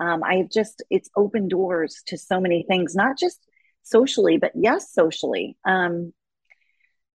Um, 0.00 0.24
I've 0.24 0.50
just, 0.50 0.82
it's 0.90 1.10
opened 1.16 1.50
doors 1.50 2.02
to 2.06 2.18
so 2.18 2.40
many 2.40 2.64
things, 2.66 2.94
not 2.94 3.18
just 3.18 3.46
socially, 3.82 4.38
but 4.38 4.52
yes, 4.54 4.92
socially. 4.92 5.56
Um, 5.64 6.12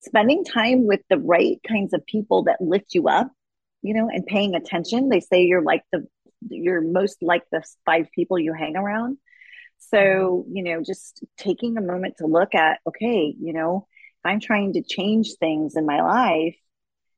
spending 0.00 0.44
time 0.44 0.86
with 0.86 1.00
the 1.08 1.18
right 1.18 1.58
kinds 1.66 1.94
of 1.94 2.04
people 2.06 2.44
that 2.44 2.60
lift 2.60 2.94
you 2.94 3.08
up, 3.08 3.30
you 3.82 3.94
know, 3.94 4.08
and 4.08 4.26
paying 4.26 4.54
attention. 4.54 5.08
They 5.08 5.20
say 5.20 5.44
you're 5.44 5.62
like 5.62 5.82
the, 5.92 6.06
you're 6.48 6.80
most 6.80 7.22
like 7.22 7.42
the 7.50 7.62
five 7.86 8.08
people 8.14 8.38
you 8.38 8.52
hang 8.52 8.76
around. 8.76 9.18
So, 9.78 10.46
you 10.50 10.62
know, 10.62 10.82
just 10.82 11.24
taking 11.36 11.76
a 11.76 11.82
moment 11.82 12.16
to 12.18 12.26
look 12.26 12.54
at, 12.54 12.80
okay, 12.86 13.34
you 13.38 13.52
know, 13.52 13.86
if 14.18 14.30
I'm 14.30 14.40
trying 14.40 14.74
to 14.74 14.82
change 14.82 15.34
things 15.38 15.76
in 15.76 15.86
my 15.86 16.02
life 16.02 16.56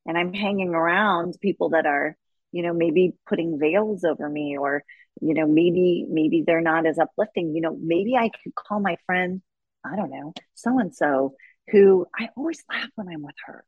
and 0.05 0.17
I'm 0.17 0.33
hanging 0.33 0.75
around 0.75 1.37
people 1.41 1.71
that 1.71 1.87
are, 1.87 2.17
you 2.53 2.63
know, 2.63 2.73
maybe 2.73 3.15
putting 3.29 3.59
veils 3.59 4.05
over 4.05 4.29
me 4.29 4.57
or 4.59 4.85
you 5.21 5.35
know 5.35 5.47
maybe 5.47 6.07
maybe 6.09 6.43
they're 6.47 6.61
not 6.61 6.87
as 6.87 6.99
uplifting 6.99 7.55
you 7.55 7.61
know 7.61 7.77
maybe 7.81 8.17
i 8.17 8.29
could 8.43 8.55
call 8.55 8.81
my 8.81 8.97
friend 9.07 9.41
i 9.85 9.97
don't 9.97 10.11
know 10.11 10.33
so 10.55 10.79
and 10.79 10.95
so 10.95 11.35
who 11.71 12.07
i 12.19 12.29
always 12.37 12.63
laugh 12.71 12.91
when 12.95 13.09
i'm 13.09 13.23
with 13.23 13.35
her. 13.47 13.65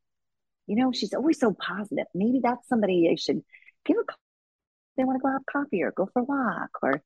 You 0.67 0.77
know 0.77 0.93
she's 0.93 1.15
always 1.15 1.41
so 1.41 1.55
positive. 1.55 2.07
Maybe 2.15 2.41
that's 2.43 2.69
somebody 2.69 3.09
i 3.11 3.17
should 3.17 3.43
give 3.85 3.97
a 3.97 4.05
call. 4.05 4.19
They 4.97 5.05
want 5.05 5.19
to 5.19 5.23
go 5.23 5.33
have 5.33 5.47
coffee 5.51 5.83
or 5.83 5.93
go 5.93 6.09
for 6.13 6.21
a 6.21 6.25
walk 6.25 6.71
or 6.83 7.03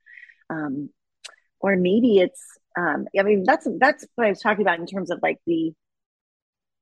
um 0.50 0.90
or 1.60 1.76
maybe 1.76 2.18
it's 2.18 2.42
um 2.76 3.06
i 3.18 3.22
mean 3.22 3.44
that's 3.44 3.66
that's 3.78 4.06
what 4.14 4.26
i 4.26 4.30
was 4.30 4.40
talking 4.40 4.62
about 4.62 4.80
in 4.80 4.86
terms 4.86 5.10
of 5.10 5.20
like 5.22 5.38
the 5.46 5.72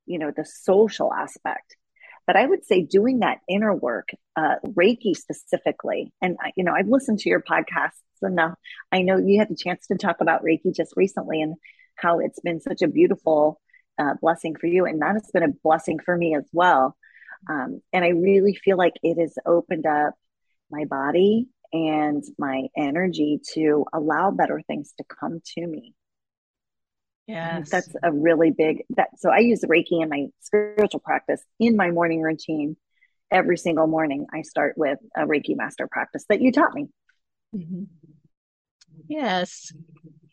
you 0.06 0.18
know 0.18 0.32
the 0.34 0.44
social 0.44 1.12
aspect 1.12 1.76
but 2.30 2.36
I 2.36 2.46
would 2.46 2.64
say 2.64 2.82
doing 2.82 3.18
that 3.18 3.38
inner 3.48 3.74
work, 3.74 4.10
uh, 4.36 4.54
Reiki 4.64 5.16
specifically, 5.16 6.12
and 6.22 6.36
you 6.54 6.62
know, 6.62 6.72
I've 6.72 6.86
listened 6.86 7.18
to 7.18 7.28
your 7.28 7.42
podcasts 7.42 8.04
enough. 8.22 8.54
I 8.92 9.02
know 9.02 9.18
you 9.18 9.40
had 9.40 9.48
the 9.48 9.56
chance 9.56 9.88
to 9.88 9.96
talk 9.96 10.18
about 10.20 10.44
Reiki 10.44 10.72
just 10.72 10.92
recently 10.96 11.42
and 11.42 11.56
how 11.96 12.20
it's 12.20 12.38
been 12.38 12.60
such 12.60 12.82
a 12.82 12.86
beautiful 12.86 13.60
uh, 13.98 14.14
blessing 14.20 14.54
for 14.54 14.68
you, 14.68 14.86
and 14.86 15.02
that 15.02 15.14
has 15.14 15.28
been 15.34 15.42
a 15.42 15.48
blessing 15.64 15.98
for 15.98 16.16
me 16.16 16.36
as 16.36 16.44
well. 16.52 16.96
Um, 17.48 17.82
and 17.92 18.04
I 18.04 18.10
really 18.10 18.54
feel 18.54 18.76
like 18.76 18.94
it 19.02 19.20
has 19.20 19.34
opened 19.44 19.86
up 19.86 20.14
my 20.70 20.84
body 20.84 21.48
and 21.72 22.22
my 22.38 22.68
energy 22.76 23.40
to 23.54 23.86
allow 23.92 24.30
better 24.30 24.62
things 24.68 24.94
to 24.98 25.04
come 25.18 25.40
to 25.56 25.66
me. 25.66 25.96
Yes. 27.26 27.70
That's 27.70 27.94
a 28.02 28.10
really 28.10 28.50
big 28.50 28.84
that 28.96 29.10
so 29.18 29.30
I 29.30 29.38
use 29.38 29.62
Reiki 29.62 30.02
in 30.02 30.08
my 30.08 30.26
spiritual 30.40 30.98
practice 30.98 31.40
in 31.60 31.76
my 31.76 31.90
morning 31.90 32.22
routine. 32.22 32.76
Every 33.30 33.56
single 33.56 33.86
morning 33.86 34.26
I 34.34 34.42
start 34.42 34.74
with 34.76 34.98
a 35.16 35.20
Reiki 35.20 35.56
master 35.56 35.86
practice 35.86 36.24
that 36.28 36.40
you 36.40 36.50
taught 36.50 36.74
me. 36.74 36.88
Mm-hmm. 37.54 37.84
Yes. 39.06 39.72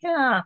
Yeah. 0.02 0.42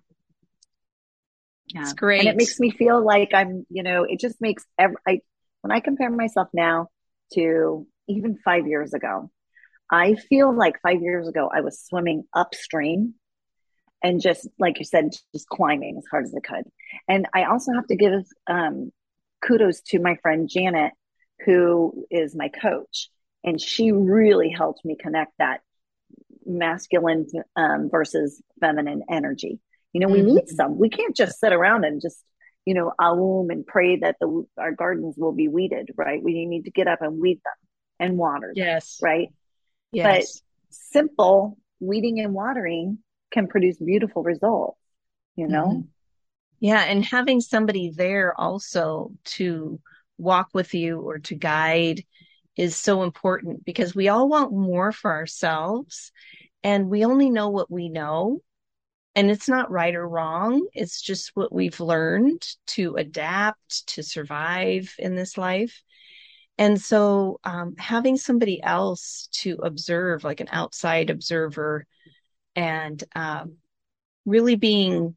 Yeah. 1.68 1.80
It's 1.80 1.94
great. 1.94 2.20
And 2.20 2.28
it 2.28 2.36
makes 2.36 2.60
me 2.60 2.70
feel 2.70 3.02
like 3.02 3.32
I'm, 3.32 3.64
you 3.70 3.82
know, 3.82 4.04
it 4.04 4.20
just 4.20 4.38
makes 4.40 4.66
every 4.78 4.96
I 5.08 5.20
when 5.62 5.72
I 5.72 5.80
compare 5.80 6.10
myself 6.10 6.48
now 6.52 6.88
to 7.32 7.86
even 8.08 8.36
5 8.44 8.66
years 8.66 8.92
ago, 8.92 9.30
I 9.90 10.16
feel 10.16 10.54
like 10.54 10.82
5 10.82 11.00
years 11.00 11.28
ago 11.28 11.50
I 11.50 11.62
was 11.62 11.82
swimming 11.82 12.24
upstream 12.34 13.14
and 14.02 14.20
just 14.20 14.48
like 14.58 14.78
you 14.78 14.84
said, 14.84 15.10
just 15.32 15.48
climbing 15.48 15.96
as 15.98 16.04
hard 16.10 16.24
as 16.24 16.34
I 16.34 16.40
could. 16.40 16.64
And 17.08 17.26
I 17.34 17.44
also 17.44 17.72
have 17.72 17.86
to 17.86 17.96
give 17.96 18.24
um, 18.46 18.92
kudos 19.44 19.80
to 19.88 19.98
my 19.98 20.16
friend 20.16 20.48
Janet, 20.48 20.92
who 21.44 22.06
is 22.10 22.34
my 22.34 22.48
coach, 22.48 23.08
and 23.44 23.60
she 23.60 23.92
really 23.92 24.50
helped 24.50 24.84
me 24.84 24.96
connect 24.98 25.32
that 25.38 25.60
masculine 26.44 27.26
um, 27.56 27.88
versus 27.90 28.42
feminine 28.60 29.02
energy. 29.10 29.60
You 29.92 30.00
know, 30.00 30.08
we 30.08 30.20
mm-hmm. 30.20 30.36
need 30.36 30.48
some. 30.48 30.78
We 30.78 30.88
can't 30.88 31.14
just 31.14 31.38
sit 31.38 31.52
around 31.52 31.84
and 31.84 32.00
just 32.00 32.22
you 32.64 32.74
know, 32.74 32.92
aum 32.98 33.50
and 33.50 33.66
pray 33.66 33.96
that 33.96 34.16
the 34.20 34.46
our 34.56 34.72
gardens 34.72 35.16
will 35.18 35.32
be 35.32 35.48
weeded, 35.48 35.90
right? 35.96 36.22
We 36.22 36.46
need 36.46 36.64
to 36.64 36.70
get 36.70 36.86
up 36.86 37.02
and 37.02 37.20
weed 37.20 37.40
them 37.44 37.68
and 37.98 38.18
water 38.18 38.52
them, 38.54 38.64
yes, 38.64 39.00
right? 39.02 39.28
Yes. 39.90 40.40
But 40.70 40.74
simple 40.74 41.58
weeding 41.80 42.20
and 42.20 42.32
watering 42.32 42.98
can 43.32 43.48
produce 43.48 43.78
beautiful 43.78 44.22
results, 44.22 44.78
you 45.36 45.48
know? 45.48 45.66
Mm-hmm. 45.66 45.88
Yeah. 46.60 46.84
And 46.84 47.04
having 47.04 47.40
somebody 47.40 47.90
there 47.90 48.38
also 48.38 49.10
to 49.24 49.80
walk 50.18 50.50
with 50.54 50.74
you 50.74 51.00
or 51.00 51.18
to 51.18 51.34
guide 51.34 52.04
is 52.56 52.76
so 52.76 53.02
important 53.02 53.64
because 53.64 53.94
we 53.94 54.08
all 54.08 54.28
want 54.28 54.52
more 54.52 54.92
for 54.92 55.10
ourselves 55.10 56.12
and 56.62 56.88
we 56.88 57.04
only 57.04 57.30
know 57.30 57.48
what 57.48 57.70
we 57.70 57.88
know. 57.88 58.40
And 59.14 59.30
it's 59.30 59.48
not 59.48 59.70
right 59.70 59.94
or 59.94 60.08
wrong. 60.08 60.66
It's 60.72 61.02
just 61.02 61.32
what 61.34 61.52
we've 61.52 61.80
learned 61.80 62.46
to 62.68 62.96
adapt, 62.96 63.86
to 63.88 64.02
survive 64.02 64.94
in 64.98 65.16
this 65.16 65.36
life. 65.36 65.82
And 66.58 66.80
so, 66.80 67.40
um, 67.44 67.74
having 67.76 68.16
somebody 68.16 68.62
else 68.62 69.28
to 69.32 69.56
observe, 69.62 70.24
like 70.24 70.40
an 70.40 70.48
outside 70.50 71.10
observer, 71.10 71.86
and 72.56 73.02
um, 73.14 73.56
really 74.24 74.56
being 74.56 75.16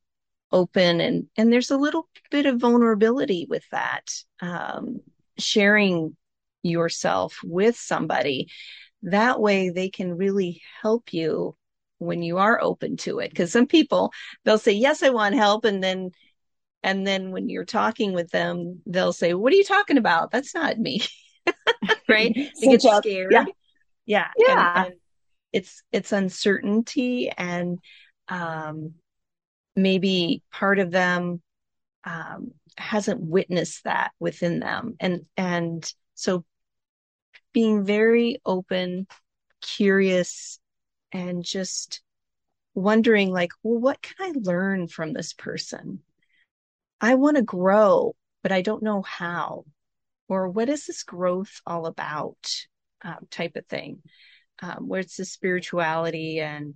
open 0.52 1.02
and 1.02 1.28
and 1.36 1.52
there's 1.52 1.72
a 1.72 1.78
little 1.78 2.08
bit 2.32 2.46
of 2.46 2.60
vulnerability 2.60 3.46
with 3.50 3.64
that 3.72 4.04
um, 4.42 5.02
sharing 5.38 6.16
yourself 6.64 7.40
with 7.44 7.76
somebody. 7.76 8.50
That 9.04 9.40
way 9.40 9.70
they 9.70 9.90
can 9.90 10.18
really 10.18 10.62
help 10.82 11.14
you 11.14 11.56
when 12.00 12.24
you 12.24 12.38
are 12.38 12.62
open 12.62 12.98
to 12.98 13.20
it. 13.20 13.30
Because 13.30 13.52
some 13.52 13.68
people 13.68 14.12
they'll 14.44 14.58
say 14.58 14.72
yes 14.72 15.04
i 15.04 15.10
want 15.10 15.36
help. 15.36 15.66
And 15.66 15.84
then 15.84 16.12
and 16.84 17.06
then 17.06 17.32
when 17.32 17.50
you're 17.50 17.66
talking 17.66 18.14
with 18.14 18.30
them 18.32 18.82
they'll 18.86 19.14
say 19.14 19.34
what 19.34 19.54
are 19.54 19.58
you 19.58 19.64
talking 19.64 19.98
about? 19.98 20.32
That's 20.32 20.54
not 20.54 20.80
me. 20.80 21.02
Right? 22.10 22.36
They 22.62 22.78
get 22.78 22.82
scared. 22.82 23.32
yeah. 23.32 23.46
Yeah. 24.06 24.28
Yeah. 24.38 24.86
and, 24.86 24.88
and 24.88 24.96
it's 25.56 25.84
it's 25.94 26.12
uncertainty 26.12 27.30
and 27.30 27.80
um, 28.28 28.96
maybe 29.74 30.44
part 30.52 30.80
of 30.80 30.92
them 30.92 31.42
um, 32.04 32.52
hasn't 32.78 33.22
witnessed 33.22 33.86
that 33.86 34.12
within 34.20 34.60
them. 34.60 34.98
And 35.00 35.26
and 35.38 35.90
so 36.14 36.44
being 37.54 37.86
very 37.86 38.42
open 38.46 39.08
curious 39.62 40.60
and 41.14 41.42
just 41.42 42.02
wondering 42.74 43.32
like 43.32 43.52
well 43.64 43.80
what 43.80 44.02
can 44.02 44.16
i 44.20 44.34
learn 44.36 44.90
from 44.90 45.14
this 45.14 45.32
person? 45.32 46.02
I 47.00 47.16
want 47.16 47.38
to 47.38 47.44
grow 47.44 48.14
but 48.44 48.52
i 48.52 48.62
don't 48.62 48.84
know 48.84 49.02
how. 49.02 49.64
Or 50.28 50.50
what 50.50 50.68
is 50.68 50.86
this 50.86 51.04
growth 51.04 51.62
all 51.66 51.86
about 51.86 52.66
um, 53.04 53.28
type 53.30 53.56
of 53.56 53.66
thing 53.68 54.02
um, 54.62 54.88
where 54.88 55.02
it's 55.02 55.18
the 55.18 55.26
spirituality 55.26 56.40
and 56.40 56.76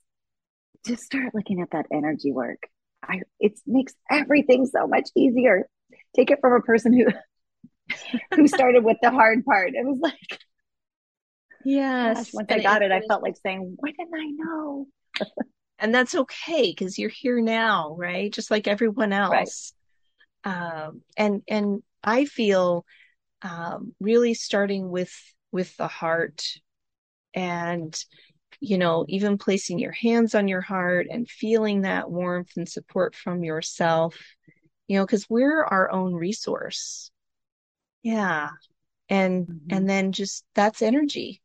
just 0.86 1.04
start 1.04 1.34
looking 1.34 1.60
at 1.60 1.70
that 1.72 1.86
energy 1.92 2.32
work. 2.32 2.68
I, 3.02 3.20
it 3.40 3.58
makes 3.66 3.94
everything 4.10 4.66
so 4.66 4.86
much 4.86 5.08
easier. 5.16 5.68
Take 6.16 6.30
it 6.30 6.38
from 6.40 6.54
a 6.54 6.60
person 6.60 6.92
who 6.92 7.06
who 8.34 8.48
started 8.48 8.84
with 8.84 8.96
the 9.02 9.10
hard 9.10 9.44
part. 9.44 9.72
It 9.74 9.84
was 9.84 9.98
like, 10.00 10.40
yes. 11.64 12.16
Gosh, 12.16 12.34
once 12.34 12.52
I 12.52 12.60
got 12.60 12.82
it, 12.82 12.90
it, 12.90 12.94
I 12.94 13.06
felt 13.06 13.22
like 13.22 13.36
saying, 13.42 13.76
"Why 13.78 13.90
didn't 13.90 14.14
I 14.14 14.30
know?" 14.30 14.86
and 15.78 15.94
that's 15.94 16.14
okay 16.14 16.70
because 16.70 16.98
you're 16.98 17.10
here 17.10 17.40
now 17.40 17.94
right 17.98 18.32
just 18.32 18.50
like 18.50 18.66
everyone 18.66 19.12
else 19.12 19.72
right. 20.44 20.86
um, 20.86 21.02
and 21.16 21.42
and 21.48 21.82
i 22.02 22.24
feel 22.24 22.84
um, 23.42 23.94
really 24.00 24.34
starting 24.34 24.88
with 24.88 25.14
with 25.52 25.76
the 25.76 25.88
heart 25.88 26.42
and 27.34 28.02
you 28.60 28.78
know 28.78 29.04
even 29.08 29.38
placing 29.38 29.78
your 29.78 29.92
hands 29.92 30.34
on 30.34 30.48
your 30.48 30.60
heart 30.60 31.06
and 31.10 31.28
feeling 31.28 31.82
that 31.82 32.10
warmth 32.10 32.50
and 32.56 32.68
support 32.68 33.14
from 33.14 33.44
yourself 33.44 34.16
you 34.88 34.98
know 34.98 35.06
because 35.06 35.28
we're 35.28 35.64
our 35.64 35.90
own 35.90 36.14
resource. 36.14 37.10
Yeah. 38.02 38.50
And 39.08 39.46
mm-hmm. 39.46 39.76
and 39.76 39.88
then 39.88 40.12
just 40.12 40.44
that's 40.54 40.82
energy. 40.82 41.42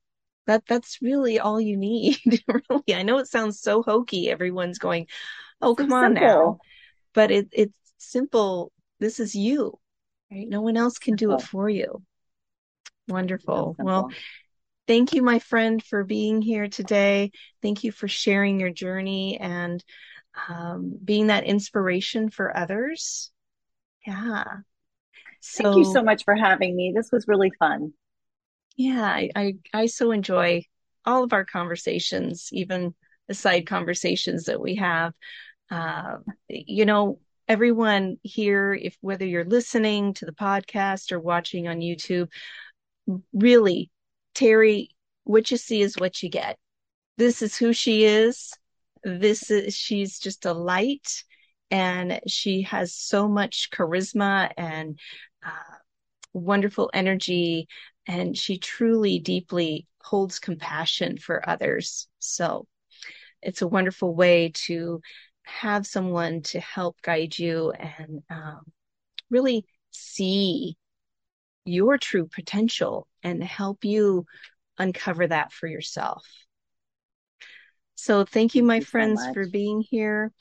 That 0.48 0.64
that's 0.68 1.00
really 1.02 1.40
all 1.40 1.60
you 1.60 1.78
need 1.78 2.18
really. 2.70 2.96
I 2.96 3.04
know 3.04 3.20
it 3.20 3.28
sounds 3.28 3.62
so 3.62 3.84
hokey. 3.84 4.30
Everyone's 4.30 4.80
going 4.80 5.08
oh 5.62 5.76
come 5.76 5.94
on 5.94 6.14
now. 6.14 6.58
but 7.14 7.32
it, 7.32 7.48
it's 7.52 7.78
simple. 7.98 8.72
This 9.00 9.20
is 9.20 9.36
you 9.36 9.80
right? 10.32 10.48
No 10.48 10.62
one 10.62 10.78
else 10.78 11.00
can 11.00 11.18
simple. 11.18 11.38
do 11.38 11.44
it 11.44 11.48
for 11.48 11.70
you. 11.70 12.02
Wonderful. 13.08 13.76
Well 13.80 14.12
thank 14.90 15.14
you 15.14 15.22
my 15.22 15.38
friend 15.38 15.84
for 15.84 16.04
being 16.04 16.42
here 16.42 16.68
today. 16.68 17.32
Thank 17.62 17.84
you 17.84 17.92
for 17.92 18.08
sharing 18.08 18.60
your 18.60 18.72
journey 18.72 19.38
and 19.40 19.84
um, 20.50 20.98
being 21.06 21.28
that 21.28 21.44
inspiration 21.44 22.32
for 22.32 22.58
others. 22.58 23.32
Yeah. 24.06 24.46
So, 25.42 25.64
thank 25.64 25.78
you 25.78 25.94
so 25.94 26.02
much 26.02 26.26
for 26.26 26.34
having 26.34 26.76
me. 26.76 26.92
This 26.96 27.12
was 27.12 27.28
really 27.28 27.52
fun. 27.60 27.94
Yeah, 28.78 29.04
I, 29.04 29.30
I, 29.36 29.54
I 29.76 29.86
so 29.86 30.10
enjoy 30.10 30.64
all 31.06 31.24
of 31.24 31.34
our 31.34 31.46
conversations, 31.46 32.50
even 32.52 32.96
the 33.28 33.36
side 33.36 33.68
conversations 33.68 34.46
that 34.46 34.60
we 34.60 34.76
have. 34.78 35.14
Uh, 35.70 36.18
you 36.48 36.86
know, 36.86 37.20
everyone 37.48 38.18
here, 38.24 38.74
if 38.74 38.98
whether 39.02 39.26
you're 39.26 39.46
listening 39.46 40.16
to 40.16 40.26
the 40.26 40.32
podcast 40.32 41.12
or 41.12 41.20
watching 41.20 41.68
on 41.68 41.80
YouTube, 41.80 42.30
really, 43.34 43.92
Terry, 44.40 44.96
what 45.26 45.52
you 45.52 45.58
see 45.58 45.82
is 45.82 45.98
what 45.98 46.24
you 46.24 46.30
get. 46.30 46.58
This 47.18 47.42
is 47.42 47.58
who 47.58 47.74
she 47.74 48.06
is. 48.06 48.54
This 49.04 49.52
is, 49.52 49.76
she's 49.76 50.18
just 50.18 50.46
a 50.46 50.54
light 50.54 51.26
and 51.70 52.22
she 52.26 52.62
has 52.62 52.96
so 52.96 53.28
much 53.28 53.70
charisma 53.70 54.50
and 54.56 54.98
uh, 55.46 55.76
wonderful 56.32 56.90
energy 56.94 57.68
and 58.08 58.38
she 58.38 58.58
truly 58.58 59.20
deeply 59.20 59.88
holds 60.02 60.40
compassion 60.40 61.18
for 61.18 61.48
others. 61.48 62.08
So 62.20 62.66
it's 63.42 63.62
a 63.62 63.68
wonderful 63.68 64.16
way 64.16 64.54
to 64.68 65.02
have 65.44 65.86
someone 65.86 66.44
to 66.44 66.62
help 66.62 67.02
guide 67.02 67.38
you 67.38 67.72
and 67.72 68.24
um, 68.30 68.62
really 69.30 69.66
see 69.92 70.78
your 71.70 71.98
true 71.98 72.28
potential 72.28 73.08
and 73.24 73.44
help 73.44 73.86
you 73.86 74.26
uncover 74.78 75.28
that 75.28 75.52
for 75.52 75.68
yourself. 75.68 76.26
So 77.96 78.26
thank 78.26 78.56
you, 78.56 78.64
my 78.64 78.76
thank 78.76 78.84
you 78.84 78.92
friends, 78.92 79.24
so 79.24 79.34
for 79.34 79.48
being 79.48 79.82
here, 79.82 80.32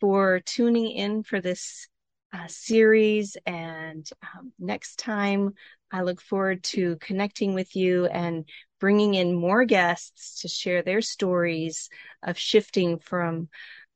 for 0.00 0.40
tuning 0.46 0.90
in 0.90 1.22
for 1.22 1.40
this 1.40 1.88
uh, 2.32 2.46
series. 2.46 3.36
And 3.46 4.08
um, 4.22 4.52
next 4.58 4.98
time, 4.98 5.54
I 5.90 6.02
look 6.02 6.20
forward 6.20 6.62
to 6.64 6.96
connecting 7.00 7.54
with 7.54 7.74
you 7.74 8.06
and 8.06 8.48
bringing 8.78 9.14
in 9.14 9.34
more 9.34 9.64
guests 9.64 10.42
to 10.42 10.48
share 10.48 10.82
their 10.82 11.02
stories 11.02 11.88
of 12.22 12.38
shifting 12.38 12.98
from 13.00 13.48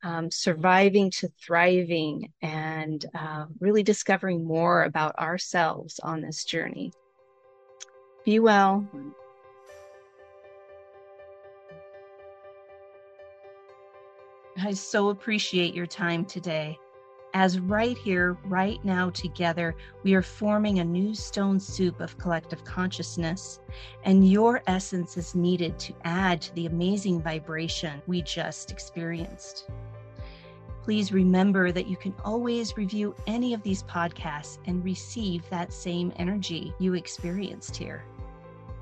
um, 0.04 0.30
surviving 0.30 1.10
to 1.10 1.28
thriving 1.40 2.30
and 2.42 3.04
uh, 3.14 3.46
really 3.58 3.82
discovering 3.82 4.44
more 4.44 4.84
about 4.84 5.18
ourselves 5.18 5.98
on 6.00 6.20
this 6.20 6.44
journey. 6.44 6.92
Be 8.24 8.38
well. 8.38 8.86
I 14.62 14.72
so 14.72 15.08
appreciate 15.08 15.74
your 15.74 15.86
time 15.86 16.24
today 16.24 16.78
as 17.34 17.58
right 17.58 17.98
here, 17.98 18.38
right 18.44 18.82
now, 18.84 19.10
together, 19.10 19.74
we 20.04 20.14
are 20.14 20.22
forming 20.22 20.78
a 20.78 20.84
new 20.84 21.14
stone 21.16 21.58
soup 21.58 22.00
of 22.00 22.16
collective 22.16 22.62
consciousness, 22.62 23.58
and 24.04 24.30
your 24.30 24.62
essence 24.68 25.16
is 25.16 25.34
needed 25.34 25.76
to 25.80 25.94
add 26.04 26.40
to 26.40 26.54
the 26.54 26.66
amazing 26.66 27.20
vibration 27.20 28.00
we 28.06 28.22
just 28.22 28.70
experienced. 28.70 29.68
Please 30.84 31.12
remember 31.12 31.72
that 31.72 31.86
you 31.86 31.96
can 31.96 32.14
always 32.26 32.76
review 32.76 33.14
any 33.26 33.54
of 33.54 33.62
these 33.62 33.82
podcasts 33.84 34.58
and 34.66 34.84
receive 34.84 35.48
that 35.48 35.72
same 35.72 36.12
energy 36.16 36.74
you 36.78 36.92
experienced 36.92 37.74
here 37.74 38.04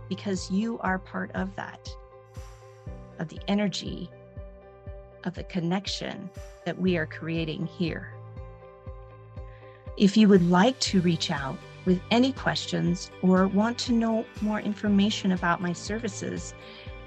because 0.09 0.51
you 0.51 0.81
are 0.81 0.99
part 0.99 1.31
of 1.37 1.55
that, 1.55 1.89
of 3.21 3.29
the 3.29 3.39
energy, 3.47 4.11
of 5.23 5.37
the 5.37 5.45
connection 5.45 6.29
that 6.65 6.77
we 6.77 6.97
are 6.97 7.07
creating 7.07 7.67
here. 7.67 8.13
If 9.97 10.17
you 10.17 10.27
would 10.27 10.51
like 10.51 10.81
to 10.81 11.01
reach 11.03 11.31
out 11.31 11.57
with 11.85 12.01
any 12.11 12.33
questions 12.33 13.13
or 13.23 13.47
want 13.47 13.79
to 13.79 13.93
know 13.93 14.27
more 14.41 14.59
information 14.59 15.31
about 15.31 15.63
my 15.63 15.73
services, 15.73 16.53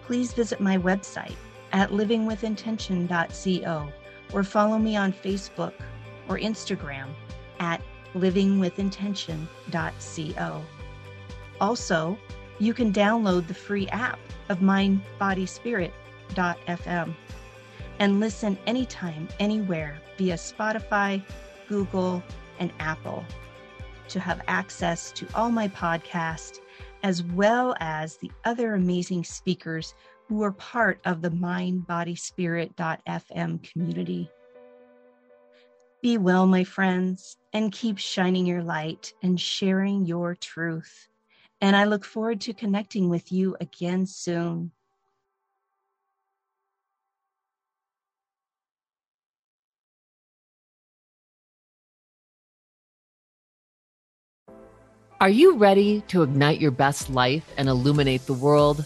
please 0.03 0.31
visit 0.31 0.61
my 0.61 0.77
website 0.77 1.35
at 1.73 1.89
livingwithintention.co 1.89 3.91
or 4.35 4.43
follow 4.43 4.77
me 4.77 4.95
on 4.97 5.13
Facebook 5.13 5.71
or 6.27 6.37
Instagram 6.37 7.07
at 7.59 7.81
livingwithintention.co. 8.13 10.61
Also, 11.61 12.17
you 12.59 12.73
can 12.73 12.91
download 12.91 13.47
the 13.47 13.53
free 13.53 13.87
app 13.87 14.19
of 14.49 14.59
mindbodyspirit.fm 14.59 17.15
and 17.99 18.19
listen 18.19 18.57
anytime, 18.67 19.29
anywhere 19.39 19.97
via 20.17 20.33
Spotify, 20.35 21.23
Google, 21.67 22.21
and 22.59 22.73
Apple. 22.79 23.23
to 24.07 24.19
have 24.19 24.39
access 24.47 25.11
to 25.11 25.25
all 25.33 25.49
my 25.49 25.67
podcasts, 25.69 26.59
as 27.03 27.23
well 27.23 27.75
as 27.79 28.17
the 28.17 28.29
other 28.43 28.75
amazing 28.75 29.23
speakers 29.23 29.95
who 30.27 30.43
are 30.43 30.51
part 30.51 30.99
of 31.05 31.21
the 31.21 31.29
mindbodyspirit.fm 31.29 33.71
community. 33.71 34.29
Be 36.01 36.17
well, 36.17 36.45
my 36.45 36.63
friends, 36.63 37.37
and 37.53 37.71
keep 37.71 37.97
shining 37.97 38.45
your 38.45 38.63
light 38.63 39.13
and 39.23 39.39
sharing 39.39 40.05
your 40.05 40.35
truth. 40.35 41.07
And 41.61 41.75
I 41.75 41.85
look 41.85 42.05
forward 42.05 42.41
to 42.41 42.53
connecting 42.53 43.09
with 43.09 43.31
you 43.31 43.55
again 43.59 44.05
soon. 44.05 44.71
Are 55.21 55.29
you 55.29 55.57
ready 55.57 56.01
to 56.09 56.23
ignite 56.23 56.59
your 56.59 56.71
best 56.71 57.09
life 57.09 57.49
and 57.57 57.69
illuminate 57.69 58.25
the 58.25 58.33
world? 58.33 58.85